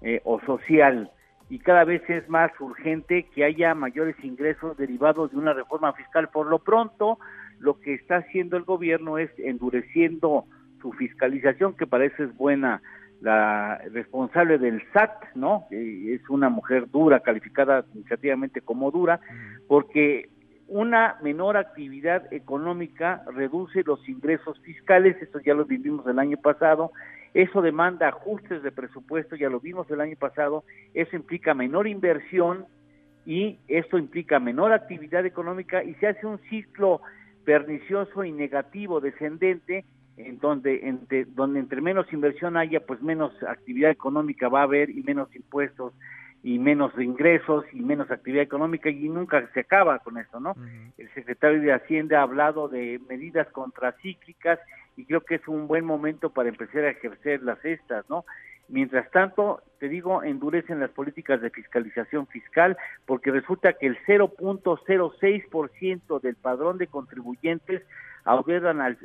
[0.00, 1.10] eh, o social
[1.50, 6.28] y cada vez es más urgente que haya mayores ingresos derivados de una reforma fiscal.
[6.28, 7.18] Por lo pronto,
[7.58, 10.44] lo que está haciendo el gobierno es endureciendo
[10.82, 12.82] su fiscalización, que parece es buena.
[13.20, 15.66] La responsable del SAT, ¿no?
[15.72, 19.18] es una mujer dura, calificada administrativamente como dura,
[19.66, 20.28] porque
[20.68, 26.92] una menor actividad económica reduce los ingresos fiscales, esto ya lo vivimos el año pasado,
[27.34, 32.66] eso demanda ajustes de presupuesto, ya lo vimos el año pasado, eso implica menor inversión
[33.24, 37.00] y esto implica menor actividad económica y se hace un ciclo
[37.44, 39.86] pernicioso y negativo descendente
[40.18, 44.90] en donde entre, donde entre menos inversión haya pues menos actividad económica va a haber
[44.90, 45.94] y menos impuestos
[46.42, 50.54] y menos ingresos y menos actividad económica y nunca se acaba con esto, ¿no?
[50.96, 54.60] El secretario de Hacienda ha hablado de medidas contracíclicas
[54.96, 58.24] y creo que es un buen momento para empezar a ejercer las estas, ¿no?
[58.68, 62.76] Mientras tanto, te digo, endurecen las políticas de fiscalización fiscal
[63.06, 67.80] porque resulta que el 0.06% del padrón de contribuyentes
[68.24, 68.98] adeudan al,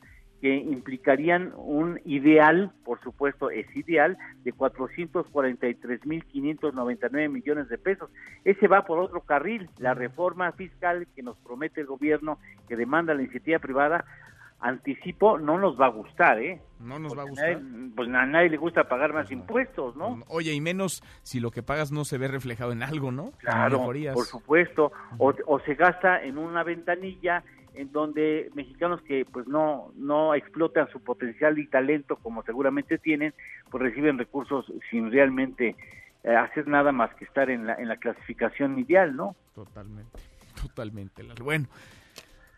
[0.42, 8.10] que implicarían un ideal, por supuesto es ideal, de 443.599 millones de pesos.
[8.46, 9.70] Ese va por otro carril.
[9.80, 14.06] La reforma fiscal que nos promete el gobierno, que demanda la iniciativa privada,
[14.62, 16.62] anticipo, no nos va a gustar, ¿eh?
[16.80, 17.62] No nos va a gustar.
[17.96, 20.20] pues a nadie le gusta pagar más impuestos, ¿no?
[20.28, 23.32] Oye, y menos si lo que pagas no se ve reflejado en algo, ¿no?
[23.40, 24.92] Claro, por supuesto.
[25.18, 27.44] O, o se gasta en una ventanilla
[27.74, 33.34] en donde mexicanos que pues no no explotan su potencial y talento como seguramente tienen,
[33.70, 35.76] pues reciben recursos sin realmente
[36.24, 39.36] eh, hacer nada más que estar en la en la clasificación ideal, ¿no?
[39.56, 40.20] Totalmente,
[40.62, 41.24] totalmente.
[41.42, 41.68] Bueno,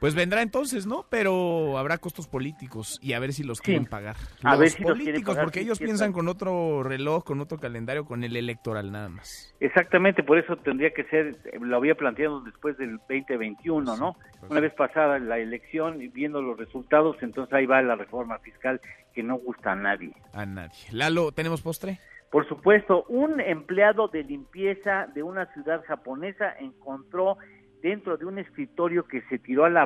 [0.01, 1.05] pues vendrá entonces, ¿no?
[1.11, 4.15] Pero habrá costos políticos y a ver si los quieren pagar.
[4.41, 7.23] A ver si políticos, los quieren pagar, porque sí, ellos sí, piensan con otro reloj,
[7.23, 9.53] con otro calendario, con el electoral nada más.
[9.59, 14.15] Exactamente, por eso tendría que ser, eh, lo había planteado después del 2021, ¿no?
[14.49, 18.81] Una vez pasada la elección y viendo los resultados, entonces ahí va la reforma fiscal
[19.13, 20.13] que no gusta a nadie.
[20.33, 20.79] A nadie.
[20.89, 21.99] Lalo, ¿tenemos postre?
[22.31, 27.37] Por supuesto, un empleado de limpieza de una ciudad japonesa encontró
[27.81, 29.85] dentro de un escritorio que se tiró a la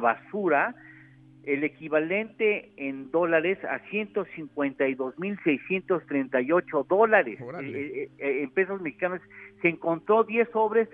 [1.45, 7.39] el equivalente en dólares a 152.638 dólares.
[7.39, 9.21] Eh, eh, eh, en pesos mexicanos
[9.61, 10.89] se encontró 10 sobres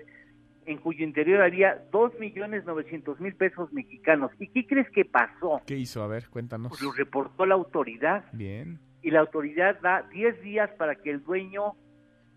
[0.66, 4.30] en cuyo interior había 2.900.000 pesos mexicanos.
[4.38, 5.62] ¿Y qué crees que pasó?
[5.66, 6.02] ¿Qué hizo?
[6.02, 6.68] A ver, cuéntanos.
[6.68, 8.78] Pues lo reportó la autoridad Bien.
[9.00, 11.76] y la autoridad da 10 días para que el dueño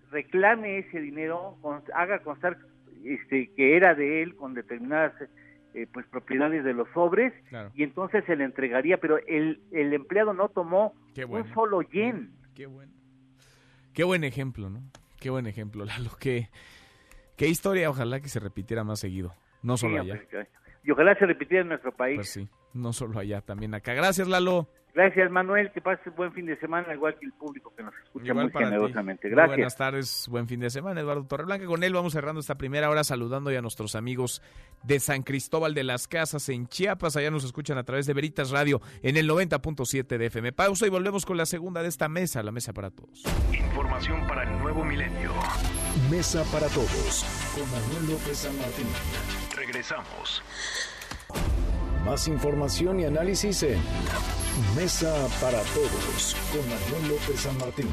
[0.09, 1.57] reclame ese dinero,
[1.93, 2.57] haga constar
[3.05, 5.13] este, que era de él con determinadas
[5.73, 7.71] eh, pues propiedades de los sobres Claro.
[7.75, 10.93] y entonces se le entregaría, pero el, el empleado no tomó
[11.27, 11.45] bueno.
[11.45, 12.31] un solo yen.
[12.55, 12.93] Qué bueno.
[13.93, 14.81] Qué buen ejemplo, ¿no?
[15.19, 16.11] Qué buen ejemplo, Lalo.
[16.19, 16.49] Qué,
[17.37, 19.33] qué historia, ojalá que se repitiera más seguido.
[19.63, 20.47] No solo Sí, allá.
[20.83, 22.15] Y ojalá se repitiera en nuestro país.
[22.17, 23.93] Pues sí, no solo allá, también acá.
[23.93, 24.69] Gracias, Lalo.
[24.95, 25.71] Gracias, Manuel.
[25.73, 28.51] Que pases buen fin de semana, igual que el público que nos escucha Igual muy
[28.53, 28.59] ti.
[28.59, 29.27] generosamente.
[29.27, 29.57] Muy Gracias.
[29.57, 31.65] buenas tardes, buen fin de semana, Eduardo Torreblanca.
[31.65, 34.41] Con él vamos cerrando esta primera hora saludando ya a nuestros amigos
[34.83, 37.17] de San Cristóbal de las Casas en Chiapas.
[37.17, 40.53] Allá nos escuchan a través de Veritas Radio en el 90.7 de FM.
[40.53, 43.21] Pausa y volvemos con la segunda de esta mesa, la mesa para todos.
[43.51, 45.33] Información para el nuevo milenio.
[46.09, 48.87] Mesa para todos con Manuel López San Martín.
[49.57, 50.41] Regresamos.
[52.05, 53.79] Más información y análisis en
[54.75, 57.91] Mesa para todos con Manuel López San Martín.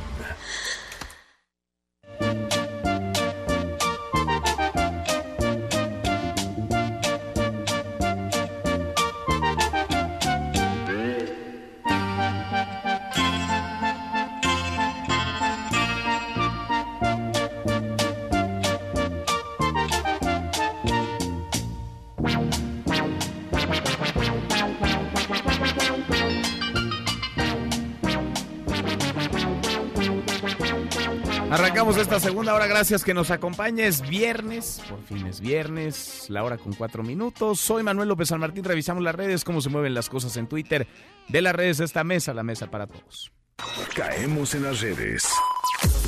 [32.16, 34.06] Esta segunda hora, gracias que nos acompañes.
[34.06, 37.58] Viernes, por fin es viernes, la hora con cuatro minutos.
[37.58, 40.86] Soy Manuel López San Martín, revisamos las redes, cómo se mueven las cosas en Twitter.
[41.28, 43.32] De las redes esta mesa, la mesa para todos.
[43.96, 45.26] Caemos en las redes.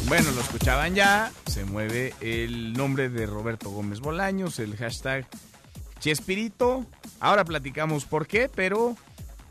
[0.07, 5.27] Bueno, lo escuchaban ya, se mueve el nombre de Roberto Gómez Bolaños, el hashtag
[6.01, 6.85] Chespirito.
[7.19, 8.95] Ahora platicamos por qué, pero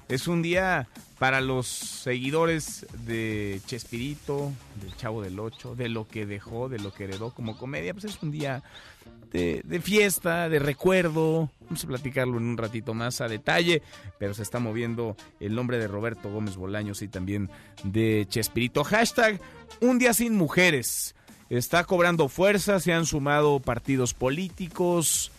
[0.08, 0.88] es un día
[1.24, 4.52] para los seguidores de Chespirito,
[4.82, 8.04] del Chavo del Ocho, de lo que dejó, de lo que heredó como comedia, pues
[8.04, 8.62] es un día
[9.32, 11.50] de, fiesta, de recuerdo.
[11.62, 13.82] Vamos a platicarlo en un ratito más a detalle,
[14.20, 17.50] pero se está moviendo el nombre de Roberto Gómez Bolaños y también
[17.86, 18.84] de Chespirito.
[18.84, 19.40] Hashtag
[19.80, 21.16] Un día sin mujeres.
[21.50, 25.32] Está cobrando fuerza, se han sumado partidos políticos,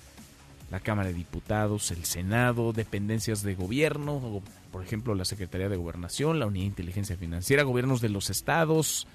[0.74, 6.40] la Cámara de Diputados, el Senado, dependencias de gobierno, por ejemplo la Secretaría de Gobernación,
[6.40, 9.06] la Unidad de Inteligencia Financiera, gobiernos de los estados,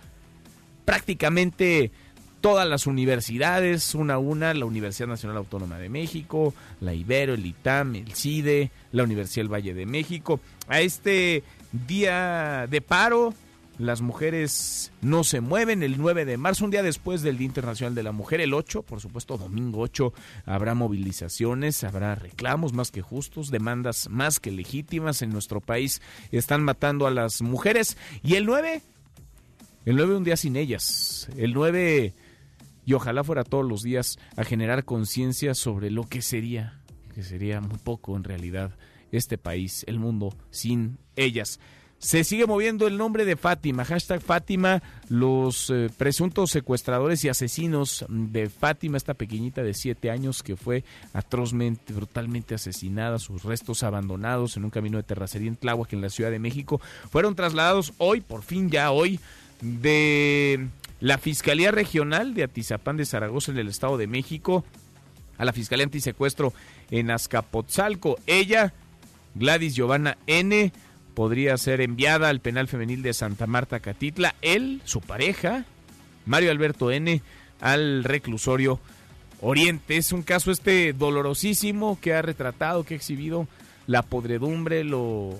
[0.85, 1.91] prácticamente
[2.39, 7.45] todas las universidades, una a una, la Universidad Nacional Autónoma de México, la Ibero, el
[7.45, 10.39] ITAM, el CIDE, la Universidad del Valle de México.
[10.69, 11.43] A este
[11.73, 13.33] día de paro
[13.79, 15.81] las mujeres no se mueven.
[15.81, 18.83] El 9 de marzo, un día después del Día Internacional de la Mujer, el 8,
[18.83, 20.13] por supuesto, domingo 8,
[20.45, 25.21] habrá movilizaciones, habrá reclamos más que justos, demandas más que legítimas.
[25.21, 26.01] En nuestro país
[26.31, 27.97] están matando a las mujeres.
[28.21, 28.81] Y el 9,
[29.85, 31.29] el 9 un día sin ellas.
[31.37, 32.13] El 9,
[32.85, 36.81] y ojalá fuera todos los días, a generar conciencia sobre lo que sería,
[37.15, 38.75] que sería muy poco en realidad,
[39.13, 41.61] este país, el mundo sin ellas.
[41.99, 48.05] Se sigue moviendo el nombre de Fátima, hashtag Fátima, los eh, presuntos secuestradores y asesinos
[48.07, 54.55] de Fátima, esta pequeñita de siete años que fue atrozmente, brutalmente asesinada, sus restos abandonados
[54.55, 56.79] en un camino de terracería en Tláhuac, en la Ciudad de México,
[57.11, 59.19] fueron trasladados hoy, por fin ya hoy,
[59.59, 60.69] de
[61.01, 64.63] la Fiscalía Regional de Atizapán de Zaragoza en el Estado de México
[65.37, 66.53] a la Fiscalía Antisecuestro
[66.91, 68.17] en Azcapotzalco.
[68.25, 68.73] Ella,
[69.35, 70.71] Gladys Giovanna N.,
[71.13, 74.35] podría ser enviada al penal femenil de Santa Marta Catitla.
[74.41, 75.65] Él, su pareja,
[76.25, 77.21] Mario Alberto N.,
[77.59, 78.79] al reclusorio
[79.41, 79.97] Oriente.
[79.97, 83.47] Es un caso este dolorosísimo que ha retratado, que ha exhibido
[83.87, 85.37] la podredumbre, lo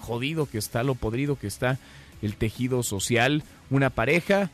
[0.00, 1.78] jodido que está, lo podrido que está
[2.22, 3.42] el tejido social.
[3.70, 4.50] Una pareja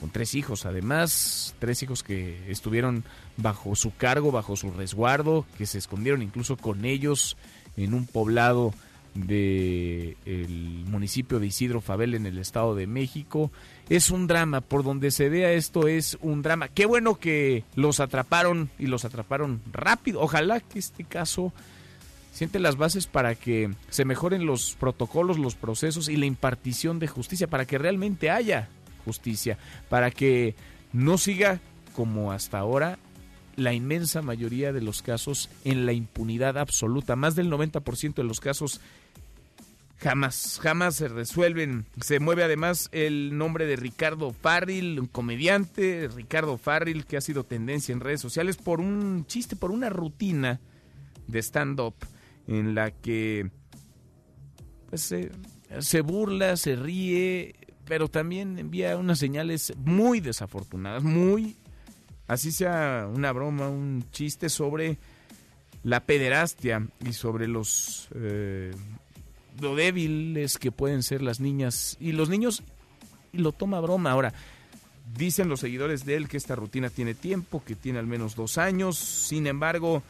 [0.00, 3.04] con tres hijos, además, tres hijos que estuvieron
[3.36, 7.36] bajo su cargo, bajo su resguardo, que se escondieron incluso con ellos
[7.76, 8.72] en un poblado
[9.14, 13.50] del el municipio de Isidro Fabel en el Estado de México.
[13.88, 16.68] Es un drama, por donde se vea esto es un drama.
[16.68, 20.20] Qué bueno que los atraparon y los atraparon rápido.
[20.20, 21.52] Ojalá que este caso
[22.32, 27.06] siente las bases para que se mejoren los protocolos, los procesos y la impartición de
[27.06, 28.68] justicia, para que realmente haya
[29.04, 29.58] justicia,
[29.88, 30.56] para que
[30.92, 31.60] no siga
[31.94, 32.98] como hasta ahora
[33.56, 37.14] la inmensa mayoría de los casos en la impunidad absoluta.
[37.14, 38.80] Más del 90% de los casos
[39.98, 41.86] jamás, jamás se resuelven.
[42.00, 47.44] Se mueve además el nombre de Ricardo Farril, un comediante, Ricardo Farril, que ha sido
[47.44, 50.60] tendencia en redes sociales por un chiste, por una rutina
[51.26, 51.94] de stand-up
[52.46, 53.50] en la que
[54.90, 55.14] pues,
[55.80, 61.56] se, burla, se ríe, pero también envía unas señales muy desafortunadas, muy,
[62.26, 64.98] así sea una broma, un chiste sobre
[65.82, 68.72] la pederastia y sobre los eh,
[69.60, 72.62] lo débiles que pueden ser las niñas y los niños
[73.32, 74.10] lo toma broma.
[74.10, 74.32] Ahora,
[75.16, 78.58] dicen los seguidores de él que esta rutina tiene tiempo, que tiene al menos dos
[78.58, 80.02] años, sin embargo,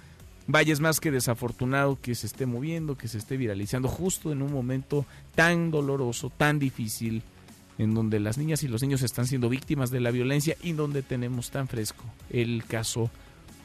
[0.46, 4.42] vaya es más que desafortunado que se esté moviendo, que se esté viralizando justo en
[4.42, 7.22] un momento tan doloroso, tan difícil,
[7.78, 11.02] en donde las niñas y los niños están siendo víctimas de la violencia y donde
[11.02, 13.10] tenemos tan fresco el caso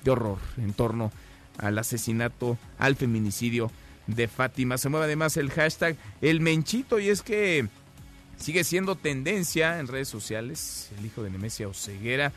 [0.03, 1.11] de horror en torno
[1.57, 3.69] al asesinato, al feminicidio
[4.16, 4.78] de Fátima.
[4.78, 7.68] Se mueve además el hashtag El Menchito y es que
[8.38, 10.91] sigue siendo tendencia en redes sociales.
[10.97, 12.32] El hijo de Nemesia Oseguera,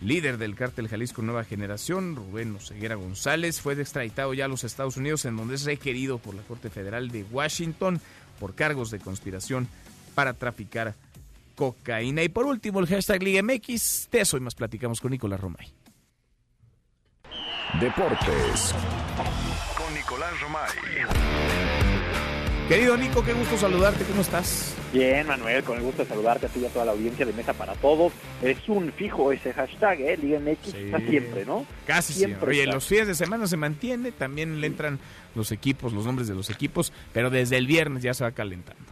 [0.00, 4.96] líder del cártel Jalisco Nueva Generación, Rubén Oseguera González, fue extraditado ya a los Estados
[4.96, 8.00] Unidos en donde es requerido por la Corte Federal de Washington
[8.38, 9.68] por cargos de conspiración
[10.14, 10.94] para traficar
[11.56, 12.22] cocaína.
[12.22, 14.08] Y por último, el hashtag Liga MX.
[14.12, 15.72] De eso y más platicamos con Nicolás Romay.
[17.80, 18.74] Deportes.
[20.40, 20.68] Romay.
[22.68, 24.76] Querido Nico, qué gusto saludarte, ¿cómo estás?
[24.92, 27.32] Bien, Manuel, con el gusto de saludarte a ti y a toda la audiencia de
[27.32, 28.12] Mesa para Todos.
[28.42, 30.16] Es un fijo ese hashtag, ¿eh?
[30.18, 31.64] Liga MX está siempre, ¿no?
[31.86, 32.50] Casi siempre.
[32.50, 34.98] Oye, los fines de semana se mantiene, también le entran
[35.34, 38.82] los equipos, los nombres de los equipos, pero desde el viernes ya se va calentando.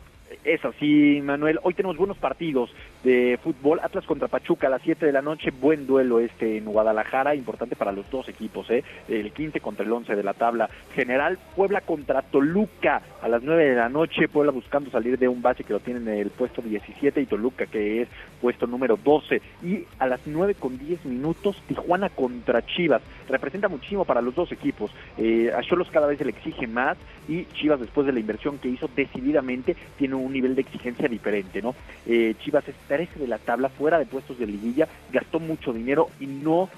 [0.45, 1.59] Es así, Manuel.
[1.63, 2.71] Hoy tenemos buenos partidos
[3.07, 6.65] de fútbol, Atlas contra Pachuca a las 7 de la noche, buen duelo este en
[6.65, 8.83] Guadalajara, importante para los dos equipos, ¿eh?
[9.09, 13.65] el 15 contra el 11 de la tabla general, Puebla contra Toluca a las 9
[13.65, 16.61] de la noche, Puebla buscando salir de un base que lo tiene en el puesto
[16.61, 18.09] 17 y Toluca que es
[18.41, 24.05] puesto número 12 y a las 9 con 10 minutos Tijuana contra Chivas, representa muchísimo
[24.05, 26.99] para los dos equipos, eh, a Cholos cada vez se le exige más
[27.29, 31.63] y Chivas después de la inversión que hizo decididamente tiene un nivel de exigencia diferente,
[31.63, 31.77] ¿no?
[32.05, 36.27] Eh, Chivas está de la tabla, fuera de puestos de liguilla, gastó mucho dinero y
[36.27, 36.69] no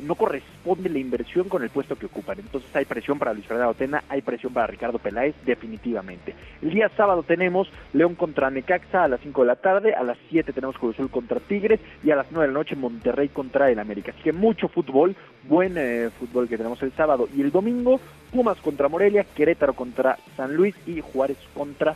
[0.00, 2.38] no corresponde la inversión con el puesto que ocupan.
[2.38, 6.34] Entonces hay presión para Luis Fernando Tena, hay presión para Ricardo Peláez, definitivamente.
[6.62, 10.16] El día sábado tenemos León contra Necaxa a las 5 de la tarde, a las
[10.30, 13.70] 7 tenemos Cruz Azul contra Tigres y a las 9 de la noche Monterrey contra
[13.70, 14.12] el América.
[14.12, 15.14] Así que mucho fútbol,
[15.44, 17.28] buen eh, fútbol que tenemos el sábado.
[17.34, 18.00] Y el domingo,
[18.32, 21.94] Pumas contra Morelia, Querétaro contra San Luis y Juárez contra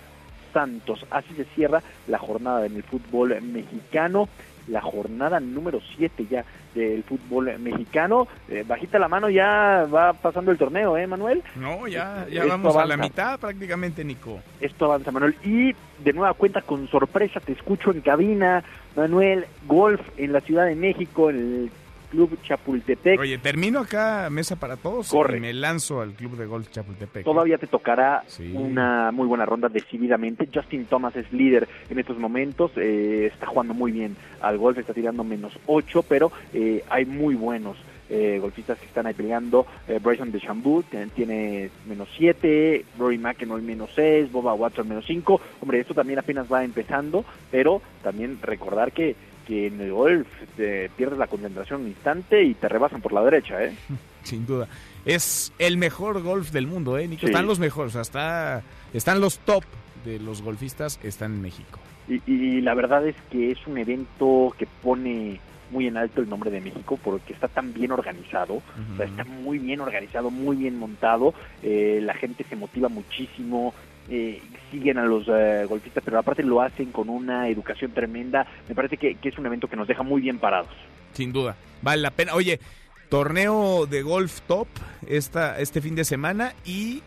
[0.56, 1.04] Santos.
[1.10, 4.26] Así se cierra la jornada en el fútbol mexicano,
[4.68, 8.26] la jornada número 7 ya del fútbol mexicano.
[8.48, 11.42] Eh, bajita la mano, ya va pasando el torneo, ¿eh, Manuel?
[11.56, 14.40] No, ya, ya vamos a la mitad prácticamente, Nico.
[14.58, 15.36] Esto avanza, Manuel.
[15.44, 18.64] Y de nueva cuenta, con sorpresa, te escucho en cabina,
[18.96, 21.70] Manuel, golf en la Ciudad de México, en el
[22.10, 23.18] Club Chapultepec.
[23.20, 25.38] Oye, termino acá mesa para todos Corre.
[25.38, 27.24] y me lanzo al Club de Golf Chapultepec.
[27.24, 30.48] Todavía te tocará una muy buena ronda decididamente.
[30.52, 34.92] Justin Thomas es líder en estos momentos, eh, está jugando muy bien al golf, está
[34.92, 37.76] tirando menos 8, pero eh, hay muy buenos.
[38.08, 39.66] Eh, golfistas que están ahí peleando.
[39.88, 45.40] Eh, Bryson de Chambou tiene menos 7, Rory McIlroy menos 6, Boba Watson menos 5.
[45.60, 49.16] Hombre, esto también apenas va empezando, pero también recordar que
[49.46, 50.26] que en el golf
[50.56, 53.74] te pierdes la concentración un instante y te rebasan por la derecha, ¿eh?
[54.22, 54.68] Sin duda.
[55.04, 57.26] Es el mejor golf del mundo, ¿eh, Nico?
[57.26, 59.62] Están los mejores, o sea, están los top
[60.04, 61.78] de los golfistas, están en México.
[62.08, 65.40] Y, la verdad es que es un evento que pone
[65.72, 69.24] muy en alto el nombre de México porque está tan bien organizado, o sea, está
[69.24, 71.34] muy bien organizado, muy bien montado,
[71.64, 73.74] eh, la gente se motiva muchísimo,
[74.08, 74.40] eh,
[74.70, 78.46] siguen a los eh, golfistas, pero aparte lo hacen con una educación tremenda.
[78.68, 80.70] Me parece que, es un evento que nos deja muy bien parados.
[81.12, 82.34] Sin duda, vale la pena.
[82.34, 82.60] Oye,
[83.08, 84.68] torneo de golf top
[85.08, 87.02] esta, este fin de semana y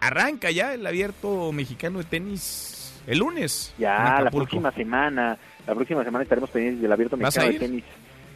[0.00, 3.74] arranca ya el abierto mexicano de tenis el lunes.
[3.78, 5.38] Ya, la próxima semana.
[5.66, 7.84] La próxima semana estaremos pendientes del abierto mexicano de tenis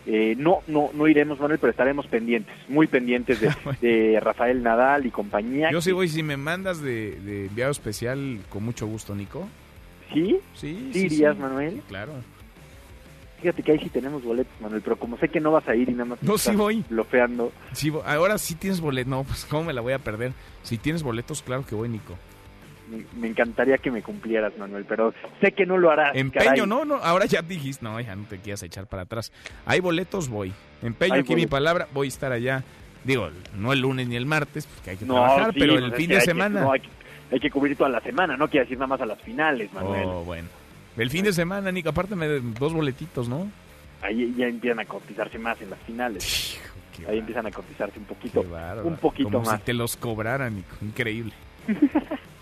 [0.06, 3.40] eh, no, no, no iremos, Manuel, pero estaremos pendientes, muy pendientes
[3.80, 5.70] de, Rafael Nadal y compañía.
[5.70, 9.48] Yo sí voy, si me mandas de, enviado especial, con mucho gusto, Nico.
[10.12, 10.38] ¿Sí?
[10.54, 11.82] Sí, sí, irías, Manuel.
[11.88, 12.12] claro.
[13.40, 15.88] Fíjate que ahí sí tenemos boletos, Manuel, pero como sé que no vas a ir
[15.88, 16.84] y nada más no, sí voy.
[16.88, 17.50] bloqueando.
[17.72, 19.10] Sí, ahora sí tienes boletos.
[19.10, 20.32] No, pues cómo me la voy a perder.
[20.62, 22.16] Si tienes boletos, claro que voy, Nico
[23.16, 26.14] me, encantaría que me cumplieras, Manuel, pero sé que no lo harás.
[26.14, 29.32] Empeño, no, no, ahora ya dijiste, no, ya no te quieras echar para atrás.
[29.66, 30.52] Hay boletos, voy.
[30.82, 32.62] Empeño aquí mi palabra, voy a estar allá.
[33.04, 36.20] Digo, no el lunes ni el martes, porque hay que trabajar, pero el fin de
[36.20, 36.68] semana.
[37.30, 40.04] hay, que, cubrir toda la semana, no quiero decir nada más a las finales, Manuel.
[40.06, 40.48] Oh, bueno.
[40.96, 43.50] El fin de semana, Nico, aparte me dos boletitos, ¿no?
[44.02, 46.60] Ahí ya empiezan a cotizarse más en las finales.
[47.08, 48.44] Ahí empiezan a cotizarse un poquito,
[48.84, 49.58] un poquito Como más.
[49.58, 51.32] si te los cobraran, Nico, increíble.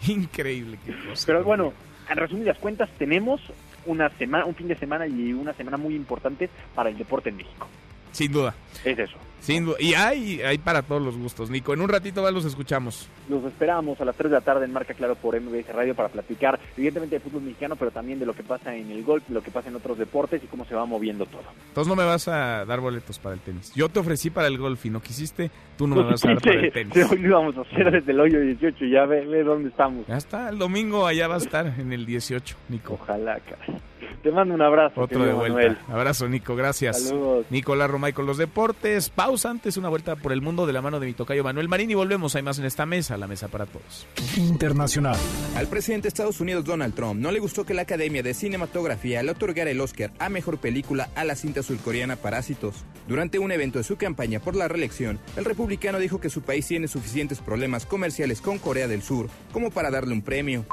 [0.07, 1.25] Increíble qué cosa.
[1.27, 1.73] Pero bueno,
[2.09, 3.41] en resumidas cuentas, tenemos
[3.87, 7.37] una semana, un fin de semana y una semana muy importante para el deporte en
[7.37, 7.69] México.
[8.13, 8.55] Sin duda.
[8.85, 9.17] Es eso.
[9.41, 9.69] Sin.
[9.79, 11.73] Y hay, hay para todos los gustos, Nico.
[11.73, 13.09] En un ratito más los escuchamos.
[13.29, 16.09] Los esperamos a las 3 de la tarde en Marca Claro por MBS Radio para
[16.09, 19.43] platicar, evidentemente, de fútbol mexicano, pero también de lo que pasa en el golf, lo
[19.43, 21.43] que pasa en otros deportes y cómo se va moviendo todo.
[21.69, 23.73] Entonces no me vas a dar boletos para el tenis.
[23.75, 26.41] Yo te ofrecí para el golf y no quisiste, tú no me vas a dar
[26.41, 26.97] para el tenis.
[27.11, 30.07] Hoy lo íbamos a hacer desde el hoyo 18, ya ve, ve dónde estamos.
[30.07, 32.95] Ya está, el domingo allá va a estar en el 18, Nico.
[32.95, 33.81] Ojalá, cara.
[34.23, 35.01] Te mando un abrazo.
[35.01, 35.79] Otro de vuelta.
[35.89, 36.55] Abrazo, Nico.
[36.55, 37.09] Gracias.
[37.09, 37.47] Saludos.
[37.51, 39.09] Nicolás Romay con los deportes.
[39.31, 41.89] Pausa antes, una vuelta por el mundo de la mano de mi tocayo Manuel Marín
[41.89, 42.35] y volvemos.
[42.35, 44.05] Hay más en esta mesa, la mesa para todos.
[44.37, 45.17] Internacional.
[45.55, 49.23] Al presidente de Estados Unidos, Donald Trump, no le gustó que la Academia de Cinematografía
[49.23, 52.85] le otorgara el Oscar a mejor película a la cinta surcoreana Parásitos.
[53.07, 56.67] Durante un evento de su campaña por la reelección, el republicano dijo que su país
[56.67, 60.67] tiene suficientes problemas comerciales con Corea del Sur como para darle un premio.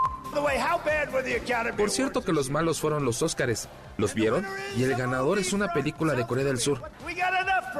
[1.77, 3.69] Por cierto que los malos fueron los Óscares.
[3.97, 4.45] ¿Los vieron?
[4.77, 6.81] Y el ganador es una película de Corea del Sur.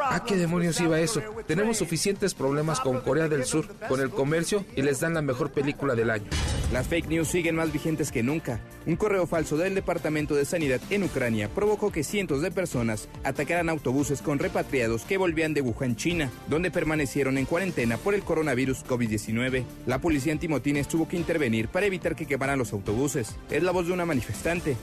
[0.10, 1.22] ¿A qué demonios iba eso?
[1.48, 5.52] Tenemos suficientes problemas con Corea del Sur, con el comercio y les dan la mejor
[5.52, 6.30] película del año.
[6.72, 8.60] Las fake news siguen más vigentes que nunca.
[8.86, 13.70] Un correo falso del Departamento de Sanidad en Ucrania provocó que cientos de personas atacaran
[13.70, 18.86] autobuses con repatriados que volvían de Wuhan, China, donde permanecieron en cuarentena por el coronavirus
[18.86, 19.64] COVID-19.
[19.86, 23.36] La policía antimotines tuvo que intervenir para evitar que quemaran los autobuses.
[23.50, 24.76] Es la voz de una manifestante.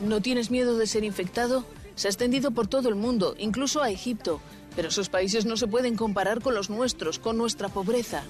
[0.00, 1.64] ¿No tienes miedo de ser infectado?
[1.96, 4.40] Se ha extendido por todo el mundo, incluso a Egipto.
[4.76, 8.22] Pero esos países no se pueden comparar con los nuestros, con nuestra pobreza.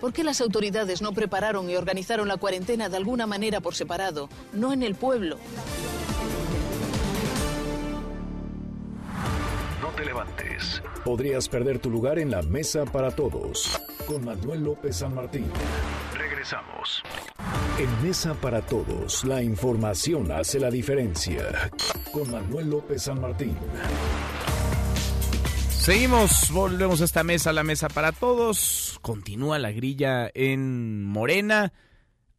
[0.00, 4.30] ¿Por qué las autoridades no prepararon y organizaron la cuarentena de alguna manera por separado,
[4.52, 5.36] no en el pueblo?
[10.00, 10.82] Te levantes.
[11.04, 13.78] Podrías perder tu lugar en la mesa para todos.
[14.06, 15.46] Con Manuel López San Martín.
[16.16, 17.02] Regresamos.
[17.78, 21.70] En Mesa para Todos, la información hace la diferencia.
[22.12, 23.56] Con Manuel López San Martín.
[25.70, 28.98] Seguimos, volvemos a esta mesa, la mesa para todos.
[29.02, 31.72] Continúa la grilla en Morena.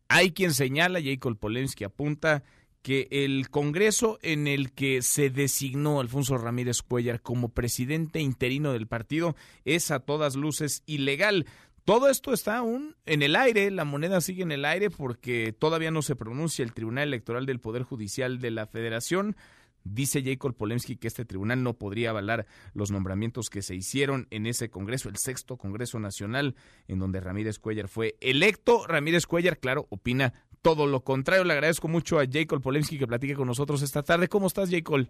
[0.09, 2.43] Hay quien señala, Jacob Polensky apunta,
[2.82, 8.88] que el Congreso en el que se designó Alfonso Ramírez Cuellar como presidente interino del
[8.88, 11.46] partido es a todas luces ilegal.
[11.86, 15.92] Todo esto está aún en el aire, la moneda sigue en el aire porque todavía
[15.92, 19.36] no se pronuncia el Tribunal Electoral del Poder Judicial de la Federación.
[19.84, 24.46] Dice Jacob Polemski que este tribunal no podría avalar los nombramientos que se hicieron en
[24.46, 26.56] ese Congreso, el sexto Congreso Nacional,
[26.88, 28.86] en donde Ramírez Cuellar fue electo.
[28.86, 31.43] Ramírez Cuellar, claro, opina todo lo contrario.
[31.43, 34.28] Le agradezco mucho a Jacob Polemski que platique con nosotros esta tarde.
[34.28, 35.07] ¿Cómo estás, Jacob?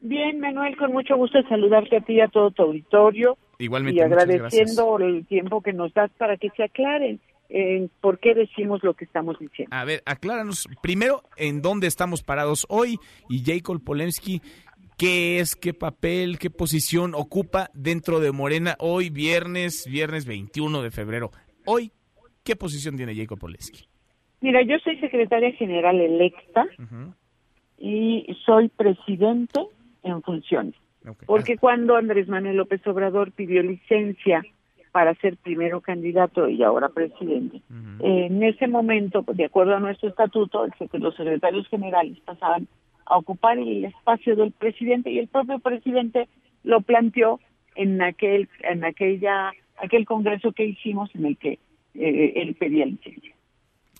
[0.00, 3.38] Bien, Manuel, con mucho gusto saludarte a ti y a todo tu auditorio.
[3.58, 4.00] Igualmente.
[4.00, 8.82] Y agradeciendo el tiempo que nos das para que se aclaren eh, por qué decimos
[8.82, 9.74] lo que estamos diciendo.
[9.74, 12.98] A ver, acláranos primero en dónde estamos parados hoy
[13.28, 14.42] y Jacob Polemski,
[14.98, 20.90] qué es, qué papel, qué posición ocupa dentro de Morena hoy, viernes, viernes 21 de
[20.90, 21.30] febrero.
[21.64, 21.92] Hoy,
[22.42, 23.88] ¿qué posición tiene Jacob Polemski?
[24.44, 26.66] Mira, yo soy secretaria general electa
[27.78, 29.58] y soy presidente
[30.02, 30.74] en funciones.
[31.24, 34.44] Porque cuando Andrés Manuel López Obrador pidió licencia
[34.92, 37.62] para ser primero candidato y ahora presidente,
[38.00, 42.68] en ese momento, de acuerdo a nuestro estatuto, los secretarios generales pasaban
[43.06, 46.28] a ocupar el espacio del presidente y el propio presidente
[46.64, 47.40] lo planteó
[47.76, 51.58] en aquel en aquella aquel congreso que hicimos en el que
[51.94, 53.33] eh, él pedía licencia.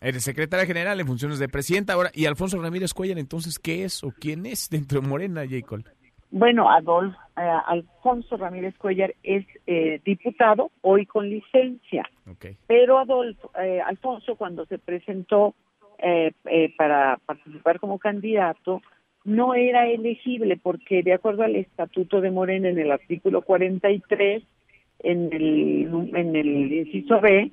[0.05, 2.11] Eres secretaria general en funciones de presidenta ahora.
[2.13, 5.83] ¿Y Alfonso Ramírez Cuellar entonces qué es o quién es dentro de Morena, Jacob?
[6.31, 12.07] Bueno, Adolfo, eh, Alfonso Ramírez Cuellar es eh, diputado, hoy con licencia.
[12.67, 15.55] Pero Adolfo, eh, Alfonso, cuando se presentó
[16.77, 18.83] para participar como candidato,
[19.25, 24.43] no era elegible porque de acuerdo al estatuto de Morena en el artículo 43,
[24.99, 27.53] en el, en el inciso B,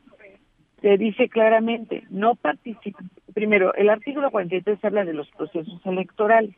[0.81, 2.99] se dice claramente, no participa,
[3.33, 6.55] primero, el artículo 43 habla de los procesos electorales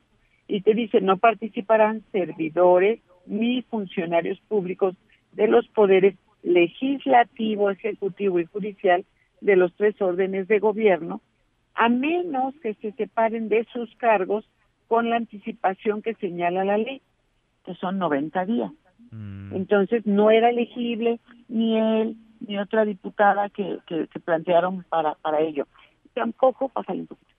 [0.48, 4.96] y te dice no participarán servidores ni funcionarios públicos
[5.34, 9.06] de los poderes legislativo, ejecutivo y judicial
[9.42, 11.22] de los tres órdenes de gobierno,
[11.74, 14.48] a menos que se separen de sus cargos
[14.88, 17.02] con la anticipación que señala la ley,
[17.66, 18.72] que son 90 días.
[19.12, 19.56] Mm.
[19.56, 22.16] Entonces no era elegible ni él
[22.48, 25.68] ni otra diputada que, que, plantearon para, para ello.
[26.14, 27.34] Tampoco, pásale un poquito,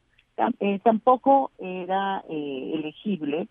[0.61, 3.49] eh, tampoco era eh, elegible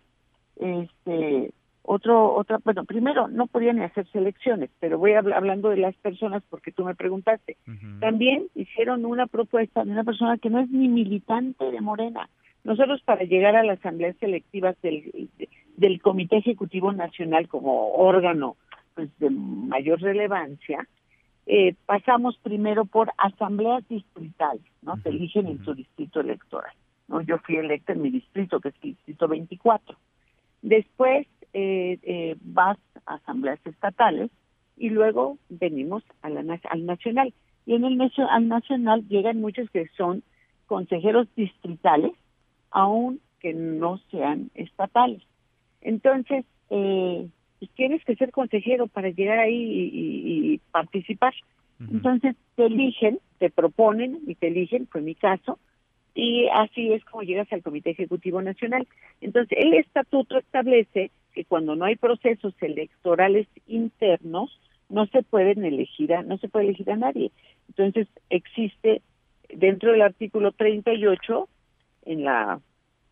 [0.56, 1.52] este
[1.82, 6.42] otro otra bueno primero no podían ni hacerse elecciones pero voy hablando de las personas
[6.48, 7.56] porque tú me preguntaste.
[8.00, 12.28] También hicieron una propuesta de una persona que no es ni militante de Morena.
[12.64, 15.28] Nosotros para llegar a las asambleas selectivas del,
[15.76, 18.56] del Comité Ejecutivo Nacional como órgano
[18.94, 20.86] pues de mayor relevancia
[21.46, 24.96] eh, pasamos primero por asambleas distritales, ¿no?
[25.02, 26.72] Se eligen en su distrito electoral,
[27.08, 27.20] ¿no?
[27.20, 29.96] Yo fui electa en mi distrito, que es el distrito 24.
[30.62, 34.30] Después eh, eh, vas a asambleas estatales
[34.76, 37.34] y luego venimos a la, al nacional.
[37.66, 38.00] Y en el
[38.30, 40.22] al nacional llegan muchos que son
[40.66, 42.12] consejeros distritales,
[42.70, 45.22] aun que no sean estatales.
[45.82, 47.28] Entonces, eh,
[47.64, 51.32] pues, tienes que ser consejero para llegar ahí y, participar.
[51.80, 55.58] Entonces te eligen, te proponen y te eligen, fue mi caso,
[56.14, 58.86] y así es como llegas al Comité Ejecutivo Nacional.
[59.20, 66.14] Entonces el estatuto establece que cuando no hay procesos electorales internos, no se pueden elegir
[66.14, 67.32] a, no se puede elegir a nadie.
[67.68, 69.02] Entonces existe
[69.48, 71.48] dentro del artículo 38
[72.06, 72.60] en la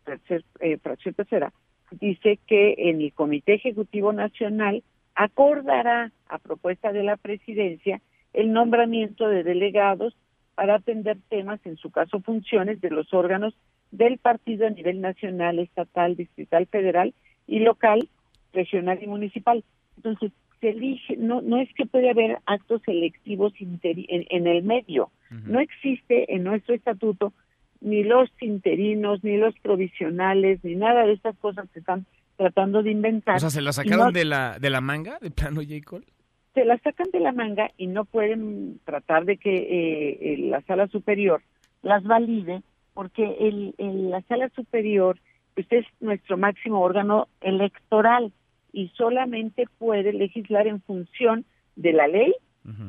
[0.05, 1.51] tercer, eh, fracción tercera
[1.99, 4.83] dice que en el Comité Ejecutivo Nacional
[5.15, 8.01] acordará a propuesta de la presidencia
[8.33, 10.15] el nombramiento de delegados
[10.55, 13.55] para atender temas, en su caso funciones, de los órganos
[13.91, 17.13] del partido a nivel nacional, estatal, distrital, federal
[17.47, 18.07] y local,
[18.53, 19.63] regional y municipal.
[19.97, 25.11] Entonces, se elige, no, no es que puede haber actos selectivos en, el medio.
[25.45, 27.33] No existe en nuestro estatuto
[27.83, 32.05] ni los interinos, ni los provisionales, ni nada de estas cosas que están
[32.37, 33.35] tratando de inventar.
[33.35, 35.81] O sea, ¿se la sacaron de, la, de la manga, de plano, J.
[35.85, 36.05] Cole?
[36.53, 40.87] Se la sacan de la manga y no pueden tratar de que eh, la sala
[40.87, 41.41] superior
[41.81, 42.61] las valide,
[42.93, 43.75] porque el,
[44.09, 45.19] la sala superior
[45.55, 48.31] pues es nuestro máximo órgano electoral
[48.71, 51.45] y solamente puede legislar en función
[51.75, 52.33] de la ley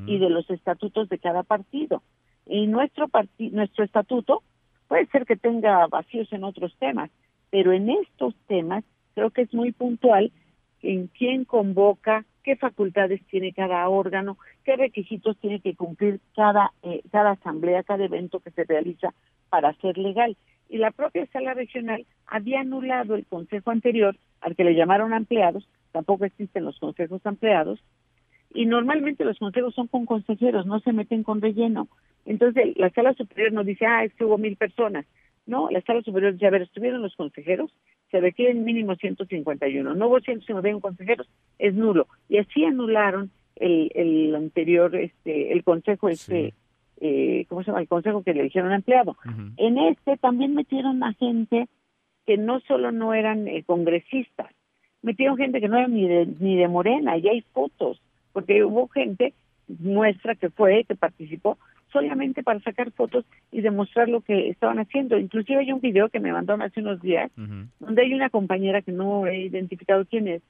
[0.06, 2.02] y de los estatutos de cada partido.
[2.46, 4.42] Y nuestro, nuestro estatuto
[4.88, 7.10] puede ser que tenga vacíos en otros temas,
[7.50, 8.84] pero en estos temas
[9.14, 10.32] creo que es muy puntual
[10.82, 17.02] en quién convoca, qué facultades tiene cada órgano, qué requisitos tiene que cumplir cada, eh,
[17.10, 19.14] cada asamblea, cada evento que se realiza
[19.48, 20.36] para ser legal.
[20.68, 25.66] Y la propia sala regional había anulado el consejo anterior, al que le llamaron ampliados,
[25.92, 27.80] tampoco existen los consejos ampliados,
[28.52, 31.88] y normalmente los consejos son con consejeros, no se meten con relleno.
[32.26, 35.06] Entonces la sala superior nos dice, ah, es que hubo mil personas.
[35.46, 37.70] No, la sala superior dice, a ver, estuvieron los consejeros,
[38.10, 39.94] se requieren mínimo 151.
[39.94, 41.28] No hubo 151 consejeros,
[41.58, 42.06] es nulo.
[42.28, 46.54] Y así anularon el, el anterior, este, el consejo, este,
[47.00, 47.80] eh, ¿cómo se llama?
[47.80, 49.16] El consejo que le dijeron empleado.
[49.56, 51.68] En este también metieron a gente
[52.26, 54.50] que no solo no eran eh, congresistas,
[55.02, 58.00] metieron gente que no era ni de, ni de Morena, y hay fotos,
[58.32, 59.34] porque hubo gente
[59.68, 61.58] nuestra que fue, que participó,
[61.94, 65.16] solamente para sacar fotos y demostrar lo que estaban haciendo.
[65.16, 68.92] Inclusive hay un video que me mandaron hace unos días, donde hay una compañera que
[68.92, 70.42] no he identificado quién es,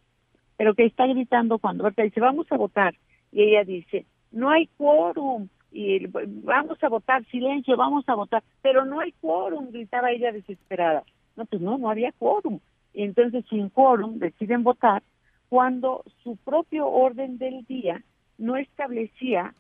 [0.56, 2.94] pero que está gritando cuando dice, vamos a votar,
[3.30, 8.86] y ella dice, no hay quórum, y vamos a votar, silencio, vamos a votar, pero
[8.86, 11.02] no hay quórum, gritaba ella desesperada.
[11.36, 12.60] No, pues no, no había quórum.
[12.94, 15.02] Y entonces sin quórum deciden votar
[15.48, 18.02] cuando su propio orden del día
[18.38, 19.52] no establecía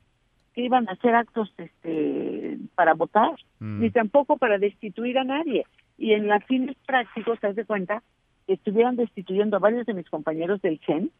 [0.54, 3.80] que iban a hacer actos este, para votar, mm.
[3.80, 5.66] ni tampoco para destituir a nadie.
[5.98, 8.02] Y en las fines prácticos, te das de cuenta,
[8.46, 11.10] estuvieron destituyendo a varios de mis compañeros del CEN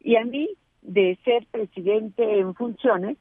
[0.00, 0.50] y a mí
[0.82, 3.16] de ser presidente en funciones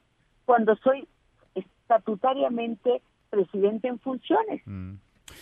[0.46, 1.08] cuando soy
[1.56, 4.62] estatutariamente presidente en funciones.
[4.66, 4.94] Mm.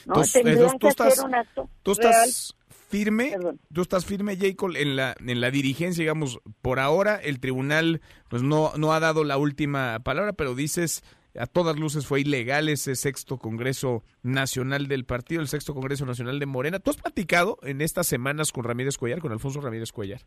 [0.06, 0.16] ¿no?
[0.32, 2.56] Tendrían que hacer un acto tú estás
[2.90, 3.36] firme,
[3.74, 8.44] tú estás firme, Jacob, en la, en la dirigencia, digamos, por ahora el tribunal pues
[8.44, 11.04] no, no ha dado la última palabra, pero dices
[11.38, 16.40] a todas luces fue ilegal ese sexto Congreso Nacional del Partido, el sexto Congreso Nacional
[16.40, 16.80] de Morena.
[16.80, 20.22] ¿Tú has platicado en estas semanas con Ramírez Cuellar, con Alfonso Ramírez Cuellar?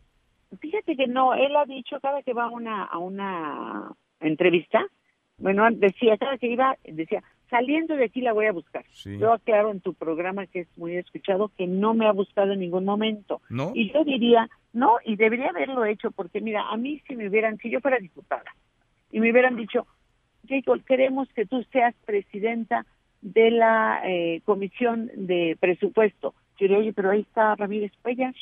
[0.59, 4.85] Fíjate que no, él ha dicho cada que va a una, a una entrevista,
[5.37, 7.23] bueno, decía, cada que iba, decía,
[7.53, 8.83] saliendo de aquí la voy a buscar.
[9.05, 12.61] Yo aclaro en tu programa, que es muy escuchado, que no me ha buscado en
[12.61, 13.41] ningún momento.
[13.75, 17.59] Y yo diría, no, y debería haberlo hecho, porque mira, a mí si me hubieran,
[17.59, 18.55] si yo fuera diputada,
[19.11, 19.85] y me hubieran dicho,
[20.49, 22.87] Jacob, queremos que tú seas presidenta
[23.21, 26.33] de la eh, comisión de presupuesto.
[26.57, 28.33] Yo diría, oye, pero ahí está Ramírez Cuellar.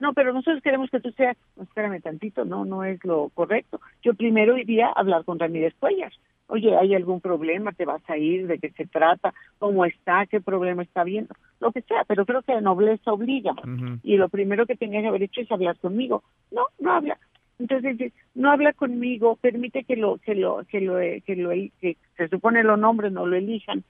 [0.00, 3.80] No, pero nosotros queremos que tú seas, no, espérame tantito, no, no es lo correcto.
[4.02, 6.12] Yo primero iría a hablar con Ramírez Cuellar
[6.48, 7.72] oye, ¿hay algún problema?
[7.72, 8.46] ¿Te vas a ir?
[8.46, 9.34] ¿De qué se trata?
[9.58, 10.26] ¿Cómo está?
[10.26, 11.34] ¿Qué problema está viendo?
[11.60, 13.54] Lo que sea, pero creo que la nobleza obliga.
[14.02, 16.22] Y lo primero que tenía que haber hecho es hablar conmigo.
[16.50, 17.18] No, no habla.
[17.58, 22.28] Entonces, no habla conmigo, permite que lo, que lo, que lo, que lo, que se
[22.28, 23.82] supone lo nombres, no lo elijan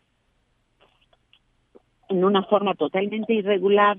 [2.08, 3.96] en una forma totalmente irregular,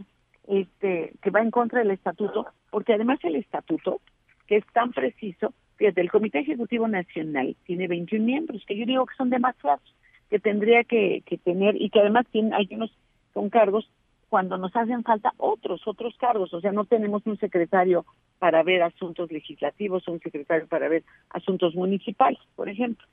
[0.48, 4.00] este, que va en contra del estatuto, porque además el estatuto,
[4.48, 9.06] que es tan preciso, Fíjate, el Comité Ejecutivo Nacional tiene 21 miembros, que yo digo
[9.06, 9.96] que son demasiados,
[10.30, 12.92] que tendría que, tener, y que además tienen, hay unos
[13.34, 13.90] con cargos
[14.30, 16.54] cuando nos hacen falta otros, otros cargos.
[16.54, 18.06] O sea, no tenemos un secretario
[18.40, 23.06] para ver asuntos legislativos, un secretario para ver asuntos municipales, por ejemplo,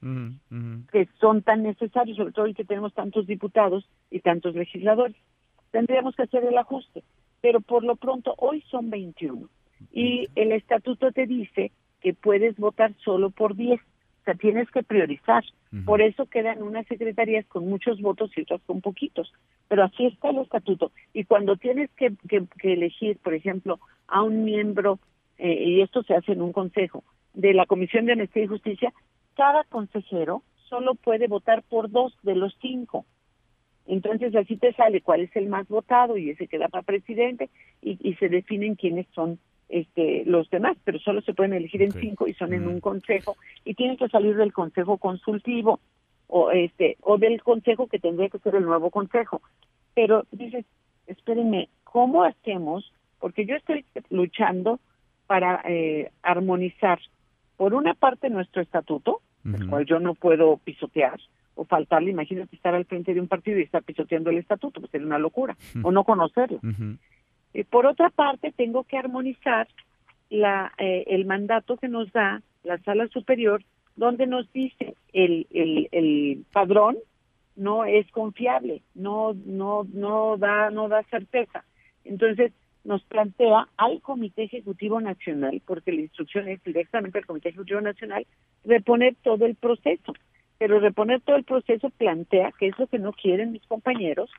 [0.91, 5.17] que son tan necesarios, sobre todo y que tenemos tantos diputados y tantos legisladores.
[5.71, 7.05] Tendríamos que hacer el ajuste,
[7.41, 9.49] pero por lo pronto hoy son 21
[9.93, 11.73] y el estatuto te dice
[12.05, 13.81] que puedes votar solo por 10.
[13.81, 15.43] O sea, tienes que priorizar.
[15.87, 19.33] Por eso quedan unas secretarías con muchos votos y otras con poquitos.
[19.69, 20.93] Pero así está el estatuto.
[21.15, 22.15] Y cuando tienes que,
[22.63, 25.01] elegir, por ejemplo, a un miembro,
[25.39, 27.03] eh, y esto se hace en un consejo,
[27.33, 28.93] de la Comisión de Honestidad y Justicia,
[29.35, 33.07] cada consejero solo puede votar por dos de los cinco.
[33.87, 37.49] Entonces así te sale cuál es el más votado y ese queda para presidente
[37.83, 39.39] y, y se definen quiénes son
[39.69, 43.37] este, los demás, pero solo se pueden elegir en cinco y son en un consejo
[43.65, 45.81] y tienen que salir del consejo consultivo
[46.27, 49.41] o este o del consejo que tendría que ser el nuevo consejo.
[49.95, 50.65] Pero dices,
[51.07, 52.93] espérenme, ¿cómo hacemos?
[53.21, 54.81] Porque yo estoy luchando
[55.27, 56.99] para eh, armonizar
[57.57, 61.21] por una parte nuestro estatuto, el cual yo no puedo pisotear,
[61.55, 64.91] o faltarle, imagínate estar al frente de un partido y estar pisoteando el estatuto, pues
[64.91, 66.61] sería una locura, o no conocerlo.
[67.55, 69.69] Eh, por otra parte, tengo que armonizar
[70.29, 73.63] la, eh, el mandato que nos da la sala superior,
[73.97, 76.97] donde nos dice el, el, el padrón
[77.57, 81.65] no es confiable, no, no, no da, no da certeza.
[82.05, 82.53] Entonces,
[82.83, 88.27] nos plantea al Comité Ejecutivo Nacional, porque la instrucción es directamente al Comité Ejecutivo Nacional,
[88.65, 90.13] reponer todo el proceso.
[90.59, 94.31] Pero reponer todo el proceso plantea, que es lo que no quieren mis compañeros,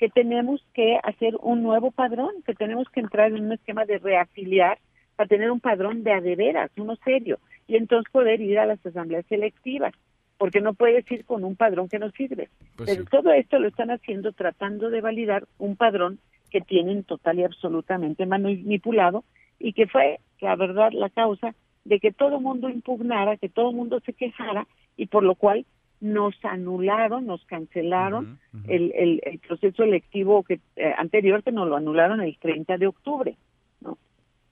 [0.00, 3.98] que tenemos que hacer un nuevo padrón, que tenemos que entrar en un esquema de
[3.98, 4.78] reafiliar
[5.14, 9.26] para tener un padrón de adeveras, uno serio, y entonces poder ir a las asambleas
[9.26, 9.92] selectivas,
[10.38, 12.48] porque no puedes ir con un padrón que no sirve.
[12.76, 16.18] Pues Pero todo esto lo están haciendo tratando de validar un padrón
[16.50, 19.24] que tienen total y absolutamente manipulado
[19.58, 21.54] y que fue, la verdad, la causa
[21.84, 24.66] de que todo el mundo impugnara, que todo el mundo se quejara
[24.96, 25.66] y por lo cual
[26.00, 32.20] nos anularon, nos cancelaron El, el, proceso electivo que eh, anterior que nos lo anularon
[32.20, 33.36] el 30 de octubre,
[33.80, 33.98] ¿no?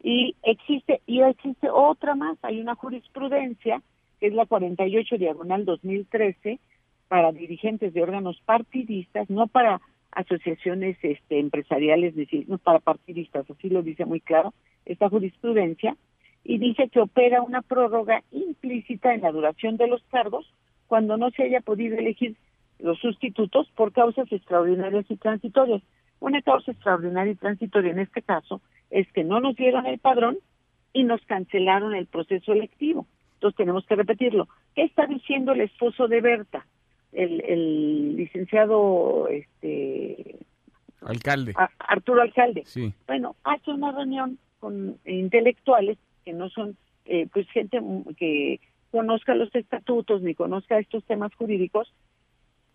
[0.03, 3.83] Y existe y existe otra más, hay una jurisprudencia
[4.21, 6.59] que es la 48 diagonal 2013
[7.09, 9.81] para dirigentes de órganos partidistas, no para
[10.13, 12.15] asociaciones este, empresariales,
[12.49, 14.53] no para partidistas, así lo dice muy claro
[14.85, 15.97] esta jurisprudencia,
[16.45, 20.51] y dice que opera una prórroga implícita en la duración de los cargos
[20.89, 22.37] cuando no se haya podido elegir
[22.81, 25.83] los sustitutos por causas extraordinarias y transitorias.
[26.21, 28.61] Una causa extraordinaria y transitoria en este caso
[28.91, 30.39] es que no nos dieron el padrón
[30.93, 33.07] y nos cancelaron el proceso electivo.
[33.35, 34.49] Entonces tenemos que repetirlo.
[34.75, 36.67] ¿Qué está diciendo el esposo de Berta?
[37.13, 40.37] el, licenciado este
[41.03, 42.63] alcalde Arturo Alcalde.
[42.67, 42.93] Sí.
[43.07, 47.81] Bueno, hace una reunión con intelectuales que no son eh, pues gente
[48.17, 48.61] que
[48.91, 51.93] conozca los estatutos ni conozca estos temas jurídicos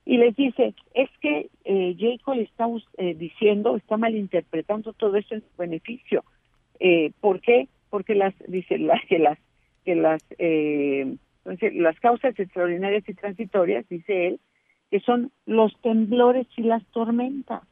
[0.05, 2.67] y les dice es que eh, Jacob está
[2.97, 6.23] eh, diciendo está malinterpretando todo esto en su beneficio
[6.79, 7.67] eh, ¿por qué?
[7.89, 9.39] porque las dice la, que las
[9.85, 11.15] que las eh,
[11.45, 14.39] entonces, las causas extraordinarias y transitorias, dice él,
[14.89, 17.63] que son los temblores y las tormentas.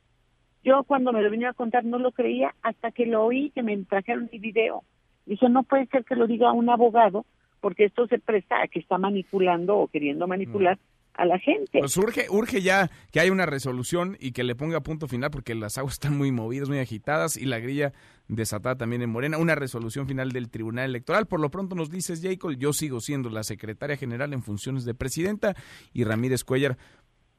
[0.63, 3.63] Yo cuando me lo venía a contar no lo creía hasta que lo oí, que
[3.63, 4.83] me trajeron mi video.
[5.25, 7.25] Dije, no puede ser que lo diga un abogado,
[7.61, 10.77] porque esto se presta a que está manipulando o queriendo manipular
[11.13, 11.79] a la gente.
[11.79, 15.55] Pues urge, urge ya que haya una resolución y que le ponga punto final porque
[15.55, 17.93] las aguas están muy movidas, muy agitadas y la grilla
[18.27, 19.37] desatada también en Morena.
[19.37, 21.27] Una resolución final del Tribunal Electoral.
[21.27, 24.93] Por lo pronto nos dices, Jacob, yo sigo siendo la secretaria general en funciones de
[24.93, 25.55] presidenta
[25.93, 26.77] y Ramírez Cuellar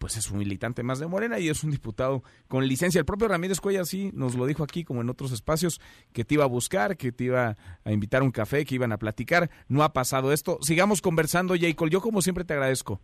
[0.02, 2.98] pues es un militante más de Morena y es un diputado con licencia.
[2.98, 5.80] El propio Ramírez Cuellar sí nos lo dijo aquí, como en otros espacios,
[6.12, 8.90] que te iba a buscar, que te iba a invitar a un café, que iban
[8.90, 9.48] a platicar.
[9.68, 10.58] No ha pasado esto.
[10.60, 11.88] Sigamos conversando, Jacob.
[11.88, 13.00] Yo como siempre te agradezco.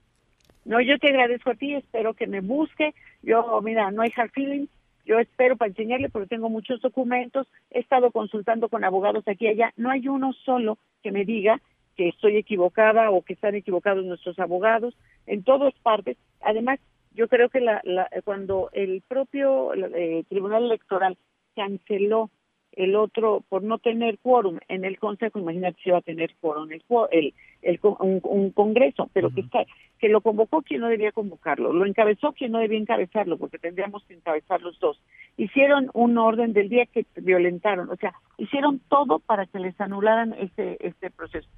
[0.64, 2.92] No, yo te agradezco a ti, espero que me busque.
[3.22, 4.68] Yo, mira, no hay hard feelings.
[5.06, 7.46] Yo espero para enseñarle porque tengo muchos documentos.
[7.70, 9.72] He estado consultando con abogados aquí y allá.
[9.76, 11.62] No hay uno solo que me diga
[11.98, 14.96] que estoy equivocada o que están equivocados nuestros abogados
[15.26, 16.16] en todas partes.
[16.40, 16.78] Además,
[17.12, 17.82] yo creo que la,
[18.24, 21.18] cuando el propio eh, Tribunal Electoral
[21.56, 22.30] canceló
[22.70, 26.70] el otro por no tener quórum en el Consejo, imagínate si va a tener quórum
[26.70, 29.64] el, el, el un, Congreso, pero que, está,
[29.98, 34.04] que lo convocó quien no debía convocarlo, lo encabezó quien no debía encabezarlo, porque tendríamos
[34.04, 35.02] que encabezar los dos.
[35.36, 40.32] Hicieron un orden del día que violentaron, o sea, hicieron todo para que les anularan
[40.34, 41.48] este, este proceso.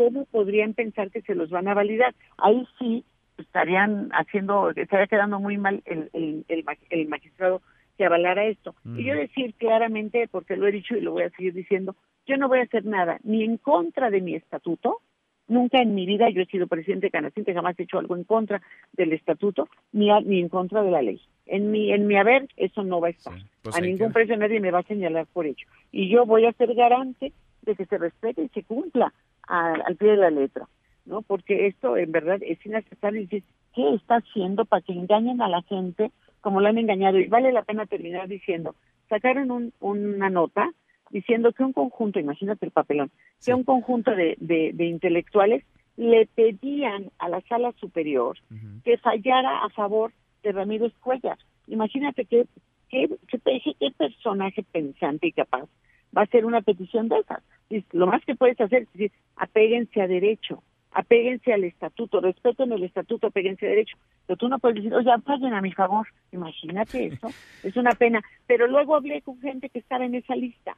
[0.00, 2.14] ¿Cómo podrían pensar que se los van a validar?
[2.38, 3.04] Ahí sí
[3.36, 7.60] estarían haciendo, estaría quedando muy mal el, el, el, el magistrado
[7.98, 8.74] que avalara esto.
[8.96, 12.38] Y yo decir claramente, porque lo he dicho y lo voy a seguir diciendo, yo
[12.38, 15.02] no voy a hacer nada ni en contra de mi estatuto,
[15.48, 18.24] nunca en mi vida yo he sido presidente de Canacinte, jamás he hecho algo en
[18.24, 18.62] contra
[18.94, 21.20] del estatuto, ni, ni en contra de la ley.
[21.44, 23.34] En mi, en mi haber eso no va a estar.
[23.60, 25.66] Pues a ningún precio nadie me va a señalar por ello.
[25.92, 29.12] Y yo voy a ser garante de que se respete y se cumpla
[29.50, 30.68] al pie de la letra.
[31.06, 31.22] ¿no?
[31.22, 33.22] Porque esto en verdad es inaceptable.
[33.22, 36.10] Y ¿qué está haciendo para que engañen a la gente
[36.40, 37.18] como lo han engañado.
[37.18, 38.74] Y vale la pena terminar diciendo,
[39.08, 40.70] sacaron un, una nota
[41.10, 43.10] diciendo que un conjunto, imagínate el papelón,
[43.44, 45.64] que un conjunto de, de, intelectuales
[45.96, 48.38] le pedían a la sala superior
[48.84, 50.12] que fallara a favor
[50.42, 51.36] de Ramiro Cuellar.
[51.66, 52.46] Imagínate qué,
[52.88, 55.68] qué, qué, personaje pensante y capaz
[56.16, 57.42] va a hacer una petición de esas.
[57.92, 62.82] Lo más que puedes hacer es decir, apéguense a derecho, apéguense al estatuto, respeten el
[62.82, 63.96] estatuto, apéguense a derecho.
[64.26, 66.06] Pero tú no puedes decir, oye, paguen a mi favor.
[66.32, 67.28] Imagínate eso,
[67.62, 68.22] es una pena.
[68.46, 70.76] Pero luego hablé con gente que estaba en esa lista,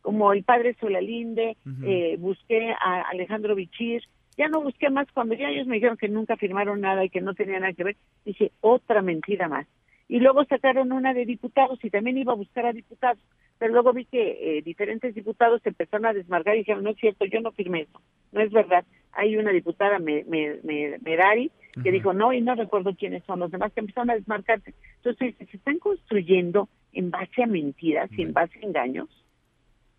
[0.00, 4.02] como el padre Solalinde, eh, busqué a Alejandro Bichir,
[4.36, 5.10] Ya no busqué más.
[5.12, 7.84] Cuando ya ellos me dijeron que nunca firmaron nada y que no tenía nada que
[7.84, 9.66] ver, dije, otra mentira más.
[10.08, 13.18] Y luego sacaron una de diputados y también iba a buscar a diputados.
[13.58, 16.96] Pero luego vi que eh, diferentes diputados se empezaron a desmarcar y dijeron, no es
[16.96, 18.00] cierto, yo no firmé eso.
[18.32, 18.84] No es verdad.
[19.12, 21.50] Hay una diputada, me, me, me, Merari,
[21.82, 24.74] que dijo, no, y no recuerdo quiénes son los demás, que empezaron a desmarcarse.
[24.96, 29.08] Entonces, se están construyendo en base a mentiras y en base a engaños.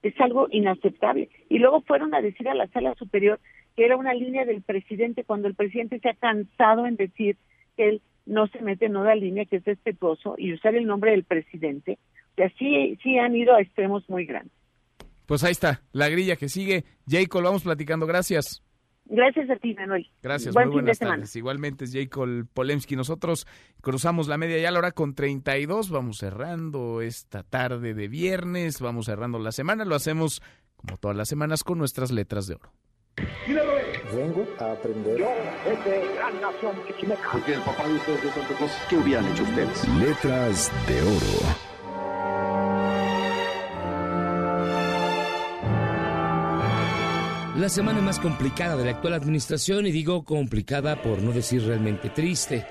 [0.01, 1.29] Es algo inaceptable.
[1.49, 3.39] Y luego fueron a decir a la sala superior
[3.75, 7.37] que era una línea del presidente cuando el presidente se ha cansado en decir
[7.77, 11.11] que él no se mete en una línea que es respetuoso y usar el nombre
[11.11, 11.97] del presidente.
[12.33, 14.53] O sea, sí, sí han ido a extremos muy grandes.
[15.25, 16.85] Pues ahí está, la grilla que sigue.
[17.07, 18.07] Jacob, vamos platicando.
[18.07, 18.63] Gracias.
[19.05, 20.07] Gracias a ti, Manuel.
[20.21, 21.35] Gracias, muy buenas tardes.
[21.35, 22.95] Igualmente es Jacob Polemski.
[22.95, 23.47] Nosotros
[23.81, 25.89] cruzamos la media ya a la hora con 32.
[25.89, 28.79] Vamos cerrando esta tarde de viernes.
[28.79, 29.83] Vamos cerrando la semana.
[29.85, 30.41] Lo hacemos
[30.75, 32.71] como todas las semanas con nuestras letras de oro.
[34.13, 35.17] Vengo a aprender.
[35.17, 35.29] Yo,
[35.65, 36.75] desde gran nación
[37.31, 39.87] Porque el papá de ustedes de Santo Claus, ¿qué hubieran hecho ustedes?
[39.99, 41.69] Letras de oro.
[47.59, 52.09] La semana más complicada de la actual administración, y digo complicada por no decir realmente
[52.09, 52.65] triste.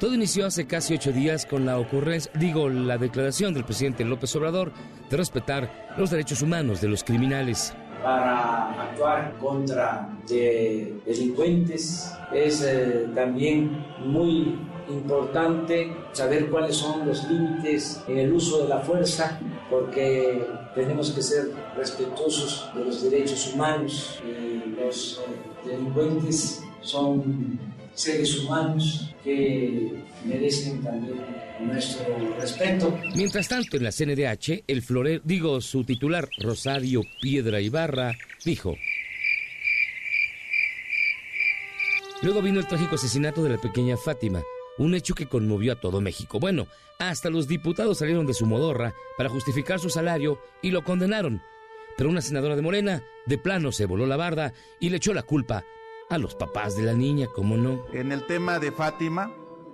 [0.00, 4.34] Todo inició hace casi ocho días con la ocurrencia, digo, la declaración del presidente López
[4.34, 4.72] Obrador
[5.08, 12.12] de respetar los derechos humanos de los criminales para actuar contra de delincuentes.
[12.32, 14.58] Es eh, también muy
[14.88, 19.40] importante saber cuáles son los límites en el uso de la fuerza,
[19.70, 24.20] porque tenemos que ser respetuosos de los derechos humanos
[24.76, 27.58] los eh, delincuentes son
[27.94, 29.92] seres humanos que
[30.24, 31.24] merecen también
[31.60, 32.04] nuestro
[32.38, 32.98] respeto.
[33.14, 38.12] Mientras tanto, en la CNDH, el florero, digo, su titular, Rosario Piedra Ibarra,
[38.44, 38.76] dijo...
[42.22, 44.42] Luego vino el trágico asesinato de la pequeña Fátima,
[44.78, 46.40] un hecho que conmovió a todo México.
[46.40, 46.68] Bueno,
[46.98, 51.42] hasta los diputados salieron de su modorra para justificar su salario y lo condenaron.
[51.98, 55.22] Pero una senadora de Morena de plano se voló la barda y le echó la
[55.22, 55.64] culpa
[56.14, 57.84] a los papás de la niña, ¿cómo no?
[57.92, 59.32] En el tema de Fátima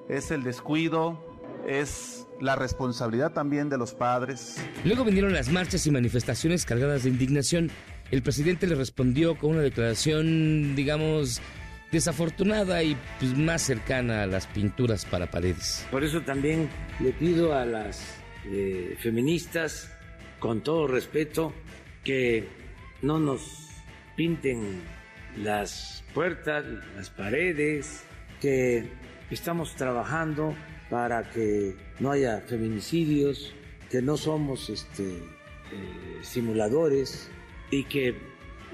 [0.09, 1.23] es el descuido,
[1.67, 4.57] es la responsabilidad también de los padres.
[4.85, 7.71] Luego vinieron las marchas y manifestaciones cargadas de indignación.
[8.11, 11.41] El presidente le respondió con una declaración, digamos,
[11.93, 15.87] desafortunada y pues, más cercana a las pinturas para paredes.
[15.91, 16.69] Por eso también
[17.01, 19.93] le pido a las eh, feministas,
[20.39, 21.53] con todo respeto,
[22.03, 22.49] que
[23.03, 23.69] no nos
[24.17, 24.81] pinten
[25.36, 26.65] las puertas,
[26.97, 28.05] las paredes,
[28.40, 28.89] que
[29.31, 30.55] estamos trabajando
[30.89, 33.55] para que no haya feminicidios,
[33.90, 37.31] que no somos este, eh, simuladores
[37.70, 38.15] y que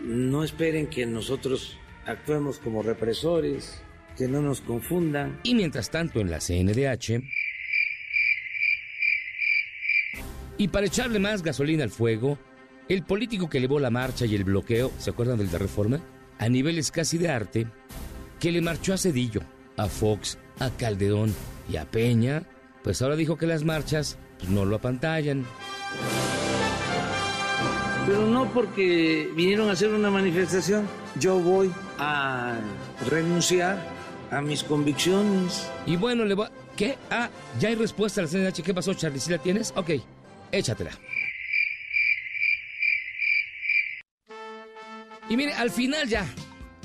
[0.02, 3.82] no esperen que nosotros actuemos como represores,
[4.16, 5.40] que no nos confundan.
[5.42, 7.22] Y mientras tanto en la CNDH...
[10.58, 12.38] Y para echarle más gasolina al fuego,
[12.88, 16.00] el político que elevó la marcha y el bloqueo, ¿se acuerdan del de Reforma?
[16.38, 17.66] A niveles casi de arte,
[18.38, 19.40] que le marchó a Cedillo,
[19.76, 21.34] a Fox, a Calderón
[21.70, 22.42] y a Peña,
[22.82, 25.44] pues ahora dijo que las marchas pues, no lo apantallan.
[28.06, 30.86] Pero no porque vinieron a hacer una manifestación,
[31.18, 32.56] yo voy a
[33.10, 33.78] renunciar
[34.30, 35.68] a mis convicciones.
[35.86, 36.48] Y bueno, le voy...
[36.76, 36.96] ¿Qué?
[37.10, 38.62] Ah, ya hay respuesta a la CNH.
[38.62, 39.18] ¿Qué pasó, Charlie?
[39.18, 39.72] ¿Sí la tienes?
[39.76, 39.92] Ok,
[40.52, 40.90] échatela.
[45.28, 46.26] Y mire, al final ya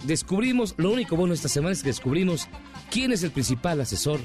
[0.03, 2.47] descubrimos, lo único bueno esta semana es que descubrimos
[2.89, 4.19] quién es el principal asesor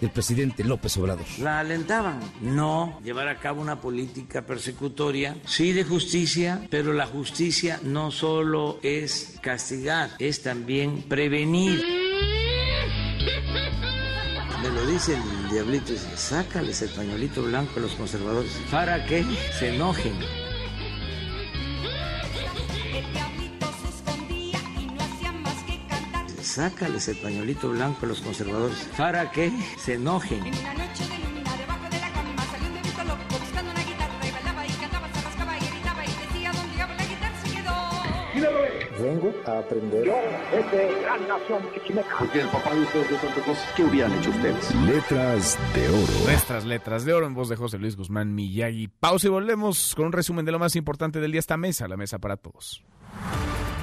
[0.00, 1.24] del presidente López Obrador.
[1.38, 7.80] La alentaban no llevar a cabo una política persecutoria, sí de justicia, pero la justicia
[7.82, 11.82] no solo es castigar, es también prevenir.
[14.62, 19.24] Me lo dice el diablito, dice, sácales el pañuelito blanco a los conservadores para que
[19.58, 20.41] se enojen.
[26.52, 30.42] Sácales el pañuelito blanco a los conservadores para que se enojen.
[39.00, 40.04] Vengo a aprender.
[40.04, 40.14] Yo,
[40.52, 41.62] desde gran nación
[42.18, 44.74] Porque el papá de ustedes de Santo Claus, ¿qué hubieran hecho ustedes?
[44.76, 46.24] Letras de oro.
[46.24, 48.86] Nuestras letras de oro en voz de José Luis Guzmán Miyagi.
[48.88, 51.40] Pausa y volvemos con un resumen de lo más importante del día.
[51.40, 52.84] Esta mesa, la mesa para todos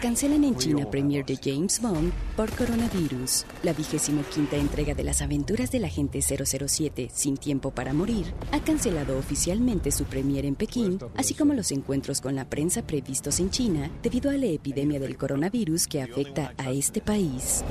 [0.00, 3.44] Cancelan en China premier de James Bond por coronavirus.
[3.62, 8.60] La vigésimo quinta entrega de las aventuras del agente 007 Sin Tiempo para Morir ha
[8.60, 13.50] cancelado oficialmente su premier en Pekín, así como los encuentros con la prensa previstos en
[13.50, 17.64] China debido a la epidemia del coronavirus que afecta a este país.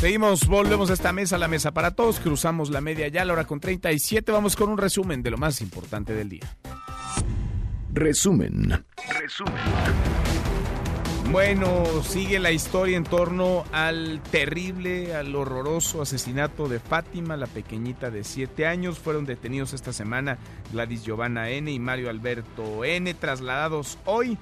[0.00, 3.44] Seguimos, volvemos a esta mesa, la mesa para todos, cruzamos la media ya, la hora
[3.44, 6.56] con 37, vamos con un resumen de lo más importante del día.
[7.92, 8.82] Resumen.
[9.20, 9.60] Resumen.
[11.30, 18.10] Bueno, sigue la historia en torno al terrible, al horroroso asesinato de Fátima, la pequeñita
[18.10, 18.98] de 7 años.
[18.98, 20.38] Fueron detenidos esta semana
[20.72, 21.70] Gladys Giovanna N.
[21.70, 24.38] y Mario Alberto N., trasladados hoy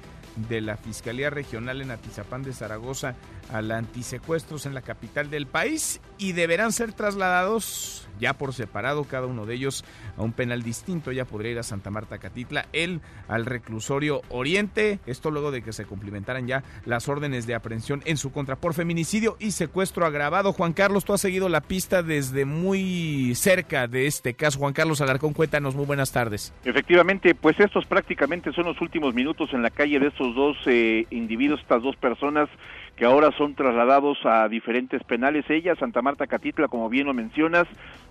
[0.49, 3.17] de la Fiscalía Regional en Atizapán de Zaragoza
[3.53, 9.27] al antisecuestros en la capital del país y deberán ser trasladados ya por separado cada
[9.27, 9.85] uno de ellos
[10.17, 11.13] a un penal distinto.
[11.13, 14.99] Ya podría ir a Santa Marta Catitla, él al reclusorio Oriente.
[15.07, 18.75] Esto luego de que se cumplimentaran ya las órdenes de aprehensión en su contra por
[18.75, 20.53] feminicidio y secuestro agravado.
[20.53, 24.59] Juan Carlos, tú has seguido la pista desde muy cerca de este caso.
[24.59, 26.53] Juan Carlos Alarcón, cuéntanos, muy buenas tardes.
[26.65, 31.07] Efectivamente, pues estos prácticamente son los últimos minutos en la calle de estos dos eh,
[31.11, 32.49] individuos, estas dos personas
[32.97, 37.69] que ahora son trasladados a diferentes penales, ella Santa Marta Catitla, como bien lo mencionas,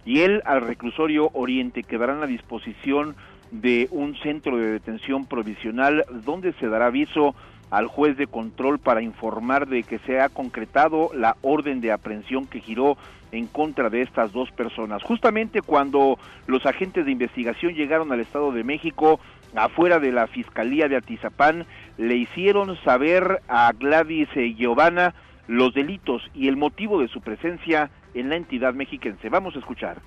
[0.08, 3.18] y él al reclusorio Oriente, quedarán a disposición
[3.52, 7.36] de un centro de detención provisional donde se dará aviso
[7.72, 12.48] al juez de control para informar de que se ha concretado la orden de aprehensión
[12.48, 12.98] que giró
[13.34, 15.04] en contra de estas dos personas.
[15.04, 16.18] Justamente cuando
[16.48, 19.20] los agentes de investigación llegaron al Estado de México,
[19.56, 21.66] afuera de la Fiscalía de Atizapán,
[21.98, 25.14] le hicieron saber a Gladys eh, Giovanna
[25.48, 29.30] los delitos y el motivo de su presencia en la entidad mexiquense.
[29.30, 29.98] Vamos a escuchar.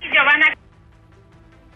[0.00, 0.46] Giovanna,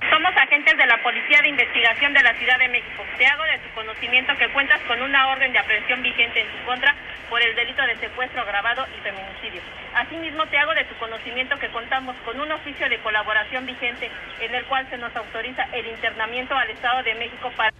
[0.08, 3.04] somos agentes de la Policía de Investigación de la Ciudad de México.
[3.18, 6.64] Te hago de tu conocimiento que cuentas con una orden de aprehensión vigente en tu
[6.64, 6.94] contra
[7.28, 9.60] por el delito de secuestro agravado y feminicidio.
[9.94, 14.10] Asimismo, te hago de tu conocimiento que contamos con un oficio de colaboración vigente
[14.40, 17.72] en el cual se nos autoriza el internamiento al Estado de México para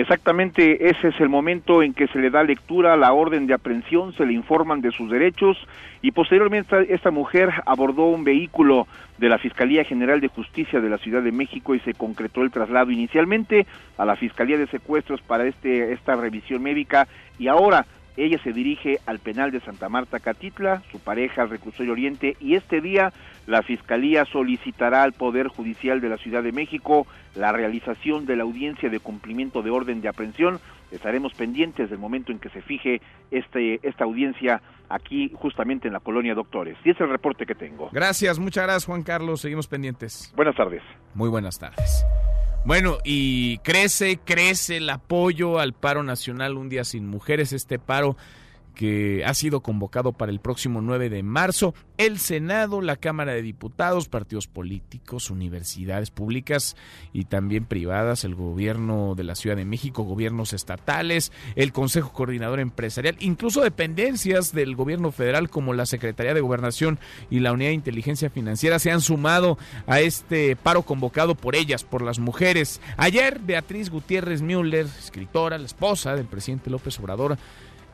[0.00, 3.54] Exactamente, ese es el momento en que se le da lectura a la orden de
[3.54, 5.56] aprehensión, se le informan de sus derechos
[6.02, 8.86] y posteriormente esta mujer abordó un vehículo
[9.18, 12.52] de la Fiscalía General de Justicia de la Ciudad de México y se concretó el
[12.52, 13.66] traslado inicialmente
[13.96, 17.84] a la Fiscalía de Secuestros para este esta revisión médica y ahora
[18.16, 22.54] ella se dirige al penal de Santa Marta Catitla, su pareja al reclusorio Oriente y
[22.54, 23.12] este día
[23.48, 28.42] la Fiscalía solicitará al Poder Judicial de la Ciudad de México la realización de la
[28.42, 30.60] audiencia de cumplimiento de orden de aprehensión.
[30.90, 33.00] Estaremos pendientes del momento en que se fije
[33.30, 34.60] este, esta audiencia
[34.90, 36.76] aquí justamente en la colonia Doctores.
[36.84, 37.88] Y es el reporte que tengo.
[37.90, 40.30] Gracias, muchas gracias Juan Carlos, seguimos pendientes.
[40.36, 40.82] Buenas tardes.
[41.14, 42.04] Muy buenas tardes.
[42.66, 48.18] Bueno, y crece, crece el apoyo al paro nacional Un Día Sin Mujeres, este paro
[48.78, 51.74] que ha sido convocado para el próximo 9 de marzo.
[51.96, 56.76] El Senado, la Cámara de Diputados, partidos políticos, universidades públicas
[57.12, 62.60] y también privadas, el gobierno de la Ciudad de México, gobiernos estatales, el Consejo Coordinador
[62.60, 67.00] Empresarial, incluso dependencias del gobierno federal como la Secretaría de Gobernación
[67.30, 71.82] y la Unidad de Inteligencia Financiera se han sumado a este paro convocado por ellas,
[71.82, 72.80] por las mujeres.
[72.96, 77.38] Ayer, Beatriz Gutiérrez Müller, escritora, la esposa del presidente López Obrador,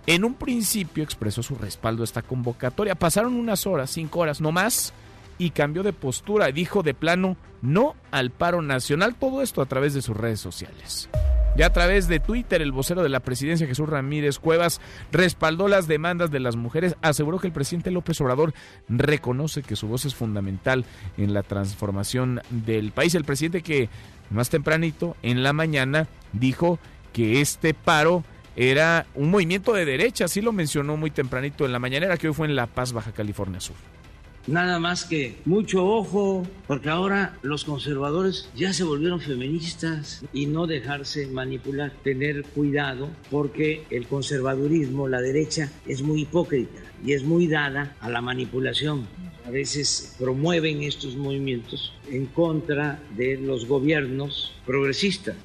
[0.07, 2.95] en un principio expresó su respaldo a esta convocatoria.
[2.95, 4.93] Pasaron unas horas, cinco horas, no más,
[5.39, 6.53] y cambió de postura.
[6.53, 9.15] Dijo de plano no al paro nacional.
[9.15, 11.09] Todo esto a través de sus redes sociales.
[11.57, 14.81] Ya a través de Twitter, el vocero de la presidencia, Jesús Ramírez Cuevas,
[15.13, 18.53] respaldó las demandas de las mujeres, aseguró que el presidente López Obrador
[18.89, 20.85] reconoce que su voz es fundamental
[21.17, 23.15] en la transformación del país.
[23.15, 23.89] El presidente que
[24.31, 26.81] más tempranito, en la mañana, dijo
[27.13, 28.25] que este paro
[28.57, 32.35] era un movimiento de derecha, así lo mencionó muy tempranito en la mañanera que hoy
[32.35, 33.77] fue en La Paz, Baja California Sur.
[34.47, 40.67] Nada más que mucho ojo, porque ahora los conservadores ya se volvieron feministas y no
[40.67, 47.47] dejarse manipular, tener cuidado, porque el conservadurismo, la derecha, es muy hipócrita y es muy
[47.47, 49.07] dada a la manipulación.
[49.47, 55.37] A veces promueven estos movimientos en contra de los gobiernos progresistas.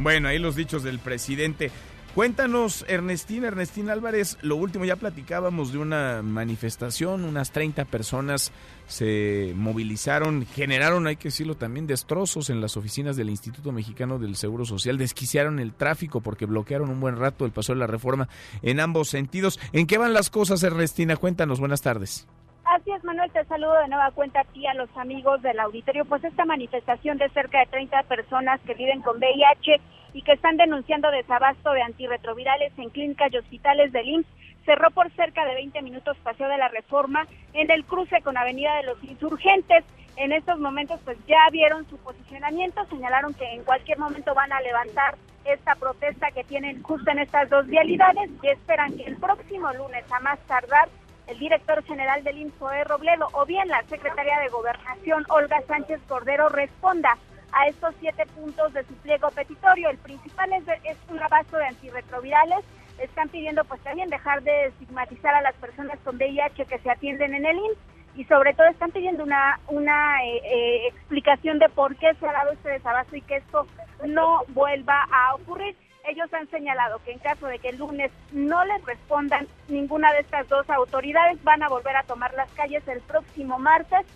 [0.00, 1.70] Bueno, ahí los dichos del presidente.
[2.14, 8.50] Cuéntanos, Ernestina, Ernestina Álvarez, lo último, ya platicábamos de una manifestación, unas 30 personas
[8.86, 14.36] se movilizaron, generaron, hay que decirlo también, destrozos en las oficinas del Instituto Mexicano del
[14.36, 18.28] Seguro Social, desquiciaron el tráfico porque bloquearon un buen rato el paso de la reforma
[18.62, 19.60] en ambos sentidos.
[19.72, 21.16] ¿En qué van las cosas, Ernestina?
[21.16, 22.26] Cuéntanos, buenas tardes.
[22.68, 26.04] Así es, Manuel, te saludo de nueva cuenta a ti, a los amigos del auditorio.
[26.04, 29.80] Pues esta manifestación de cerca de 30 personas que viven con VIH
[30.12, 34.26] y que están denunciando desabasto de antirretrovirales en clínicas y hospitales del IMSS
[34.66, 38.76] cerró por cerca de 20 minutos Paseo de la Reforma en el cruce con Avenida
[38.76, 39.82] de los Insurgentes.
[40.16, 44.60] En estos momentos pues ya vieron su posicionamiento, señalaron que en cualquier momento van a
[44.60, 45.14] levantar
[45.46, 50.04] esta protesta que tienen justo en estas dos vialidades y esperan que el próximo lunes
[50.12, 50.90] a más tardar
[51.28, 56.48] el director general del INFOE Robledo o bien la secretaria de Gobernación Olga Sánchez Cordero
[56.48, 57.16] responda
[57.52, 59.90] a estos siete puntos de su pliego petitorio.
[59.90, 62.64] El principal es, es un abasto de antirretrovirales.
[62.98, 67.34] Están pidiendo pues también dejar de estigmatizar a las personas con VIH que se atienden
[67.34, 67.78] en el IMSS
[68.16, 72.32] y sobre todo están pidiendo una, una eh, eh, explicación de por qué se ha
[72.32, 73.66] dado este desabasto y que esto
[74.04, 75.76] no vuelva a ocurrir.
[76.08, 80.20] Ellos han señalado que en caso de que el lunes no les respondan ninguna de
[80.20, 84.06] estas dos autoridades, van a volver a tomar las calles el próximo martes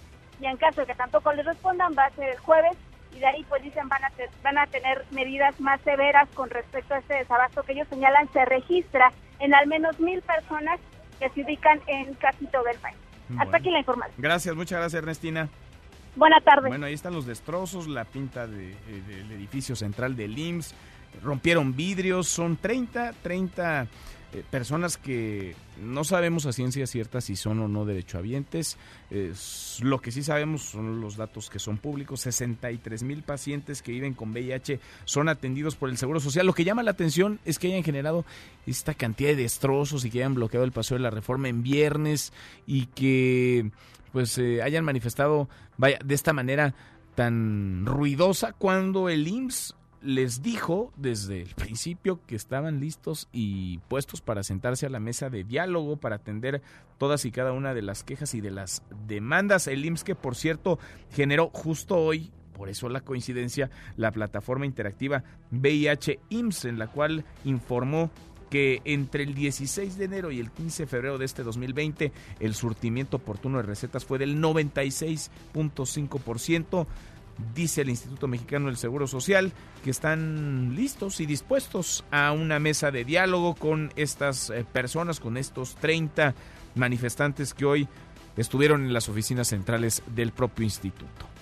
[0.41, 2.77] y en caso de que tampoco les respondan, va a ser el jueves
[3.15, 4.13] y de ahí pues dicen van a,
[4.43, 8.43] van a tener medidas más severas con respecto a este desabasto que ellos señalan se
[8.47, 10.81] registra en al menos mil personas
[11.21, 12.97] que se ubican en casi todo el país.
[13.39, 14.17] Hasta aquí la información.
[14.17, 15.49] Gracias, muchas gracias Ernestina.
[16.17, 16.69] Buenas tardes.
[16.69, 20.75] Bueno, ahí están los destrozos, la pinta de, eh, del edificio central del IMSS,
[21.23, 23.89] rompieron vidrios, son 30, 30
[24.35, 28.79] eh, personas que no sabemos a ciencia cierta si son o no derechohabientes.
[29.81, 32.21] lo que sí sabemos son los datos que son públicos.
[32.23, 36.47] 63 mil pacientes que viven con VIH son atendidos por el Seguro Social.
[36.47, 38.25] Lo que llama la atención es que hayan generado
[38.67, 42.33] esta cantidad de destrozos y que hayan bloqueado el paseo de la reforma en viernes
[42.67, 43.71] y que
[44.13, 46.75] pues eh, hayan manifestado vaya de esta manera
[47.15, 54.21] tan ruidosa cuando el IMSS les dijo desde el principio que estaban listos y puestos
[54.21, 56.63] para sentarse a la mesa de diálogo para atender
[56.99, 59.67] todas y cada una de las quejas y de las demandas.
[59.67, 60.79] El IMSS que por cierto
[61.11, 67.25] generó justo hoy por eso la coincidencia, la plataforma interactiva VIH IMSS, en la cual
[67.45, 68.11] informó
[68.51, 72.55] que entre el 16 de enero y el 15 de febrero de este 2020 el
[72.55, 76.87] surtimiento oportuno de recetas fue del 96.5%,
[77.55, 79.53] dice el Instituto Mexicano del Seguro Social,
[79.85, 85.37] que están listos y dispuestos a una mesa de diálogo con estas eh, personas, con
[85.37, 86.35] estos 30
[86.75, 87.89] manifestantes que hoy
[88.37, 91.33] estuvieron en las oficinas centrales del propio instituto.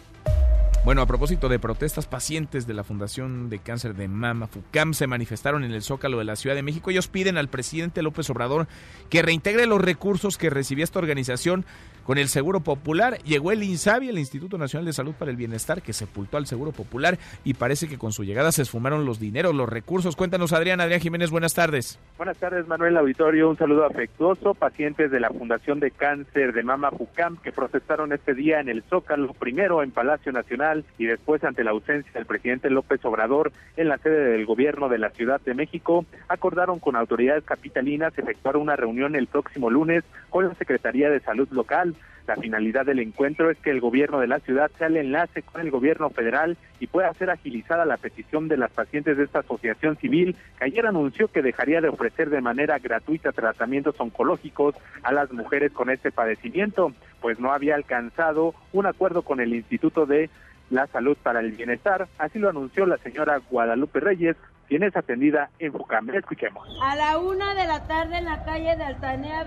[0.82, 5.06] Bueno, a propósito de protestas, pacientes de la Fundación de Cáncer de Mama, FUCAM, se
[5.06, 6.90] manifestaron en el Zócalo de la Ciudad de México.
[6.90, 8.66] Ellos piden al presidente López Obrador
[9.10, 11.66] que reintegre los recursos que recibía esta organización
[12.10, 13.18] con el Seguro Popular.
[13.22, 16.72] Llegó el INSABI, el Instituto Nacional de Salud para el Bienestar, que sepultó al Seguro
[16.72, 20.16] Popular y parece que con su llegada se esfumaron los dineros, los recursos.
[20.16, 20.80] Cuéntanos, Adrián.
[20.80, 22.00] Adrián Jiménez, buenas tardes.
[22.16, 23.48] Buenas tardes, Manuel Auditorio.
[23.48, 24.54] Un saludo afectuoso.
[24.54, 28.82] Pacientes de la Fundación de Cáncer de Mama FUCAM que protestaron este día en el
[28.90, 33.88] Zócalo, primero en Palacio Nacional y después ante la ausencia del presidente López Obrador en
[33.88, 38.74] la sede del gobierno de la Ciudad de México, acordaron con autoridades capitalinas efectuar una
[38.74, 41.94] reunión el próximo lunes con la Secretaría de Salud local
[42.31, 45.60] la finalidad del encuentro es que el gobierno de la ciudad sea el enlace con
[45.62, 49.97] el gobierno federal y pueda ser agilizada la petición de las pacientes de esta asociación
[49.97, 55.32] civil que ayer anunció que dejaría de ofrecer de manera gratuita tratamientos oncológicos a las
[55.32, 60.31] mujeres con este padecimiento, pues no había alcanzado un acuerdo con el Instituto de
[60.70, 62.06] la Salud para el Bienestar.
[62.18, 64.36] Así lo anunció la señora Guadalupe Reyes,
[64.70, 66.09] quien es atendida en Fucam.
[66.10, 66.66] Escuchemos.
[66.80, 69.44] A la una de la tarde en la calle de Altanea,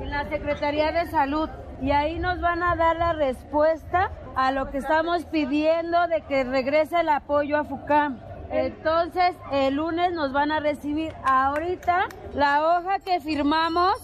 [0.00, 1.48] en la Secretaría de Salud
[1.80, 6.42] y ahí nos van a dar la respuesta a lo que estamos pidiendo de que
[6.42, 8.18] regrese el apoyo a FUCAM.
[8.50, 13.94] Entonces, el lunes nos van a recibir ahorita la hoja que firmamos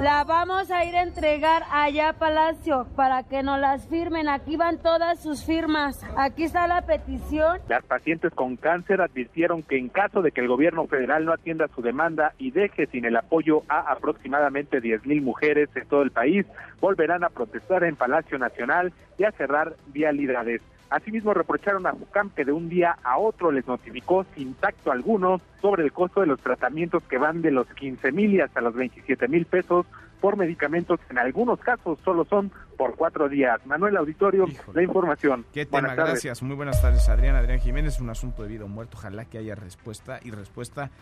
[0.00, 4.28] la vamos a ir a entregar allá a Palacio para que nos las firmen.
[4.28, 6.04] Aquí van todas sus firmas.
[6.16, 7.58] Aquí está la petición.
[7.68, 11.68] Las pacientes con cáncer advirtieron que en caso de que el gobierno federal no atienda
[11.74, 16.10] su demanda y deje sin el apoyo a aproximadamente 10 mil mujeres en todo el
[16.10, 16.46] país,
[16.80, 20.60] volverán a protestar en Palacio Nacional y a cerrar vialidades.
[20.94, 25.40] Asimismo, reprocharon a FUCAM que de un día a otro les notificó sin tacto alguno
[25.60, 28.74] sobre el costo de los tratamientos que van de los 15 mil y hasta los
[28.74, 29.86] 27 mil pesos
[30.20, 33.60] por medicamentos que en algunos casos solo son por cuatro días.
[33.66, 35.44] Manuel Auditorio, la información.
[35.52, 36.40] Qué tema, gracias.
[36.44, 37.34] Muy buenas tardes, Adrián.
[37.34, 38.96] Adrián Jiménez, un asunto de vida o muerto.
[38.96, 40.92] Ojalá que haya respuesta y respuesta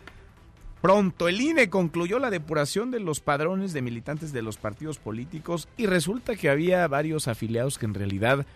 [0.80, 1.28] pronto.
[1.28, 5.84] El INE concluyó la depuración de los padrones de militantes de los partidos políticos y
[5.84, 8.46] resulta que había varios afiliados que en realidad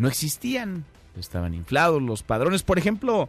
[0.00, 0.84] no existían.
[1.18, 2.62] Estaban inflados los padrones.
[2.62, 3.28] Por ejemplo,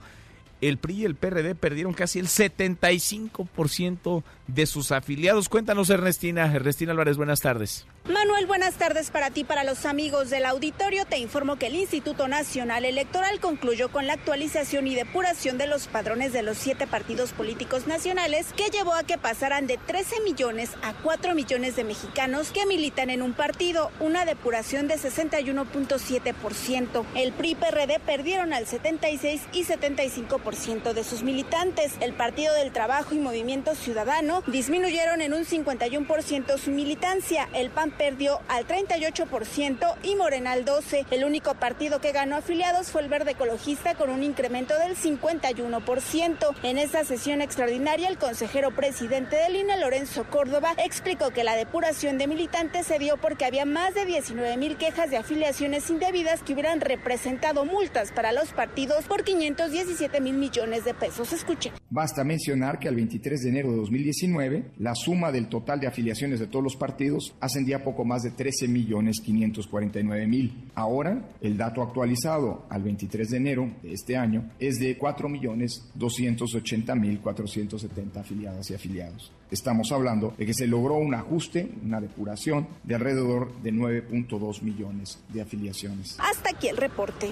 [0.61, 5.49] el PRI y el PRD perdieron casi el 75% de sus afiliados.
[5.49, 6.45] Cuéntanos, Ernestina.
[6.53, 7.85] Ernestina Álvarez, buenas tardes.
[8.09, 11.05] Manuel, buenas tardes para ti, para los amigos del auditorio.
[11.05, 15.87] Te informo que el Instituto Nacional Electoral concluyó con la actualización y depuración de los
[15.87, 20.71] padrones de los siete partidos políticos nacionales que llevó a que pasaran de 13 millones
[20.81, 27.05] a 4 millones de mexicanos que militan en un partido, una depuración de 61.7%.
[27.13, 31.93] El PRI y PRD perdieron al 76 y 75% de sus militantes.
[31.99, 37.47] El Partido del Trabajo y Movimiento Ciudadano disminuyeron en un 51% su militancia.
[37.53, 41.05] El PAN perdió al 38% y Morena al 12%.
[41.11, 46.55] El único partido que ganó afiliados fue el Verde Ecologista con un incremento del 51%.
[46.63, 52.17] En esta sesión extraordinaria, el consejero presidente del INE, Lorenzo Córdoba, explicó que la depuración
[52.17, 56.53] de militantes se dio porque había más de 19 mil quejas de afiliaciones indebidas que
[56.53, 61.33] hubieran representado multas para los partidos por 517 mil millones de pesos.
[61.33, 61.73] Escuchen.
[61.89, 66.39] Basta mencionar que al 23 de enero de 2019, la suma del total de afiliaciones
[66.39, 70.69] de todos los partidos ascendía poco más de 13 millones 549 mil.
[70.75, 75.89] Ahora, el dato actualizado al 23 de enero de este año es de 4 millones
[75.95, 79.31] 280 mil 470 afiliadas y afiliados.
[79.49, 85.19] Estamos hablando de que se logró un ajuste, una depuración de alrededor de 9.2 millones
[85.29, 86.15] de afiliaciones.
[86.19, 87.27] Hasta aquí el reporte.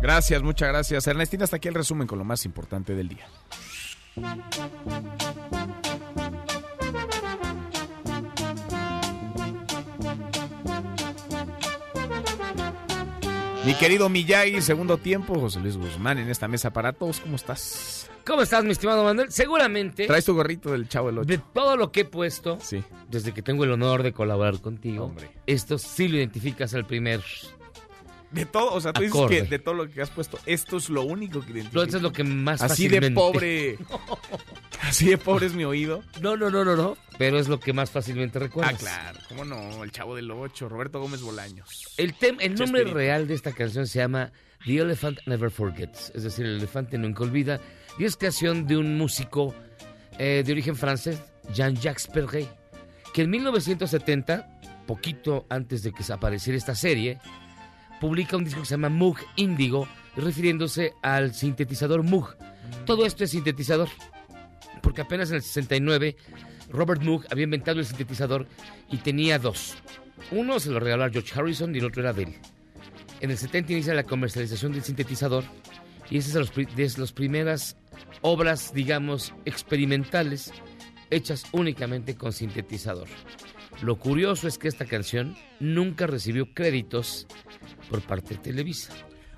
[0.00, 1.06] Gracias, muchas gracias.
[1.06, 3.26] Ernestina, hasta aquí el resumen con lo más importante del día.
[13.66, 17.18] Mi querido Miyagi, segundo tiempo, José Luis Guzmán en esta mesa para todos.
[17.18, 18.08] ¿Cómo estás?
[18.24, 19.32] ¿Cómo estás, mi estimado Manuel?
[19.32, 20.06] Seguramente.
[20.06, 21.26] Traes tu gorrito del Chavo del Ocho.
[21.26, 22.84] De todo lo que he puesto, sí.
[23.10, 25.32] desde que tengo el honor de colaborar contigo, Hombre.
[25.48, 27.24] esto sí lo identificas al primer.
[28.36, 29.34] De todo, o sea, tú Acorde.
[29.34, 31.82] dices que de todo lo que has puesto, esto es lo único que identifica.
[31.82, 33.78] Esto es lo que más Así de pobre.
[34.82, 36.02] Así de pobre es mi oído.
[36.20, 36.96] No, no, no, no, no.
[37.18, 38.74] Pero es lo que más fácilmente Ah, recuerdas.
[38.78, 41.86] claro, cómo no, el Chavo del Ocho, Roberto Gómez Bolaños.
[41.96, 44.30] El, tem- el nombre real de esta canción se llama
[44.64, 47.58] The Elephant Never Forgets, es decir, el elefante nunca olvida,
[47.98, 49.54] y es canción de un músico
[50.18, 51.18] eh, de origen francés,
[51.54, 52.48] Jean-Jacques Perret,
[53.14, 57.18] que en 1970, poquito antes de que apareciera esta serie,
[58.00, 62.36] publica un disco que se llama Moog Indigo, refiriéndose al sintetizador Moog.
[62.84, 63.88] Todo esto es sintetizador,
[64.82, 66.16] porque apenas en el 69
[66.70, 68.46] Robert Moog había inventado el sintetizador
[68.90, 69.74] y tenía dos.
[70.30, 72.34] Uno se lo regaló a George Harrison y el otro era de él.
[73.20, 75.44] En el 70 inicia la comercialización del sintetizador
[76.10, 77.76] y esa es de las pri- de las primeras
[78.22, 80.52] obras, digamos, experimentales
[81.10, 83.08] hechas únicamente con sintetizador.
[83.82, 87.26] Lo curioso es que esta canción nunca recibió créditos
[87.90, 88.92] por parte de Televisa.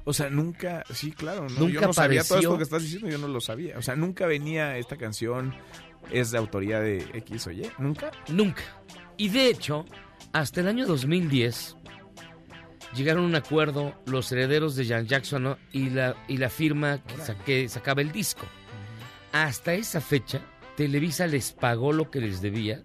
[0.05, 3.09] O sea, nunca, sí, claro, no, yo Nunca no sabía todo esto que estás diciendo,
[3.09, 3.77] yo no lo sabía.
[3.77, 5.55] O sea, nunca venía esta canción,
[6.11, 8.11] es de autoría de X o Y, nunca.
[8.29, 8.63] Nunca.
[9.19, 9.85] Y de hecho,
[10.33, 11.77] hasta el año 2010
[12.95, 15.59] llegaron a un acuerdo los herederos de Jan Jackson ¿no?
[15.73, 18.47] y, la, y la firma que saque- sacaba el disco.
[19.33, 20.41] Hasta esa fecha,
[20.77, 22.83] Televisa les pagó lo que les debía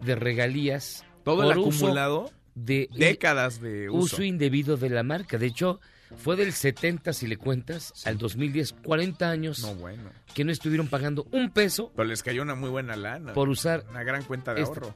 [0.00, 1.04] de regalías.
[1.24, 4.16] Todo el por uso acumulado, de décadas de uso.
[4.16, 5.38] uso indebido de la marca.
[5.38, 5.80] De hecho,
[6.16, 10.10] fue del 70, si le cuentas, al 2010, 40 años No, bueno.
[10.34, 13.34] que no estuvieron pagando un peso Pero les cayó una muy buena lana.
[13.34, 14.94] por usar Una gran cuenta de esta- ahorro.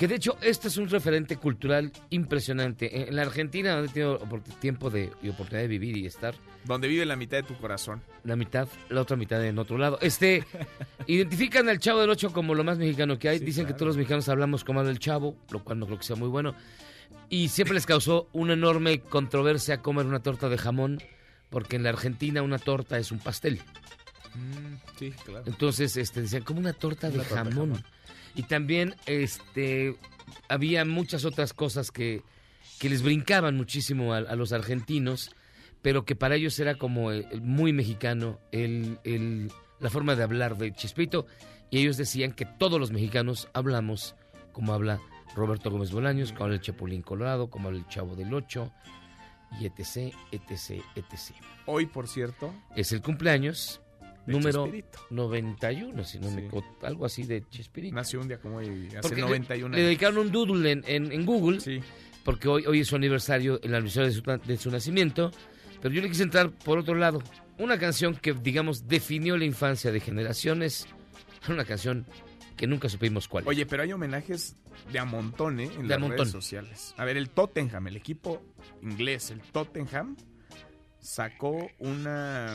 [0.00, 3.06] Que de hecho, este es un referente cultural impresionante.
[3.06, 4.18] En la Argentina, donde he tenido
[4.58, 8.00] tiempo de, y oportunidad de vivir y estar, Donde vive la mitad de tu corazón.
[8.24, 9.98] la mitad, la otra mitad en otro lado.
[10.00, 10.42] Este,
[11.06, 13.40] identifican al Chavo del Ocho como lo más mexicano que hay.
[13.40, 16.04] Dicen que todos los mexicanos hablamos como habla el Chavo, lo cual no creo que
[16.04, 16.54] sea muy bueno.
[17.28, 21.02] Y siempre les causó una enorme controversia comer una torta de jamón,
[21.50, 23.60] porque en la Argentina una torta es un pastel.
[24.98, 25.44] Sí, claro.
[25.46, 27.52] Entonces, este, decían, como una torta de torta jamón.
[27.54, 27.84] jamón.
[28.34, 29.96] Y también, este,
[30.48, 32.22] había muchas otras cosas que,
[32.78, 35.30] que les brincaban muchísimo a, a los argentinos,
[35.82, 39.50] pero que para ellos era como eh, muy mexicano el, el-
[39.80, 41.26] la forma de hablar de Chespirito.
[41.70, 44.14] Y ellos decían que todos los mexicanos hablamos
[44.52, 45.00] como habla
[45.34, 48.72] Roberto Gómez Bolaños, como habla el Chapulín Colorado, como habla el Chavo del Ocho,
[49.60, 51.34] y etc, etc, etc.
[51.66, 53.80] Hoy, por cierto, Es el cumpleaños
[54.30, 54.98] De número Chespirito.
[55.10, 57.94] 91, si no me equivoco, algo así de Chespirito.
[57.94, 59.86] nació un día como hoy, hace Porque le- 91 le, años.
[59.86, 61.58] dedicaron un doodle en, en- en Google,
[62.24, 65.30] porque hoy, hoy es su aniversario, el aniversario de su, de su nacimiento,
[65.82, 67.22] pero yo le quise entrar por otro lado.
[67.58, 70.86] Una canción que, digamos, definió la infancia de generaciones
[71.48, 72.04] Una canción
[72.56, 73.44] que nunca supimos cuál.
[73.46, 74.56] Oye, pero hay homenajes
[74.92, 75.70] de a montón, ¿eh?
[75.76, 76.18] En De las montón.
[76.18, 76.94] redes sociales.
[76.98, 78.42] A ver, el Tottenham, el equipo
[78.82, 80.16] inglés, el Tottenham,
[80.98, 82.54] sacó una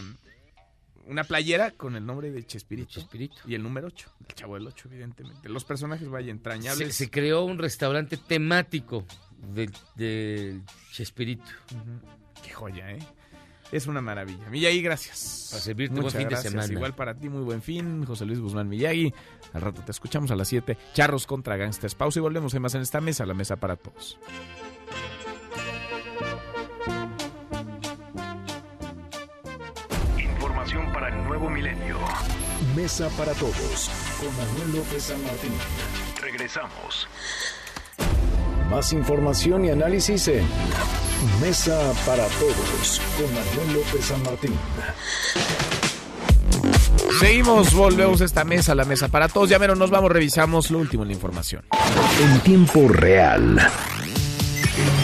[1.08, 3.02] una playera con el nombre de Chespirito.
[3.46, 5.50] Y el número 8, el chavo del 8, evidentemente.
[5.50, 6.96] Los personajes, vaya, entrañables.
[6.96, 9.06] se creó un restaurante temático
[9.54, 10.62] del del
[10.92, 11.46] Chespirito.
[12.44, 13.00] Qué joya, ¿eh?
[13.72, 14.48] Es una maravilla.
[14.50, 15.48] Miyagi, gracias.
[15.52, 16.52] Para servirte, buen Muchas fin de gracias.
[16.52, 16.72] semana.
[16.72, 18.06] Igual para ti, muy buen fin.
[18.06, 19.14] José Luis Guzmán Miyagi.
[19.54, 20.78] Al rato te escuchamos a las 7.
[20.94, 21.96] Charros contra Gangsters.
[21.96, 22.54] Pausa y volvemos.
[22.54, 24.20] Hay más en esta mesa, la mesa para todos.
[32.76, 33.90] Mesa para todos
[34.20, 35.52] con Manuel López San Martín.
[36.22, 37.08] Regresamos.
[38.70, 40.46] Más información y análisis en
[41.40, 44.54] Mesa para todos con Manuel López San Martín.
[47.22, 49.50] Seguimos, volvemos a esta mesa, la mesa para todos.
[49.50, 51.64] Ya menos nos vamos, revisamos lo último en la información.
[52.22, 53.58] En tiempo real.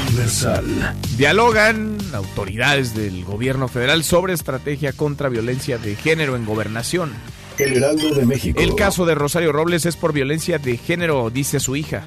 [0.07, 0.93] Universal.
[1.15, 7.14] Dialogan autoridades del gobierno federal sobre estrategia contra violencia de género en gobernación.
[7.57, 8.59] El Heraldo de México.
[8.59, 12.03] El caso de Rosario Robles es por violencia de género, dice su hija.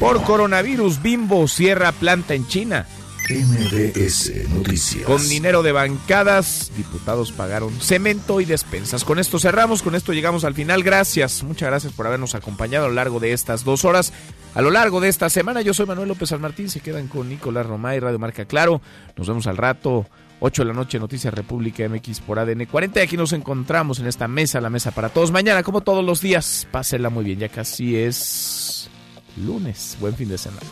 [0.00, 2.86] Por coronavirus, Bimbo cierra planta en China.
[3.28, 5.04] MBS Noticias.
[5.04, 9.04] Con dinero de bancadas, diputados pagaron cemento y despensas.
[9.04, 10.84] Con esto cerramos, con esto llegamos al final.
[10.84, 14.12] Gracias, muchas gracias por habernos acompañado a lo largo de estas dos horas.
[14.54, 16.70] A lo largo de esta semana, yo soy Manuel López San Martín.
[16.70, 18.80] Se quedan con Nicolás Romay, Radio Marca Claro.
[19.16, 20.06] Nos vemos al rato.
[20.40, 23.00] 8 de la noche, Noticias República MX por ADN 40.
[23.00, 25.30] Y aquí nos encontramos en esta mesa, la mesa para todos.
[25.30, 27.38] Mañana, como todos los días, pásela muy bien.
[27.38, 28.90] Ya casi es
[29.36, 29.96] lunes.
[30.00, 30.66] Buen fin de semana.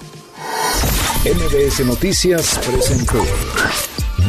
[1.25, 3.25] MBS Noticias presentó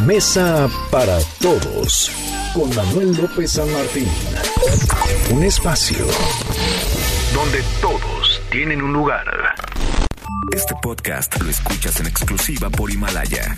[0.06, 2.12] Mesa para Todos
[2.54, 4.08] con Manuel López San Martín.
[5.32, 6.06] Un espacio
[7.34, 9.26] Donde todos tienen un lugar.
[10.54, 13.58] Este podcast lo escuchas en exclusiva por Himalaya.